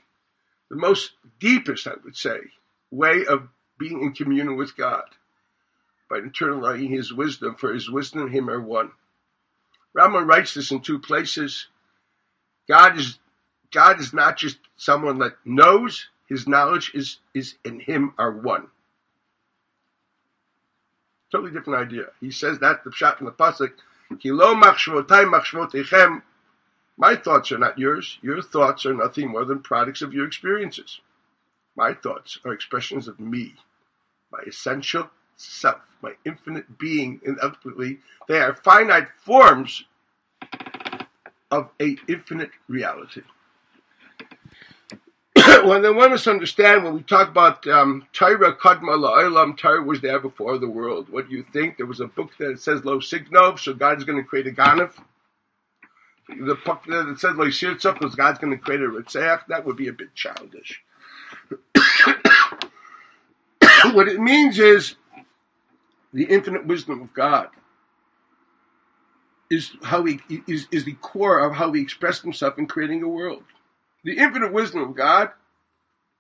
the 0.71 0.77
most 0.77 1.13
deepest, 1.39 1.87
I 1.87 1.93
would 2.03 2.17
say, 2.17 2.39
way 2.91 3.27
of 3.29 3.49
being 3.79 4.01
in 4.01 4.15
communion 4.15 4.57
with 4.57 4.75
God 4.75 5.05
by 6.09 6.21
internalizing 6.21 6.89
his 6.89 7.13
wisdom, 7.13 7.55
for 7.55 7.75
his 7.75 7.91
wisdom 7.91 8.23
and 8.23 8.33
him 8.33 8.49
are 8.49 8.63
one. 8.63 8.93
Rambam 9.95 10.27
writes 10.27 10.55
this 10.55 10.71
in 10.71 10.81
two 10.81 10.99
places. 10.99 11.67
God 12.67 12.99
is 12.99 13.19
God 13.71 14.01
is 14.01 14.15
not 14.15 14.39
just 14.39 14.57
someone 14.79 15.19
that 15.19 15.35
knows, 15.45 16.09
his 16.31 16.49
knowledge 16.49 16.93
is, 16.95 17.19
is 17.35 17.57
in 17.65 17.81
him 17.81 18.15
are 18.17 18.31
one. 18.31 18.69
Totally 21.31 21.51
different 21.51 21.87
idea. 21.87 22.07
He 22.21 22.31
says 22.31 22.61
that 22.61 22.85
the 22.85 22.93
shot 22.93 23.21
in 23.21 23.27
the 23.27 23.33
pasuk 23.33 23.73
"Kilo 24.19 24.55
my 26.97 27.17
thoughts 27.17 27.53
are 27.53 27.59
not 27.59 27.79
yours. 27.79 28.19
Your 28.23 28.43
thoughts 28.43 28.87
are 28.87 28.95
nothing 28.95 29.29
more 29.29 29.45
than 29.45 29.61
products 29.61 30.03
of 30.03 30.13
your 30.15 30.27
experiences. 30.27 31.01
My 31.77 31.95
thoughts 31.95 32.39
are 32.45 32.53
expressions 32.53 33.09
of 33.09 33.19
me, 33.19 33.55
my 34.31 34.41
essential 34.47 35.11
self, 35.37 35.81
my 36.03 36.15
infinite 36.25 36.79
being, 36.79 37.21
and 37.25 37.39
ultimately 37.43 38.01
they 38.29 38.39
are 38.39 38.55
finite 38.55 39.09
forms 39.17 39.85
of 41.51 41.71
a 41.81 41.97
infinite 42.07 42.51
reality. 42.69 43.23
when 45.65 45.83
then 45.83 45.97
one 45.97 46.11
must 46.11 46.29
understand 46.29 46.85
when 46.85 46.95
we 46.95 47.03
talk 47.03 47.29
about 47.29 47.67
um, 47.67 48.07
Torah 48.13 48.55
Kadma 48.55 48.97
La'olam, 48.97 49.57
Torah 49.57 49.83
was 49.83 50.01
there 50.01 50.21
before 50.21 50.59
the 50.59 50.69
world. 50.69 51.09
What 51.09 51.29
do 51.29 51.35
you 51.35 51.45
think? 51.53 51.77
There 51.77 51.87
was 51.87 52.01
a 52.01 52.07
book 52.07 52.31
that 52.39 52.61
says 52.61 52.85
Lo 52.85 52.99
Signov, 52.99 53.59
so 53.59 53.75
God 53.75 53.99
is 53.99 54.05
going 54.05 54.19
to 54.19 54.25
create 54.25 54.47
a 54.47 54.51
Ganav. 54.51 54.93
The 56.29 56.57
book 56.65 56.83
that 56.87 57.17
says 57.19 57.37
Lo 57.37 57.47
Shirtzach, 57.47 57.99
because 57.99 58.15
God's 58.15 58.39
going 58.39 58.53
to 58.53 58.63
create 58.63 58.81
a 58.81 58.85
Ritzeach. 58.85 59.47
That 59.49 59.67
would 59.67 59.77
be 59.77 59.89
a 59.89 59.93
bit 59.93 60.15
childish. 60.15 60.83
what 63.93 64.09
it 64.09 64.21
means 64.21 64.59
is 64.59 64.95
the 66.13 66.25
infinite 66.25 66.67
wisdom 66.67 67.03
of 67.03 67.13
God 67.13 67.49
is 69.51 69.73
how 69.83 70.05
he 70.05 70.21
is, 70.47 70.69
is 70.71 70.85
the 70.85 70.95
core 70.95 71.41
of 71.41 71.57
how 71.57 71.73
he 71.73 71.83
expressed 71.83 72.23
himself 72.23 72.59
in 72.59 72.67
creating 72.67 73.03
a 73.03 73.09
world. 73.09 73.43
The 74.05 74.17
infinite 74.17 74.53
wisdom 74.53 74.83
of 74.83 74.95
God 74.95 75.31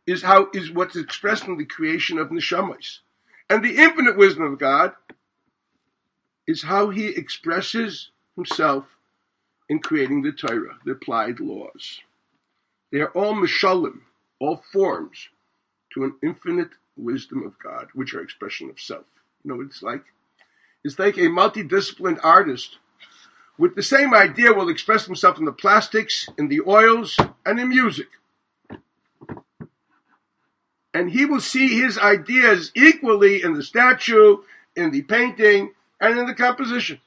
is 0.07 0.23
how 0.23 0.49
is 0.53 0.71
what's 0.71 0.97
expressed 0.97 1.45
in 1.45 1.57
the 1.57 1.65
creation 1.65 2.19
of 2.19 2.31
neshamas, 2.31 2.99
and 3.49 3.65
the 3.65 3.77
infinite 3.77 4.17
wisdom 4.17 4.45
of 4.45 4.59
God 4.59 4.93
is 6.47 6.63
how 6.63 6.91
He 6.91 7.09
expresses 7.09 8.11
Himself 8.37 8.97
in 9.69 9.79
creating 9.79 10.23
the 10.23 10.33
Torah, 10.33 10.79
the 10.85 10.93
applied 10.93 11.41
laws. 11.41 12.01
They 12.91 13.01
are 13.01 13.11
all 13.11 13.35
mishalim, 13.35 14.01
all 14.41 14.63
forms 14.73 15.29
to 15.95 16.05
an 16.05 16.15
infinite 16.23 16.71
wisdom 16.97 17.45
of 17.45 17.59
God, 17.59 17.89
which 17.95 18.15
are 18.15 18.21
expression 18.21 18.69
of 18.69 18.81
self. 18.81 19.05
You 19.45 19.51
know 19.51 19.57
what 19.57 19.67
it's 19.67 19.83
like? 19.83 20.05
It's 20.83 20.99
like 20.99 21.17
a 21.17 21.29
multidisciplined 21.29 22.21
artist 22.23 22.79
with 23.59 23.75
the 23.75 23.83
same 23.83 24.15
idea 24.15 24.55
will 24.55 24.71
express 24.71 25.05
himself 25.05 25.39
in 25.39 25.45
the 25.45 25.53
plastics, 25.53 26.29
in 26.39 26.49
the 26.49 26.63
oils, 26.67 27.19
and 27.45 27.61
in 27.61 27.69
music. 27.69 28.09
And 30.93 31.11
he 31.11 31.25
will 31.25 31.41
see 31.41 31.81
his 31.81 31.99
ideas 31.99 32.73
equally 32.75 33.43
in 33.43 33.55
the 33.55 33.63
statue, 33.63 34.38
in 34.75 34.91
the 34.91 35.03
painting, 35.03 35.73
and 36.01 36.19
in 36.19 36.27
the 36.27 36.35
composition. 36.35 37.01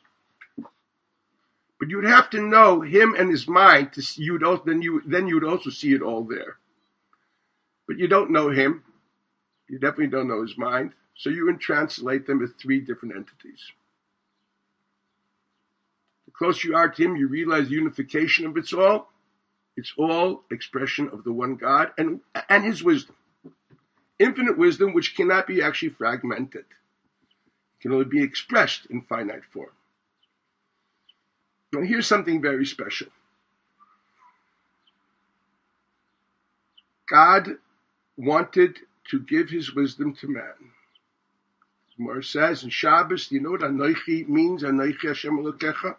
But 1.80 1.90
you 1.90 1.98
would 1.98 2.06
have 2.06 2.30
to 2.30 2.42
know 2.42 2.82
him 2.82 3.14
and 3.18 3.30
his 3.30 3.48
mind 3.48 3.94
to 3.94 4.02
see 4.02 4.24
you 4.24 4.40
also, 4.46 4.64
then 4.66 4.82
you 4.82 5.02
then 5.06 5.28
you 5.28 5.36
would 5.36 5.44
also 5.44 5.70
see 5.70 5.94
it 5.94 6.02
all 6.02 6.24
there. 6.24 6.58
But 7.88 7.98
you 7.98 8.08
don't 8.08 8.32
know 8.32 8.50
him. 8.50 8.84
You 9.68 9.80
definitely 9.80 10.08
don't 10.08 10.30
know 10.30 10.42
his 10.42 10.58
mind. 10.58 10.94
So 11.16 11.30
you 11.30 11.46
can 11.46 11.60
translate 11.60 12.26
them 12.28 12.44
as 12.44 12.52
three 12.52 12.80
different 12.80 13.16
entities 13.16 13.72
The 16.26 16.32
closer 16.32 16.70
you 16.70 16.76
are 16.76 16.90
to 16.90 17.04
Him, 17.04 17.16
you 17.16 17.28
realize 17.28 17.68
the 17.68 17.76
unification 17.76 18.46
of 18.46 18.58
it's 18.58 18.74
all. 18.74 19.10
It's 19.76 19.94
all 19.98 20.44
expression 20.52 21.10
of 21.10 21.24
the 21.24 21.34
one 21.34 21.56
God 21.56 21.92
and, 21.98 22.22
and 22.50 22.64
His 22.64 22.84
wisdom. 22.84 23.16
Infinite 24.24 24.58
wisdom, 24.58 24.94
which 24.94 25.16
cannot 25.18 25.48
be 25.48 25.62
actually 25.62 25.90
fragmented. 25.90 26.66
It 26.66 27.82
can 27.82 27.92
only 27.92 28.06
be 28.06 28.24
expressed 28.24 28.86
in 28.90 29.02
finite 29.02 29.44
form. 29.52 29.72
Now, 31.74 31.82
here's 31.82 32.08
something 32.08 32.42
very 32.42 32.66
special. 32.66 33.08
God 37.10 37.58
wanted 38.16 38.78
to 39.10 39.20
give 39.20 39.50
his 39.50 39.76
wisdom 39.76 40.16
to 40.16 40.28
man. 40.28 40.72
Gemara 41.98 42.24
says 42.24 42.64
in 42.64 42.70
Shabbos, 42.70 43.28
do 43.28 43.36
you 43.36 43.42
know 43.42 43.52
what 43.52 43.62
Anoichi 43.62 44.28
means? 44.28 44.64
Anoichi 44.64 45.10
Hashem 45.10 45.38
Elokecha. 45.38 45.96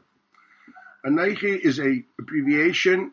Anoichi 1.06 1.58
is 1.60 1.78
a 1.78 2.02
abbreviation 2.18 3.12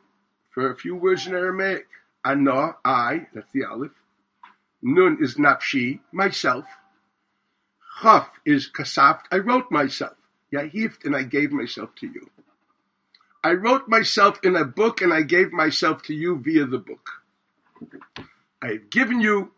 for 0.51 0.72
a 0.72 0.78
few 0.78 0.95
words 0.95 1.28
in 1.28 1.34
Aramaic. 1.34 1.88
Ana, 2.24 2.76
I, 2.86 3.28
that's 3.34 3.51
the 3.53 3.66
Aleph. 3.66 3.91
Nun 4.82 5.18
is 5.22 5.36
nafshi, 5.36 6.00
myself. 6.12 6.66
Chaf 8.02 8.30
is 8.46 8.70
kasaft, 8.70 9.22
I 9.32 9.38
wrote 9.38 9.72
myself. 9.72 10.16
Yahift, 10.52 11.06
and 11.06 11.16
I 11.16 11.24
gave 11.24 11.52
myself 11.52 11.96
to 11.96 12.08
you. 12.08 12.30
I 13.44 13.54
wrote 13.54 13.88
myself 13.88 14.40
in 14.44 14.56
a 14.56 14.66
book 14.66 15.02
and 15.02 15.14
I 15.14 15.24
gave 15.24 15.52
myself 15.52 16.04
to 16.04 16.14
you 16.14 16.38
via 16.38 16.66
the 16.66 16.78
book. 16.78 17.10
I 18.62 18.68
have 18.74 18.90
given 18.90 19.20
you 19.20 19.52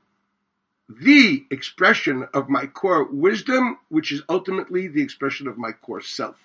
the 0.87 1.45
expression 1.51 2.27
of 2.33 2.49
my 2.49 2.67
core 2.67 3.03
wisdom, 3.05 3.79
which 3.89 4.11
is 4.11 4.21
ultimately 4.29 4.87
the 4.87 5.01
expression 5.01 5.47
of 5.47 5.57
my 5.57 5.71
core 5.71 6.01
self. 6.01 6.37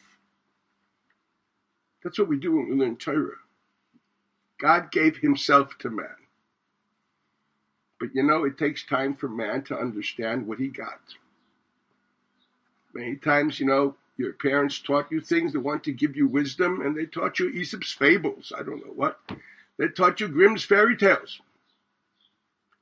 That's 2.02 2.18
what 2.18 2.28
we 2.28 2.38
do 2.38 2.56
when 2.56 2.70
we 2.70 2.76
learn 2.76 2.96
Torah. 2.96 3.36
God 4.60 4.90
gave 4.90 5.18
himself 5.18 5.78
to 5.78 5.90
man. 5.90 6.17
But 8.00 8.14
you 8.14 8.22
know, 8.22 8.44
it 8.44 8.58
takes 8.58 8.84
time 8.84 9.14
for 9.14 9.28
man 9.28 9.62
to 9.64 9.78
understand 9.78 10.46
what 10.46 10.58
he 10.58 10.68
got. 10.68 11.00
Many 12.94 13.16
times, 13.16 13.60
you 13.60 13.66
know, 13.66 13.96
your 14.16 14.32
parents 14.32 14.80
taught 14.80 15.12
you 15.12 15.20
things, 15.20 15.52
they 15.52 15.58
want 15.58 15.84
to 15.84 15.92
give 15.92 16.16
you 16.16 16.26
wisdom, 16.26 16.80
and 16.80 16.96
they 16.96 17.06
taught 17.06 17.38
you 17.38 17.48
Aesop's 17.50 17.92
fables. 17.92 18.52
I 18.56 18.62
don't 18.62 18.84
know 18.84 18.92
what. 18.92 19.20
They 19.78 19.88
taught 19.88 20.20
you 20.20 20.28
Grimm's 20.28 20.64
fairy 20.64 20.96
tales 20.96 21.40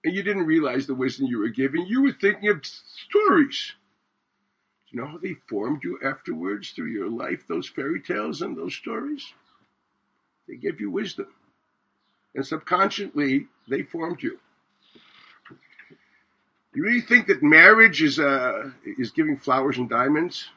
and 0.07 0.15
you 0.15 0.23
didn't 0.23 0.47
realize 0.47 0.87
the 0.87 0.95
wisdom 0.95 1.27
you 1.27 1.41
were 1.41 1.49
giving. 1.49 1.85
You 1.85 2.01
were 2.01 2.13
thinking 2.13 2.49
of 2.49 2.65
stories. 2.65 3.73
You 4.89 5.01
know 5.01 5.09
how 5.09 5.19
they 5.19 5.35
formed 5.49 5.83
you 5.83 5.99
afterwards 6.03 6.71
through 6.71 6.93
your 6.93 7.11
life, 7.11 7.43
those 7.49 7.69
fairy 7.69 8.01
tales 8.01 8.41
and 8.41 8.57
those 8.57 8.75
stories? 8.77 9.33
They 10.47 10.55
gave 10.55 10.81
you 10.81 10.93
wisdom. 10.93 11.27
And 12.37 12.47
subconsciously, 12.47 13.49
they 13.67 13.83
formed 13.83 14.23
you. 14.23 14.39
You 16.77 16.83
really 16.83 17.01
think 17.01 17.29
that 17.29 17.43
marriage 17.43 18.03
is, 18.03 18.19
uh, 18.19 18.71
is 18.85 19.11
giving 19.11 19.39
flowers 19.39 19.79
and 19.79 19.89
diamonds? 19.89 20.51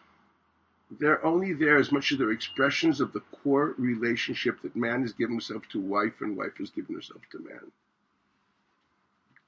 They're 0.92 1.26
only 1.26 1.54
there 1.54 1.78
as 1.78 1.94
much 1.94 2.12
as 2.12 2.18
they're 2.18 2.32
expressions 2.32 3.00
of 3.00 3.14
the 3.14 3.22
core 3.22 3.74
relationship 3.78 4.62
that 4.64 4.76
man 4.76 5.04
has 5.04 5.14
given 5.14 5.36
himself 5.36 5.64
to 5.70 5.80
wife 5.80 6.20
and 6.20 6.36
wife 6.36 6.58
has 6.58 6.72
given 6.72 6.94
herself 6.94 7.22
to 7.32 7.40
man. 7.40 7.72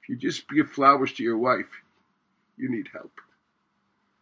If 0.01 0.07
you 0.07 0.15
just 0.15 0.47
give 0.47 0.71
flowers 0.71 1.11
to 1.15 1.23
your 1.23 1.37
wife, 1.37 1.81
you 2.55 2.71
need 2.71 2.87
help. 2.93 3.19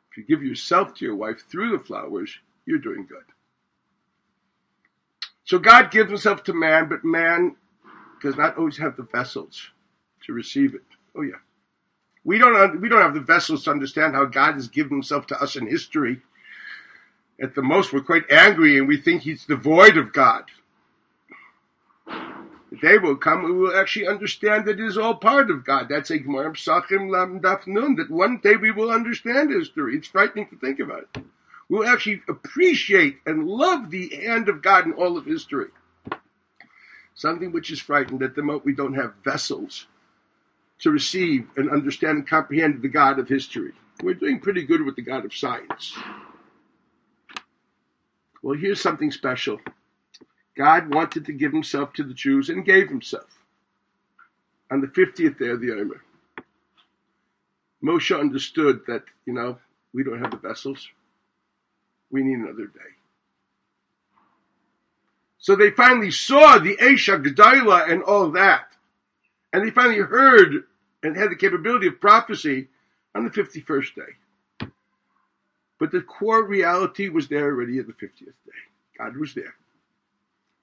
If 0.10 0.18
you 0.18 0.24
give 0.24 0.44
yourself 0.44 0.96
to 0.96 1.06
your 1.06 1.16
wife 1.16 1.44
through 1.48 1.78
the 1.78 1.84
flowers, 1.84 2.36
you're 2.66 2.80
doing 2.80 3.06
good. 3.08 3.26
So 5.44 5.60
God 5.60 5.92
gives 5.92 6.10
himself 6.10 6.44
to 6.46 6.54
man, 6.54 6.90
but 6.90 7.06
man 7.06 7.58
does 8.24 8.38
not 8.38 8.58
always 8.58 8.80
have 8.80 8.98
the 8.98 9.04
vessels 9.04 9.70
to 10.26 10.34
receive 10.34 10.74
it. 10.74 10.82
Oh 11.16 11.22
yeah. 11.22 11.36
We 12.24 12.38
don't, 12.38 12.82
we 12.82 12.90
don't 12.90 13.02
have 13.02 13.14
the 13.14 13.22
vessels 13.22 13.64
to 13.64 13.72
understand 13.72 14.16
how 14.16 14.26
God 14.26 14.56
has 14.56 14.68
given 14.68 14.92
himself 14.92 15.28
to 15.28 15.42
us 15.42 15.56
in 15.56 15.68
history. 15.68 16.22
At 17.42 17.56
the 17.56 17.62
most, 17.62 17.94
we're 17.94 18.02
quite 18.02 18.30
angry 18.30 18.78
and 18.78 18.88
we 18.88 18.98
think 18.98 19.22
he's 19.22 19.46
devoid 19.46 19.98
of 19.98 20.12
God. 20.12 20.46
The 22.72 22.78
day 22.78 22.98
will 23.00 23.16
come 23.16 23.44
we 23.44 23.52
will 23.52 23.76
actually 23.76 24.08
understand 24.08 24.66
that 24.66 24.80
it 24.80 24.86
is 24.86 24.98
all 24.98 25.16
part 25.16 25.50
of 25.50 25.66
God. 25.66 25.88
That's 25.90 26.12
a 26.12 26.20
Gemara 26.20 26.52
Psachim 26.52 27.10
Lam 27.10 27.40
Daf 27.40 27.66
Nun, 27.66 27.96
that 27.96 28.12
one 28.12 28.38
day 28.38 28.56
we 28.58 28.72
will 28.72 28.92
understand 28.92 29.50
history. 29.50 29.96
It's 29.96 30.08
frightening 30.08 30.48
to 30.50 30.56
think 30.58 30.80
about 30.80 31.08
it. 31.16 31.24
We 31.68 31.80
will 31.80 31.88
actually 31.88 32.22
appreciate 32.28 33.18
and 33.26 33.48
love 33.48 33.90
the 33.90 34.10
hand 34.24 34.50
of 34.50 34.62
God 34.62 34.86
in 34.86 34.94
all 34.94 35.18
of 35.18 35.26
history. 35.26 35.70
Something 37.16 37.52
which 37.52 37.72
is 37.72 37.80
frightened 37.80 38.22
at 38.22 38.36
the 38.36 38.44
moment 38.44 38.66
we 38.66 38.74
don't 38.74 38.94
have 38.94 39.14
vessels 39.24 39.88
to 40.80 40.92
receive 40.92 41.48
and 41.58 41.70
understand 41.70 42.20
and 42.20 42.28
comprehend 42.28 42.82
the 42.82 42.88
God 42.88 43.20
of 43.20 43.28
history. 43.28 43.74
We're 44.02 44.14
doing 44.14 44.40
pretty 44.40 44.64
good 44.64 44.84
with 44.84 44.96
the 44.96 45.02
God 45.02 45.26
of 45.26 45.36
science. 45.36 45.98
Well, 48.42 48.58
here's 48.58 48.82
something 48.82 49.12
special. 49.12 49.60
God 50.58 50.94
wanted 50.94 51.26
to 51.26 51.34
give 51.34 51.52
himself 51.52 51.94
to 51.94 52.04
the 52.04 52.14
Jews 52.14 52.50
and 52.50 52.66
gave 52.66 52.90
himself. 52.90 53.40
On 54.72 54.82
the 54.82 54.88
50th 54.88 55.38
day 55.40 55.50
of 55.50 55.62
the 55.62 55.72
Omer, 55.72 56.02
Moshe 57.84 58.18
understood 58.18 58.82
that, 58.88 59.04
you 59.26 59.34
know, 59.34 59.58
we 59.94 60.04
don't 60.04 60.20
have 60.20 60.32
the 60.32 60.38
vessels. 60.38 60.88
We 62.12 62.24
need 62.24 62.40
another 62.40 62.66
day. 62.68 62.80
So 65.38 65.56
they 65.56 65.72
finally 65.72 66.12
saw 66.12 66.60
the 66.60 66.76
Esha 66.78 67.24
Gedalah 67.24 67.90
and 67.90 68.04
all 68.04 68.30
that. 68.32 68.74
And 69.52 69.66
they 69.66 69.72
finally 69.72 70.00
heard 70.00 70.66
and 71.04 71.16
had 71.16 71.32
the 71.32 71.36
capability 71.36 71.88
of 71.88 72.02
prophecy 72.02 72.68
on 73.16 73.26
the 73.26 73.32
51st 73.32 73.96
day. 73.96 74.70
But 75.80 75.92
the 75.92 76.02
core 76.02 76.44
reality 76.44 77.10
was 77.10 77.28
there 77.28 77.46
already 77.46 77.80
at 77.80 77.88
the 77.88 77.94
50th 77.94 78.26
day. 78.26 78.62
God 78.98 79.16
was 79.16 79.34
there 79.34 79.56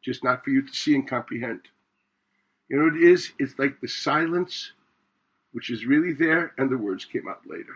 just 0.06 0.22
not 0.22 0.44
for 0.44 0.50
you 0.50 0.62
to 0.62 0.72
see 0.72 0.94
and 0.94 1.06
comprehend. 1.06 1.62
You 2.68 2.78
know 2.78 2.84
what 2.84 2.96
it 2.96 3.02
is? 3.02 3.32
It's 3.38 3.58
like 3.58 3.80
the 3.80 3.88
silence, 3.88 4.72
which 5.52 5.68
is 5.68 5.84
really 5.84 6.12
there, 6.12 6.52
and 6.56 6.70
the 6.70 6.78
words 6.78 7.04
came 7.04 7.28
out 7.28 7.42
later. 7.44 7.74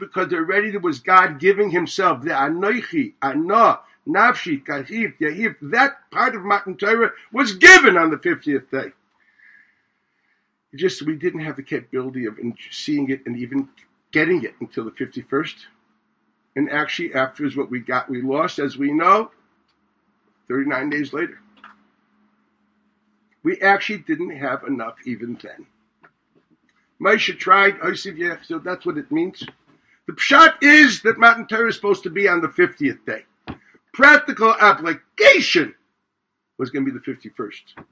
Because 0.00 0.32
already 0.32 0.70
there 0.70 0.80
was 0.80 1.00
God 1.00 1.38
giving 1.38 1.70
Himself. 1.70 2.22
The 2.22 2.30
Anoichi, 2.30 3.14
Anah, 3.20 3.80
Nafshi, 4.06 4.64
Kahif, 4.64 5.18
Yahif, 5.18 5.56
that 5.62 6.10
part 6.10 6.36
of 6.36 6.44
Matan 6.44 6.76
Torah 6.76 7.12
was 7.32 7.56
given 7.56 7.96
on 7.96 8.10
the 8.10 8.16
50th 8.16 8.70
day. 8.70 8.92
Just 10.74 11.02
we 11.02 11.16
didn't 11.16 11.40
have 11.40 11.56
the 11.56 11.62
capability 11.62 12.26
of 12.26 12.38
seeing 12.70 13.10
it 13.10 13.22
and 13.26 13.36
even 13.36 13.68
getting 14.12 14.44
it 14.44 14.54
until 14.60 14.84
the 14.84 14.90
51st. 14.90 15.54
And 16.54 16.70
actually, 16.70 17.14
afterwards, 17.14 17.56
what 17.56 17.70
we 17.70 17.80
got, 17.80 18.08
we 18.08 18.22
lost, 18.22 18.58
as 18.58 18.76
we 18.76 18.92
know, 18.92 19.30
39 20.48 20.90
days 20.90 21.12
later. 21.12 21.40
We 23.42 23.60
actually 23.60 23.98
didn't 23.98 24.36
have 24.36 24.64
enough 24.64 24.96
even 25.04 25.38
then. 25.42 25.66
Moshe 27.00 27.38
tried, 27.38 27.76
so 28.44 28.58
that's 28.58 28.86
what 28.86 28.98
it 28.98 29.12
means. 29.12 29.44
The 30.06 30.12
pshat 30.12 30.54
is 30.62 31.02
that 31.02 31.18
Matan 31.18 31.46
Torah 31.46 31.68
is 31.68 31.76
supposed 31.76 32.02
to 32.04 32.10
be 32.10 32.28
on 32.28 32.40
the 32.40 32.48
50th 32.48 33.04
day. 33.04 33.24
Practical 33.96 34.54
application 34.60 35.74
was 36.58 36.68
going 36.68 36.84
to 36.84 36.92
be 36.92 36.98
the 36.98 37.30
51st. 37.30 37.82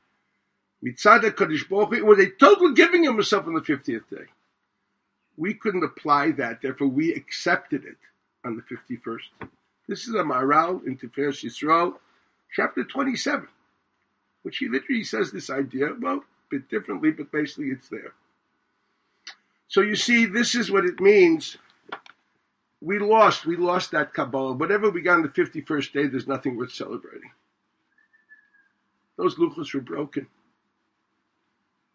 Mitzada 0.85 1.35
Kaddish 1.35 1.67
Baruch 1.67 1.95
it 1.95 2.05
was 2.05 2.19
a 2.19 2.29
total 2.29 2.73
giving 2.73 3.07
of 3.07 3.15
himself 3.15 3.47
on 3.47 3.55
the 3.55 3.63
50th 3.63 4.11
day. 4.11 4.27
We 5.39 5.55
couldn't 5.55 5.83
apply 5.83 6.33
that, 6.33 6.61
therefore 6.61 6.89
we 6.89 7.15
accepted 7.15 7.87
it 7.87 7.97
on 8.45 8.55
the 8.55 8.63
51st. 8.63 9.49
This 9.89 10.07
is 10.07 10.15
a 10.15 10.19
Maharal 10.19 10.87
in 10.87 10.99
Tiferes 10.99 11.43
Yisrael, 11.43 11.95
chapter 12.55 12.85
27, 12.85 13.49
which 14.43 14.59
he 14.59 14.69
literally 14.69 15.05
says 15.05 15.33
this 15.33 15.49
idea, 15.49 15.95
well, 15.99 16.19
a 16.19 16.23
bit 16.51 16.69
differently, 16.69 17.13
but 17.13 17.33
basically 17.33 17.69
it's 17.69 17.89
there. 17.89 18.13
So 19.69 19.81
you 19.81 19.97
see, 19.97 20.27
this 20.27 20.55
is 20.55 20.71
what 20.71 20.85
it 20.85 21.01
means. 21.01 21.57
We 22.85 22.99
lost, 22.99 23.47
we 23.47 23.57
lost 23.57 23.93
that 23.93 24.13
Kabbalah. 24.13 24.53
Whatever 24.53 24.91
we 24.91 25.01
got 25.01 25.15
on 25.17 25.23
the 25.23 25.29
51st 25.31 25.93
day, 25.93 26.07
there's 26.07 26.29
nothing 26.29 26.55
worth 26.55 26.75
celebrating. 26.75 27.31
Those 29.17 29.37
luchos 29.37 29.73
were 29.73 29.81
broken. 29.81 30.27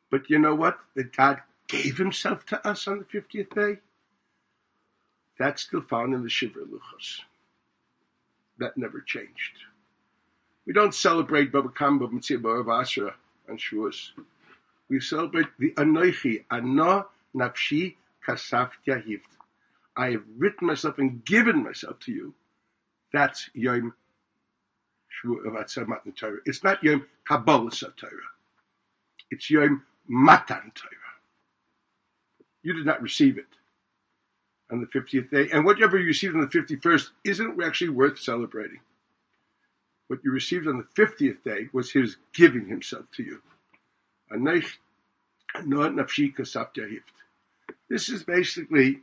But 0.09 0.31
you 0.31 0.39
know 0.39 0.55
what? 0.55 0.79
That 0.95 1.15
God 1.15 1.43
gave 1.67 1.99
himself 1.99 2.43
to 2.47 2.67
us 2.67 2.87
on 2.87 2.97
the 2.99 3.05
50th 3.05 3.53
day. 3.53 3.81
That's 5.37 5.61
still 5.61 5.81
found 5.81 6.15
in 6.15 6.23
the 6.23 6.29
Shivrei 6.29 6.65
Luchos. 6.65 7.19
That 8.57 8.75
never 8.75 8.99
changed. 8.99 9.59
We 10.65 10.73
don't 10.73 10.95
celebrate 10.95 11.51
Baba 11.51 11.69
Kamba 11.69 12.07
Mitzvah 12.09 12.63
Asra 12.67 13.13
and 13.47 13.59
Shavuos. 13.59 14.09
We 14.89 14.99
celebrate 14.99 15.47
the 15.59 15.71
Anoichi, 15.73 16.45
Ana 16.49 17.05
Nafshi 17.35 17.95
Kasaf 18.27 18.71
Yahiv. 18.87 19.21
I 19.99 20.11
have 20.11 20.23
written 20.37 20.67
myself 20.67 20.97
and 20.97 21.25
given 21.25 21.61
myself 21.61 21.99
to 22.01 22.13
you. 22.13 22.33
That's 23.11 23.49
Yom 23.53 23.93
Shavuot 25.25 25.87
Matan 25.87 26.13
Torah. 26.13 26.39
It's 26.45 26.63
not 26.63 26.81
Yom 26.83 27.05
Kabbalah 27.27 27.71
Torah. 27.71 28.31
It's 29.29 29.49
Yom 29.49 29.83
Matan 30.07 30.71
Torah. 30.73 30.95
You 32.63 32.73
did 32.73 32.85
not 32.85 33.01
receive 33.01 33.37
it 33.37 33.47
on 34.71 34.79
the 34.79 34.87
50th 34.87 35.31
day, 35.31 35.49
and 35.51 35.65
whatever 35.65 35.97
you 35.99 36.05
received 36.07 36.35
on 36.35 36.41
the 36.41 36.47
51st 36.47 37.09
isn't 37.25 37.61
actually 37.61 37.89
worth 37.89 38.19
celebrating. 38.19 38.79
what 40.07 40.19
you 40.23 40.31
received 40.31 40.67
on 40.67 40.77
the 40.77 41.03
50th 41.03 41.43
day 41.43 41.67
was 41.73 41.91
his 41.91 42.17
giving 42.33 42.67
himself 42.67 43.05
to 43.13 43.23
you. 43.23 43.41
This 47.89 48.09
is 48.09 48.23
basically 48.23 49.01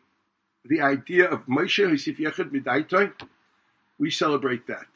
the 0.69 0.81
idea 0.81 1.29
of 1.29 1.47
Moshe 1.47 1.79
Yosef 1.79 2.19
Yechid 2.19 2.51
Midaitoi. 2.51 3.13
We 3.99 4.11
celebrate 4.11 4.67
that. 4.67 4.87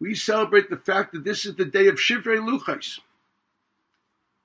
We 0.00 0.14
celebrate 0.14 0.70
the 0.70 0.76
fact 0.76 1.12
that 1.12 1.24
this 1.24 1.44
is 1.44 1.56
the 1.56 1.64
day 1.64 1.88
of 1.88 1.96
Shivrei 1.96 2.38
Luchos, 2.38 3.00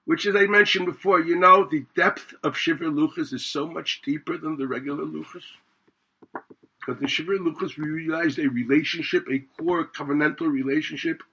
which, 0.06 0.26
as 0.26 0.36
I 0.36 0.46
mentioned 0.46 0.86
before, 0.86 1.22
you 1.22 1.36
know, 1.36 1.68
the 1.70 1.86
depth 1.96 2.34
of 2.44 2.56
Shivrei 2.56 2.92
Luchos 2.92 3.34
is 3.34 3.46
so 3.46 3.68
much 3.68 4.02
deeper 4.04 4.38
than 4.38 4.58
the 4.58 4.68
regular 4.68 5.06
Luchos. 5.06 5.44
Because 6.80 7.02
in 7.02 7.08
Shivrei 7.08 7.38
Luchas, 7.38 7.78
we 7.78 7.88
realized 7.88 8.40
a 8.40 8.50
relationship, 8.50 9.26
a 9.32 9.40
core 9.62 9.86
covenantal 9.86 10.52
relationship, 10.52 11.24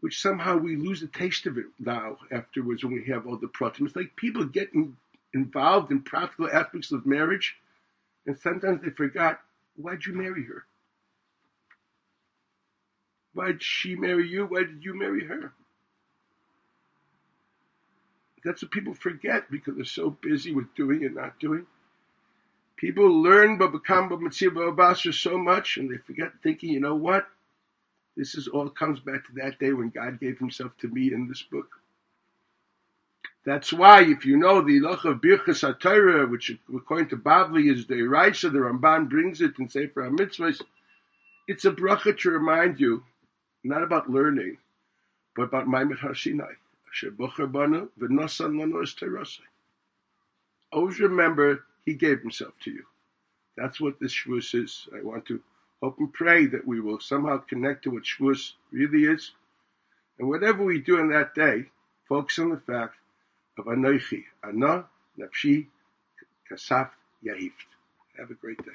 which 0.00 0.20
somehow 0.20 0.56
we 0.56 0.76
lose 0.76 1.00
the 1.00 1.08
taste 1.08 1.46
of 1.46 1.58
it 1.58 1.66
now 1.78 2.16
afterwards 2.30 2.82
when 2.82 2.94
we 2.94 3.04
have 3.04 3.26
all 3.26 3.36
the 3.36 3.48
pratim. 3.48 3.86
It's 3.86 3.96
like 3.96 4.16
people 4.16 4.44
getting 4.44 4.96
involved 5.34 5.90
in 5.90 6.02
practical 6.02 6.48
aspects 6.50 6.92
of 6.92 7.06
marriage, 7.06 7.56
and 8.26 8.38
sometimes 8.38 8.82
they 8.82 8.90
forgot, 8.90 9.40
why'd 9.76 10.04
you 10.04 10.14
marry 10.14 10.44
her? 10.44 10.64
Why'd 13.32 13.62
she 13.62 13.94
marry 13.94 14.28
you? 14.28 14.46
Why 14.46 14.60
did 14.64 14.84
you 14.84 14.98
marry 14.98 15.24
her? 15.26 15.52
That's 18.44 18.62
what 18.62 18.70
people 18.70 18.94
forget 18.94 19.50
because 19.50 19.76
they're 19.76 19.84
so 19.84 20.10
busy 20.10 20.52
with 20.52 20.74
doing 20.74 21.04
and 21.04 21.14
not 21.14 21.38
doing. 21.38 21.66
People 22.76 23.22
learn 23.22 23.58
Babakam 23.58 24.08
Babasra 24.08 25.12
so 25.12 25.36
much 25.36 25.76
and 25.76 25.90
they 25.90 25.98
forget 25.98 26.32
thinking, 26.42 26.70
you 26.70 26.80
know 26.80 26.94
what? 26.94 27.26
This 28.16 28.34
is 28.34 28.48
all 28.48 28.68
comes 28.70 28.98
back 29.00 29.26
to 29.26 29.32
that 29.36 29.58
day 29.58 29.72
when 29.72 29.90
God 29.90 30.18
gave 30.18 30.38
himself 30.38 30.72
to 30.78 30.88
me 30.88 31.12
in 31.12 31.28
this 31.28 31.42
book. 31.42 31.79
That's 33.44 33.72
why, 33.72 34.02
if 34.02 34.26
you 34.26 34.36
know 34.36 34.60
the 34.60 34.80
Loch 34.80 35.06
of 35.06 35.22
Birchas 35.22 35.62
HaTorah, 35.66 36.30
which 36.30 36.52
according 36.74 37.08
to 37.08 37.16
Bavli 37.16 37.72
is 37.72 37.86
the 37.86 37.94
Eraisa, 37.94 38.52
the 38.52 38.58
Ramban 38.58 39.08
brings 39.08 39.40
it 39.40 39.58
in 39.58 39.68
Sefer 39.68 40.02
HaMitzvahs, 40.02 40.60
it's 41.48 41.64
a 41.64 41.70
bracha 41.70 42.16
to 42.18 42.30
remind 42.30 42.78
you 42.78 43.02
not 43.64 43.82
about 43.82 44.10
learning, 44.10 44.58
but 45.34 45.44
about 45.44 45.66
Ma'amad 45.66 45.98
Har 45.98 46.14
Sinai. 46.14 46.52
Always 50.72 51.00
remember, 51.00 51.64
he 51.84 51.94
gave 51.94 52.20
himself 52.20 52.52
to 52.62 52.70
you. 52.70 52.84
That's 53.56 53.80
what 53.80 53.98
this 54.00 54.14
Shavuos 54.14 54.54
is. 54.54 54.86
I 54.94 55.02
want 55.02 55.26
to 55.26 55.40
hope 55.82 55.98
and 55.98 56.12
pray 56.12 56.46
that 56.46 56.66
we 56.66 56.80
will 56.80 57.00
somehow 57.00 57.38
connect 57.38 57.84
to 57.84 57.90
what 57.90 58.04
Shavuos 58.04 58.52
really 58.70 59.04
is. 59.04 59.32
And 60.18 60.28
whatever 60.28 60.62
we 60.62 60.80
do 60.80 60.98
on 60.98 61.08
that 61.10 61.34
day, 61.34 61.66
focus 62.08 62.38
on 62.38 62.50
the 62.50 62.58
fact 62.58 62.96
of 63.60 63.66
Anoichi, 63.66 64.24
Ana, 64.42 64.86
Nafshi, 65.18 65.66
Kasaf, 66.50 66.90
Yahift. 67.24 67.68
Have 68.18 68.30
a 68.30 68.34
great 68.34 68.58
day. 68.64 68.72